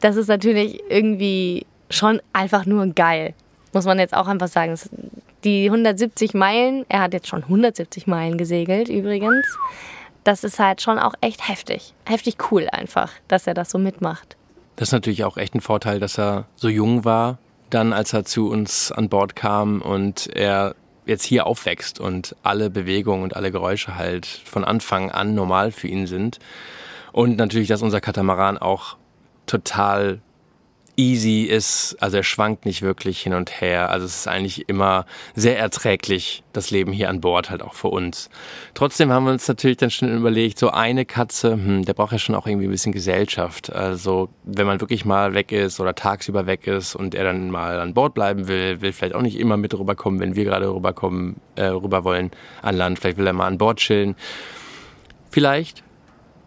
das 0.00 0.16
ist 0.16 0.28
natürlich 0.28 0.80
irgendwie 0.88 1.66
schon 1.90 2.22
einfach 2.32 2.64
nur 2.64 2.86
geil. 2.86 3.34
Muss 3.74 3.84
man 3.84 3.98
jetzt 3.98 4.14
auch 4.14 4.26
einfach 4.26 4.48
sagen. 4.48 4.78
Die 5.44 5.66
170 5.66 6.34
Meilen, 6.34 6.84
er 6.88 7.02
hat 7.02 7.12
jetzt 7.12 7.28
schon 7.28 7.42
170 7.42 8.06
Meilen 8.06 8.38
gesegelt 8.38 8.88
übrigens. 8.88 9.46
Das 10.24 10.44
ist 10.44 10.58
halt 10.58 10.82
schon 10.82 10.98
auch 10.98 11.14
echt 11.20 11.48
heftig. 11.48 11.94
Heftig 12.06 12.36
cool 12.50 12.68
einfach, 12.70 13.12
dass 13.28 13.46
er 13.46 13.54
das 13.54 13.70
so 13.70 13.78
mitmacht. 13.78 14.36
Das 14.76 14.88
ist 14.88 14.92
natürlich 14.92 15.24
auch 15.24 15.36
echt 15.36 15.54
ein 15.54 15.60
Vorteil, 15.60 16.00
dass 16.00 16.18
er 16.18 16.46
so 16.56 16.68
jung 16.68 17.04
war 17.04 17.38
dann, 17.70 17.92
als 17.92 18.12
er 18.12 18.24
zu 18.24 18.48
uns 18.48 18.92
an 18.92 19.08
Bord 19.08 19.36
kam 19.36 19.82
und 19.82 20.28
er 20.34 20.74
jetzt 21.06 21.24
hier 21.24 21.46
aufwächst 21.46 22.00
und 22.00 22.36
alle 22.42 22.70
Bewegungen 22.70 23.22
und 23.22 23.34
alle 23.34 23.50
Geräusche 23.50 23.96
halt 23.96 24.26
von 24.26 24.64
Anfang 24.64 25.10
an 25.10 25.34
normal 25.34 25.72
für 25.72 25.88
ihn 25.88 26.06
sind. 26.06 26.38
Und 27.12 27.36
natürlich, 27.36 27.68
dass 27.68 27.82
unser 27.82 28.00
Katamaran 28.00 28.58
auch 28.58 28.96
total 29.46 30.20
easy 30.98 31.44
ist, 31.44 31.96
also 32.00 32.16
er 32.18 32.22
schwankt 32.24 32.66
nicht 32.66 32.82
wirklich 32.82 33.20
hin 33.20 33.32
und 33.32 33.60
her. 33.60 33.90
Also 33.90 34.04
es 34.04 34.16
ist 34.16 34.28
eigentlich 34.28 34.68
immer 34.68 35.06
sehr 35.34 35.58
erträglich, 35.58 36.42
das 36.52 36.70
Leben 36.70 36.92
hier 36.92 37.08
an 37.08 37.20
Bord 37.20 37.50
halt 37.50 37.62
auch 37.62 37.74
für 37.74 37.88
uns. 37.88 38.28
Trotzdem 38.74 39.12
haben 39.12 39.24
wir 39.24 39.32
uns 39.32 39.46
natürlich 39.46 39.76
dann 39.76 39.90
schon 39.90 40.14
überlegt, 40.14 40.58
so 40.58 40.70
eine 40.70 41.04
Katze, 41.04 41.52
hm, 41.52 41.84
der 41.84 41.94
braucht 41.94 42.12
ja 42.12 42.18
schon 42.18 42.34
auch 42.34 42.46
irgendwie 42.46 42.66
ein 42.66 42.72
bisschen 42.72 42.92
Gesellschaft. 42.92 43.72
Also 43.72 44.28
wenn 44.42 44.66
man 44.66 44.80
wirklich 44.80 45.04
mal 45.04 45.34
weg 45.34 45.52
ist 45.52 45.78
oder 45.78 45.94
tagsüber 45.94 46.46
weg 46.46 46.66
ist 46.66 46.96
und 46.96 47.14
er 47.14 47.24
dann 47.24 47.50
mal 47.50 47.78
an 47.78 47.94
Bord 47.94 48.14
bleiben 48.14 48.48
will, 48.48 48.80
will 48.80 48.92
vielleicht 48.92 49.14
auch 49.14 49.22
nicht 49.22 49.38
immer 49.38 49.56
mit 49.56 49.78
rüberkommen, 49.78 50.18
wenn 50.18 50.34
wir 50.34 50.44
gerade 50.44 50.68
rüberkommen, 50.68 51.36
äh, 51.54 51.66
rüber 51.66 52.02
wollen 52.02 52.32
an 52.60 52.76
Land. 52.76 52.98
Vielleicht 52.98 53.18
will 53.18 53.26
er 53.26 53.32
mal 53.32 53.46
an 53.46 53.58
Bord 53.58 53.78
chillen. 53.78 54.16
Vielleicht 55.30 55.84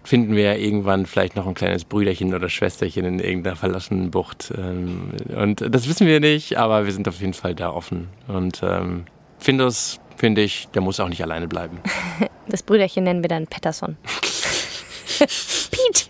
finden 0.03 0.35
wir 0.35 0.43
ja 0.43 0.55
irgendwann 0.55 1.05
vielleicht 1.05 1.35
noch 1.35 1.47
ein 1.47 1.53
kleines 1.53 1.85
Brüderchen 1.85 2.33
oder 2.33 2.49
Schwesterchen 2.49 3.05
in 3.05 3.19
irgendeiner 3.19 3.55
verlassenen 3.55 4.11
Bucht. 4.11 4.51
Ähm, 4.57 5.11
und 5.35 5.63
das 5.69 5.87
wissen 5.87 6.07
wir 6.07 6.19
nicht, 6.19 6.57
aber 6.57 6.85
wir 6.85 6.91
sind 6.91 7.07
auf 7.07 7.19
jeden 7.19 7.33
Fall 7.33 7.55
da 7.55 7.69
offen. 7.71 8.09
Und 8.27 8.61
ähm, 8.63 9.05
Findus, 9.39 9.99
finde 10.17 10.41
ich, 10.41 10.67
der 10.69 10.81
muss 10.81 10.99
auch 10.99 11.09
nicht 11.09 11.23
alleine 11.23 11.47
bleiben. 11.47 11.79
Das 12.47 12.63
Brüderchen 12.63 13.05
nennen 13.05 13.23
wir 13.23 13.29
dann 13.29 13.47
Patterson. 13.47 13.95
Pete! 15.19 16.09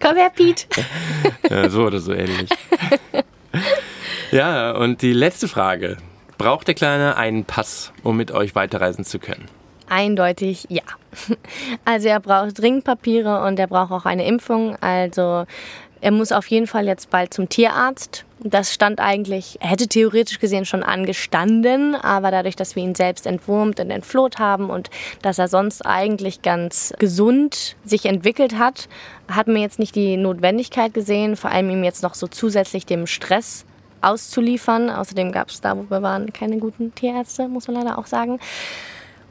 Komm 0.00 0.14
her, 0.14 0.30
Pete! 0.32 0.66
ja, 1.50 1.68
so 1.68 1.86
oder 1.86 1.98
so 1.98 2.12
ähnlich. 2.12 2.48
Ja, 4.30 4.72
und 4.72 5.02
die 5.02 5.12
letzte 5.12 5.48
Frage. 5.48 5.96
Braucht 6.36 6.68
der 6.68 6.74
Kleine 6.74 7.16
einen 7.16 7.44
Pass, 7.44 7.92
um 8.04 8.16
mit 8.16 8.30
euch 8.30 8.54
weiterreisen 8.54 9.04
zu 9.04 9.18
können? 9.18 9.46
Eindeutig 9.88 10.66
ja. 10.68 10.82
Also 11.84 12.08
er 12.08 12.20
braucht 12.20 12.60
dringend 12.60 12.84
Papiere 12.84 13.44
und 13.44 13.58
er 13.58 13.66
braucht 13.66 13.92
auch 13.92 14.04
eine 14.04 14.26
Impfung. 14.26 14.76
Also 14.80 15.44
er 16.00 16.10
muss 16.12 16.32
auf 16.32 16.46
jeden 16.46 16.66
Fall 16.66 16.86
jetzt 16.86 17.10
bald 17.10 17.34
zum 17.34 17.48
Tierarzt. 17.48 18.24
Das 18.40 18.72
stand 18.72 19.00
eigentlich, 19.00 19.58
er 19.60 19.70
hätte 19.70 19.88
theoretisch 19.88 20.38
gesehen 20.38 20.64
schon 20.64 20.84
angestanden, 20.84 21.96
aber 21.96 22.30
dadurch, 22.30 22.54
dass 22.54 22.76
wir 22.76 22.84
ihn 22.84 22.94
selbst 22.94 23.26
entwurmt 23.26 23.80
und 23.80 23.90
entfloht 23.90 24.38
haben 24.38 24.70
und 24.70 24.90
dass 25.22 25.40
er 25.40 25.48
sonst 25.48 25.84
eigentlich 25.84 26.42
ganz 26.42 26.94
gesund 27.00 27.74
sich 27.84 28.06
entwickelt 28.06 28.56
hat, 28.56 28.88
hat 29.28 29.48
man 29.48 29.56
jetzt 29.56 29.80
nicht 29.80 29.96
die 29.96 30.16
Notwendigkeit 30.16 30.94
gesehen, 30.94 31.34
vor 31.34 31.50
allem 31.50 31.68
ihm 31.70 31.82
jetzt 31.82 32.04
noch 32.04 32.14
so 32.14 32.28
zusätzlich 32.28 32.86
dem 32.86 33.08
Stress 33.08 33.64
auszuliefern. 34.02 34.88
Außerdem 34.88 35.32
gab 35.32 35.48
es 35.48 35.60
da, 35.60 35.76
wo 35.76 35.82
wir 35.90 36.02
waren, 36.02 36.32
keine 36.32 36.58
guten 36.58 36.94
Tierärzte, 36.94 37.48
muss 37.48 37.66
man 37.66 37.78
leider 37.78 37.98
auch 37.98 38.06
sagen. 38.06 38.38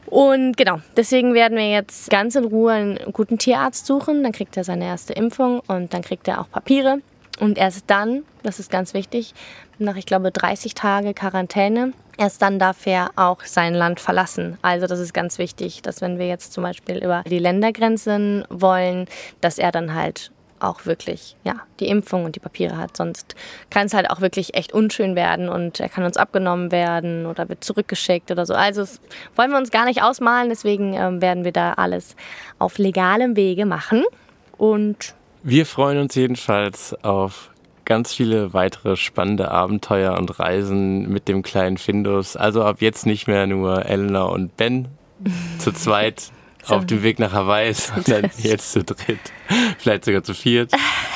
Und 0.07 0.55
genau, 0.55 0.79
deswegen 0.95 1.33
werden 1.33 1.57
wir 1.57 1.69
jetzt 1.69 2.09
ganz 2.09 2.35
in 2.35 2.45
Ruhe 2.45 2.71
einen 2.71 3.13
guten 3.13 3.37
Tierarzt 3.37 3.85
suchen. 3.85 4.23
Dann 4.23 4.31
kriegt 4.31 4.55
er 4.57 4.63
seine 4.63 4.85
erste 4.85 5.13
Impfung 5.13 5.61
und 5.67 5.93
dann 5.93 6.01
kriegt 6.01 6.27
er 6.27 6.41
auch 6.41 6.49
Papiere. 6.49 6.99
Und 7.39 7.57
erst 7.57 7.83
dann, 7.87 8.23
das 8.41 8.59
ist 8.59 8.71
ganz 8.71 8.93
wichtig, 8.93 9.35
nach, 9.77 9.95
ich 9.95 10.05
glaube, 10.05 10.31
30 10.31 10.73
Tage 10.73 11.13
Quarantäne, 11.13 11.93
erst 12.17 12.41
dann 12.41 12.57
darf 12.57 12.87
er 12.87 13.11
auch 13.15 13.43
sein 13.43 13.75
Land 13.75 13.99
verlassen. 13.99 14.57
Also 14.61 14.87
das 14.87 14.99
ist 14.99 15.13
ganz 15.13 15.37
wichtig, 15.37 15.81
dass 15.83 16.01
wenn 16.01 16.17
wir 16.17 16.27
jetzt 16.27 16.53
zum 16.53 16.63
Beispiel 16.63 17.03
über 17.03 17.23
die 17.27 17.39
Ländergrenzen 17.39 18.43
wollen, 18.49 19.07
dass 19.39 19.59
er 19.59 19.71
dann 19.71 19.93
halt 19.93 20.31
auch 20.59 20.85
wirklich 20.85 21.35
ja, 21.43 21.55
die 21.79 21.87
Impfung 21.87 22.25
und 22.25 22.35
die 22.35 22.39
Papiere 22.39 22.77
hat. 22.77 22.97
Sonst 22.97 23.35
kann 23.69 23.87
es 23.87 23.93
halt 23.93 24.09
auch 24.09 24.21
wirklich 24.21 24.55
echt 24.55 24.73
unschön 24.73 25.15
werden 25.15 25.49
und 25.49 25.79
er 25.79 25.89
kann 25.89 26.03
uns 26.03 26.17
abgenommen 26.17 26.71
werden 26.71 27.25
oder 27.25 27.49
wird 27.49 27.63
zurückgeschickt 27.63 28.31
oder 28.31 28.45
so. 28.45 28.53
Also 28.53 28.81
das 28.81 28.99
wollen 29.35 29.51
wir 29.51 29.57
uns 29.57 29.71
gar 29.71 29.85
nicht 29.85 30.01
ausmalen, 30.01 30.49
deswegen 30.49 30.93
ähm, 30.93 31.21
werden 31.21 31.43
wir 31.43 31.51
da 31.51 31.73
alles 31.73 32.15
auf 32.59 32.77
legalem 32.77 33.35
Wege 33.35 33.65
machen. 33.65 34.03
Und 34.57 35.13
wir 35.43 35.65
freuen 35.65 35.99
uns 35.99 36.15
jedenfalls 36.15 36.93
auf 37.03 37.51
ganz 37.85 38.13
viele 38.13 38.53
weitere 38.53 38.97
spannende 38.97 39.49
Abenteuer 39.49 40.17
und 40.17 40.39
Reisen 40.39 41.09
mit 41.09 41.27
dem 41.29 41.41
kleinen 41.41 41.77
Findus. 41.77 42.35
Also 42.35 42.63
ab 42.63 42.77
jetzt 42.81 43.05
nicht 43.05 43.27
mehr 43.27 43.47
nur 43.47 43.85
Elena 43.85 44.23
und 44.23 44.57
Ben 44.57 44.89
zu 45.57 45.71
zweit 45.71 46.31
auf 46.69 46.85
dem 46.85 47.03
Weg 47.03 47.19
nach 47.19 47.33
Hawaii, 47.33 47.73
sondern 47.73 48.29
jetzt 48.37 48.71
zu 48.71 48.83
dritt. 48.83 49.19
Vielleicht 49.77 50.05
sogar 50.05 50.23
zu 50.23 50.33
viert. 50.33 50.71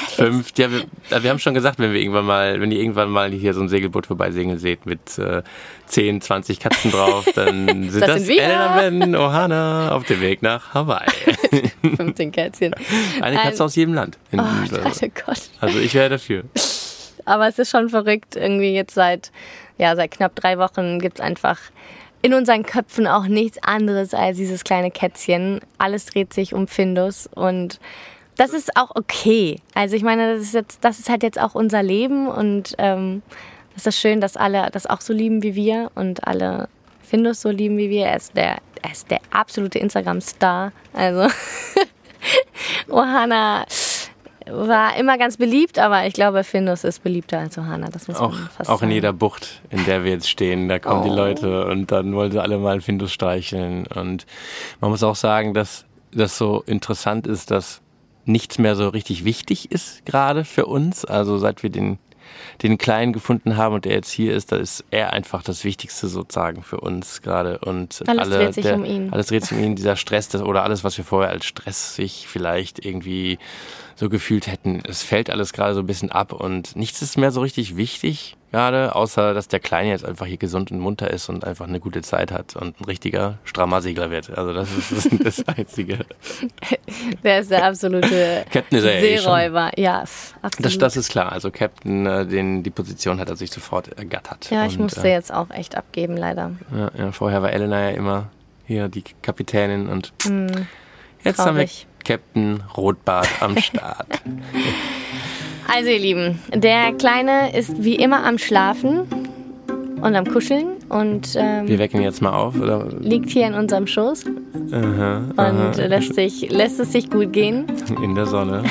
Fünf. 0.09 0.51
Ja, 0.57 0.69
wir, 0.71 0.83
wir, 1.23 1.29
haben 1.29 1.39
schon 1.39 1.53
gesagt, 1.53 1.79
wenn 1.79 1.93
wir 1.93 1.99
irgendwann 1.99 2.25
mal, 2.25 2.59
wenn 2.61 2.71
ihr 2.71 2.79
irgendwann 2.79 3.09
mal 3.09 3.31
hier 3.31 3.53
so 3.53 3.61
ein 3.61 3.69
Segelboot 3.69 4.07
vorbeisegeln 4.07 4.57
seht 4.57 4.85
mit 4.85 5.17
äh, 5.17 5.41
10, 5.87 6.21
20 6.21 6.59
Katzen 6.59 6.91
drauf, 6.91 7.25
dann 7.35 7.67
sind 7.89 8.01
das, 8.01 8.15
das 8.15 8.25
sind 8.25 8.37
Elena, 8.37 8.77
Ben, 8.77 9.15
Ohana 9.15 9.91
auf 9.91 10.05
dem 10.05 10.21
Weg 10.21 10.41
nach 10.41 10.73
Hawaii. 10.73 11.07
15 11.95 12.31
Kätzchen. 12.31 12.75
Eine 13.21 13.37
Katze 13.37 13.63
um, 13.63 13.65
aus 13.65 13.75
jedem 13.75 13.93
Land. 13.93 14.17
oh, 14.33 14.39
also, 14.83 15.07
Gott. 15.25 15.49
Also 15.59 15.79
ich 15.79 15.93
wäre 15.93 16.09
dafür. 16.09 16.43
Aber 17.25 17.47
es 17.47 17.59
ist 17.59 17.69
schon 17.69 17.89
verrückt, 17.89 18.35
irgendwie 18.35 18.73
jetzt 18.73 18.93
seit, 18.93 19.31
ja, 19.77 19.95
seit 19.95 20.11
knapp 20.11 20.35
drei 20.35 20.57
Wochen 20.57 20.99
gibt 20.99 21.19
es 21.19 21.21
einfach 21.25 21.59
in 22.21 22.33
unseren 22.33 22.63
Köpfen 22.63 23.07
auch 23.07 23.25
nichts 23.25 23.57
anderes 23.63 24.13
als 24.13 24.37
dieses 24.37 24.63
kleine 24.63 24.91
Kätzchen. 24.91 25.59
Alles 25.77 26.05
dreht 26.05 26.33
sich 26.33 26.53
um 26.53 26.67
Findus 26.67 27.27
und 27.33 27.79
das 28.37 28.53
ist 28.53 28.77
auch 28.77 28.91
okay. 28.95 29.59
Also 29.73 29.95
ich 29.95 30.03
meine, 30.03 30.35
das 30.35 30.43
ist, 30.43 30.53
jetzt, 30.53 30.83
das 30.83 30.99
ist 30.99 31.09
halt 31.09 31.23
jetzt 31.23 31.39
auch 31.39 31.55
unser 31.55 31.83
Leben 31.83 32.27
und 32.27 32.75
ähm, 32.77 33.21
es 33.75 33.85
ist 33.85 33.99
schön, 33.99 34.21
dass 34.21 34.37
alle 34.37 34.69
das 34.71 34.85
auch 34.85 35.01
so 35.01 35.13
lieben 35.13 35.43
wie 35.43 35.55
wir 35.55 35.91
und 35.95 36.27
alle 36.27 36.69
Findus 37.03 37.41
so 37.41 37.49
lieben 37.49 37.77
wie 37.77 37.89
wir. 37.89 38.05
Er 38.05 38.17
ist 38.17 38.35
der, 38.35 38.57
er 38.81 38.91
ist 38.91 39.11
der 39.11 39.19
absolute 39.31 39.79
Instagram-Star. 39.79 40.71
Also 40.93 41.27
Ohana 42.89 43.65
war 44.53 44.95
immer 44.97 45.17
ganz 45.17 45.37
beliebt, 45.37 45.79
aber 45.79 46.05
ich 46.05 46.13
glaube, 46.13 46.43
Findus 46.43 46.83
ist 46.83 47.03
beliebter 47.03 47.39
als 47.39 47.57
Ohana. 47.57 47.87
Das 47.89 48.07
muss 48.07 48.17
auch, 48.17 48.31
man 48.31 48.49
fast 48.49 48.69
auch 48.69 48.79
sagen. 48.79 48.91
in 48.91 48.95
jeder 48.95 49.13
Bucht, 49.13 49.61
in 49.69 49.85
der 49.85 50.03
wir 50.03 50.11
jetzt 50.11 50.29
stehen, 50.29 50.67
da 50.69 50.79
kommen 50.79 51.01
Oh. 51.01 51.03
die 51.03 51.15
Leute 51.15 51.65
und 51.67 51.91
dann 51.91 52.13
wollen 52.15 52.31
sie 52.31 52.41
alle 52.41 52.57
mal 52.57 52.81
Findus 52.81 53.11
streicheln. 53.11 53.87
Und 53.87 54.25
man 54.79 54.91
muss 54.91 55.03
auch 55.03 55.15
sagen, 55.15 55.53
dass 55.53 55.85
das 56.11 56.37
so 56.37 56.63
interessant 56.65 57.27
ist, 57.27 57.51
dass 57.51 57.81
nichts 58.25 58.57
mehr 58.59 58.75
so 58.75 58.89
richtig 58.89 59.25
wichtig 59.25 59.71
ist 59.71 60.05
gerade 60.05 60.43
für 60.45 60.65
uns. 60.65 61.05
Also 61.05 61.37
seit 61.37 61.63
wir 61.63 61.69
den 61.69 61.97
den 62.61 62.77
Kleinen 62.77 63.13
gefunden 63.13 63.57
haben 63.57 63.75
und 63.75 63.85
der 63.85 63.93
jetzt 63.93 64.11
hier 64.11 64.33
ist, 64.35 64.51
da 64.51 64.55
ist 64.55 64.85
er 64.91 65.13
einfach 65.13 65.43
das 65.43 65.63
Wichtigste 65.63 66.07
sozusagen 66.07 66.63
für 66.63 66.79
uns 66.79 67.21
gerade. 67.21 67.59
Und 67.59 68.03
Alles 68.07 68.21
alle, 68.21 68.37
dreht 68.37 68.53
sich 68.53 68.63
der, 68.63 68.75
um 68.75 68.85
ihn. 68.85 69.11
Alles 69.11 69.27
dreht 69.27 69.45
sich 69.45 69.57
um 69.57 69.63
ihn, 69.63 69.75
dieser 69.75 69.95
Stress 69.95 70.29
das, 70.29 70.41
oder 70.41 70.63
alles, 70.63 70.83
was 70.83 70.97
wir 70.97 71.05
vorher 71.05 71.31
als 71.31 71.45
stressig 71.45 72.27
vielleicht 72.29 72.85
irgendwie 72.85 73.37
so 74.01 74.09
gefühlt 74.09 74.47
hätten. 74.47 74.81
Es 74.83 75.03
fällt 75.03 75.29
alles 75.29 75.53
gerade 75.53 75.75
so 75.75 75.81
ein 75.81 75.85
bisschen 75.85 76.11
ab 76.11 76.33
und 76.33 76.75
nichts 76.75 77.03
ist 77.03 77.19
mehr 77.19 77.29
so 77.29 77.39
richtig 77.41 77.77
wichtig 77.77 78.35
gerade, 78.51 78.95
außer 78.95 79.35
dass 79.35 79.47
der 79.47 79.59
Kleine 79.59 79.91
jetzt 79.91 80.03
einfach 80.03 80.25
hier 80.25 80.37
gesund 80.37 80.71
und 80.71 80.79
munter 80.79 81.11
ist 81.11 81.29
und 81.29 81.45
einfach 81.45 81.67
eine 81.67 81.79
gute 81.79 82.01
Zeit 82.01 82.31
hat 82.31 82.55
und 82.55 82.81
ein 82.81 82.85
richtiger 82.85 83.37
strammer 83.43 83.79
Segler 83.83 84.09
wird. 84.09 84.35
Also 84.35 84.53
das 84.53 84.69
ist 84.71 85.23
das, 85.23 85.47
Einzige. 85.55 85.99
Der 87.23 87.39
ist 87.41 87.51
der 87.51 87.63
absolute 87.63 88.43
Captain 88.51 88.79
ist 88.79 88.85
er 88.85 88.95
eh. 88.95 89.17
Seeräuber. 89.17 89.69
Ja, 89.77 90.03
absolut. 90.41 90.65
Das, 90.65 90.77
das 90.79 90.97
ist 90.97 91.11
klar. 91.11 91.31
Also 91.31 91.51
Captain, 91.51 92.05
äh, 92.07 92.25
den, 92.25 92.63
die 92.63 92.71
Position 92.71 93.19
hat 93.19 93.29
er 93.29 93.35
sich 93.35 93.51
sofort 93.51 93.87
ergattert. 93.99 94.49
ja, 94.49 94.65
ich 94.65 94.77
Und, 94.77 94.83
musste 94.83 95.07
äh, 95.07 95.11
jetzt 95.11 95.31
auch 95.31 95.51
echt 95.51 95.77
abgeben, 95.77 96.17
leider. 96.17 96.51
Ja, 96.75 96.91
ja, 96.97 97.11
vorher 97.11 97.43
war 97.43 97.53
Elena 97.53 97.89
ja 97.89 97.95
immer 97.95 98.31
hier 98.65 98.89
die 98.89 99.03
Kapitänin 99.21 99.87
und 99.89 100.11
jetzt 100.23 101.39
haben 101.39 101.57
wir 101.57 101.65
traurig. 101.65 101.87
Captain 102.11 102.61
Rotbart 102.75 103.29
am 103.39 103.57
Start. 103.61 104.05
Also 105.73 105.89
ihr 105.89 105.99
Lieben, 105.99 106.39
der 106.53 106.91
Kleine 106.91 107.55
ist 107.57 107.85
wie 107.85 107.95
immer 107.95 108.25
am 108.25 108.37
Schlafen 108.37 109.03
und 110.01 110.13
am 110.13 110.25
Kuscheln 110.25 110.73
und 110.89 111.37
ähm, 111.37 111.69
Wir 111.69 111.79
wecken 111.79 112.01
ihn 112.01 112.03
jetzt 112.03 112.21
mal 112.21 112.33
auf, 112.33 112.59
oder? 112.59 112.89
liegt 112.99 113.29
hier 113.29 113.47
in 113.47 113.53
unserem 113.53 113.87
Schoß 113.87 114.25
Aha, 114.73 115.21
und 115.37 115.77
lässt, 115.77 116.15
sich, 116.15 116.51
lässt 116.51 116.81
es 116.81 116.91
sich 116.91 117.09
gut 117.09 117.31
gehen, 117.31 117.65
in 118.03 118.13
der 118.15 118.25
Sonne. 118.25 118.63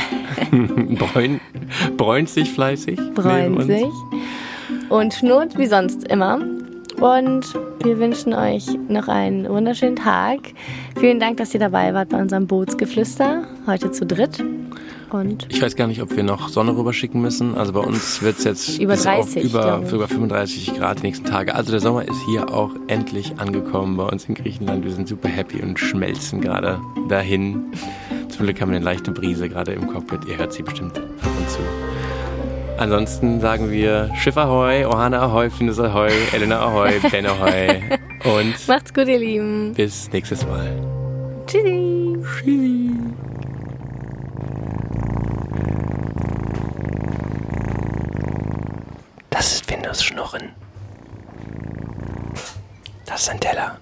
Bräun, 0.52 1.40
bräunt 1.96 2.28
sich 2.28 2.50
fleißig. 2.50 3.00
bräunt 3.14 3.62
sich 3.62 3.86
und 4.90 5.14
schnurrt 5.14 5.56
wie 5.56 5.66
sonst 5.66 6.06
immer. 6.08 6.40
Und 6.98 7.54
wir 7.82 7.98
wünschen 7.98 8.34
euch 8.34 8.66
noch 8.88 9.08
einen 9.08 9.48
wunderschönen 9.48 9.96
Tag. 9.96 10.38
Vielen 10.98 11.20
Dank, 11.20 11.38
dass 11.38 11.54
ihr 11.54 11.60
dabei 11.60 11.94
wart 11.94 12.10
bei 12.10 12.20
unserem 12.20 12.46
Bootsgeflüster, 12.46 13.44
heute 13.66 13.90
zu 13.90 14.04
dritt. 14.06 14.42
Und 15.10 15.46
Ich 15.50 15.60
weiß 15.60 15.74
gar 15.76 15.86
nicht, 15.86 16.02
ob 16.02 16.14
wir 16.14 16.22
noch 16.22 16.48
Sonne 16.48 16.76
rüberschicken 16.76 17.20
müssen. 17.20 17.56
Also 17.56 17.72
bei 17.72 17.80
uns 17.80 18.22
wird 18.22 18.38
es 18.38 18.44
jetzt 18.44 18.78
Über 18.80 18.92
bis 18.92 19.06
auf 19.06 19.14
30, 19.16 19.44
über, 19.44 19.82
über 19.90 20.08
35 20.08 20.74
Grad 20.76 21.00
die 21.00 21.06
nächsten 21.06 21.24
Tage. 21.24 21.54
Also 21.54 21.72
der 21.72 21.80
Sommer 21.80 22.06
ist 22.06 22.20
hier 22.26 22.52
auch 22.52 22.70
endlich 22.86 23.38
angekommen 23.38 23.96
bei 23.96 24.04
uns 24.04 24.26
in 24.26 24.34
Griechenland. 24.34 24.84
Wir 24.84 24.92
sind 24.92 25.08
super 25.08 25.28
happy 25.28 25.62
und 25.62 25.78
schmelzen 25.78 26.40
gerade 26.40 26.80
dahin. 27.08 27.72
Zum 28.28 28.44
Glück 28.46 28.60
haben 28.60 28.70
wir 28.70 28.76
eine 28.76 28.84
leichte 28.84 29.10
Brise 29.10 29.48
gerade 29.48 29.72
im 29.72 29.88
Cockpit. 29.88 30.26
Ihr 30.28 30.38
hört 30.38 30.52
sie 30.52 30.62
bestimmt 30.62 30.96
ab 30.98 31.30
und 31.38 31.50
zu. 31.50 31.60
Ansonsten 32.80 33.40
sagen 33.42 33.70
wir 33.70 34.10
Schiff 34.16 34.38
Ahoi, 34.38 34.86
Ohana 34.86 35.20
Ahoi, 35.22 35.50
Findus 35.50 35.78
Ahoi, 35.78 36.10
Elena 36.32 36.60
Ahoi, 36.60 36.98
Ben 37.10 37.26
Ahoi 37.26 37.82
und 38.24 38.54
macht's 38.68 38.94
gut, 38.94 39.06
ihr 39.06 39.18
Lieben. 39.18 39.74
bis 39.74 40.10
nächstes 40.10 40.46
Mal. 40.46 40.72
Tschüssi. 41.46 42.16
Tschüssi. 42.42 42.90
Das 49.30 49.52
ist 49.54 49.70
Windows 49.70 50.02
Schnurren. 50.02 50.50
Das 53.06 53.22
ist 53.22 53.30
ein 53.30 53.40
Teller. 53.40 53.76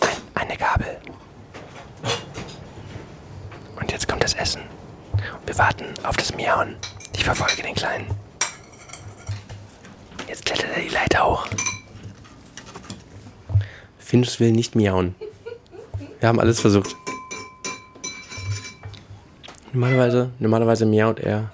Ein, 0.00 0.16
eine 0.42 0.56
Gabel. 0.56 0.98
Und 3.80 3.90
jetzt 3.92 4.06
kommt 4.08 4.22
das 4.22 4.34
Essen. 4.34 4.62
Und 5.12 5.46
wir 5.46 5.49
warten 5.60 5.92
auf 6.04 6.16
das 6.16 6.34
Miauen. 6.34 6.74
Ich 7.14 7.22
verfolge 7.22 7.62
den 7.62 7.74
Kleinen. 7.74 8.06
Jetzt 10.26 10.46
klettert 10.46 10.70
er 10.74 10.80
die 10.80 10.88
Leiter 10.88 11.26
hoch. 11.26 11.46
Findus 13.98 14.40
will 14.40 14.52
nicht 14.52 14.74
miauen. 14.74 15.14
Wir 16.18 16.28
haben 16.30 16.40
alles 16.40 16.60
versucht. 16.60 16.96
Normalerweise, 19.74 20.30
normalerweise 20.38 20.86
miaut 20.86 21.20
er. 21.20 21.52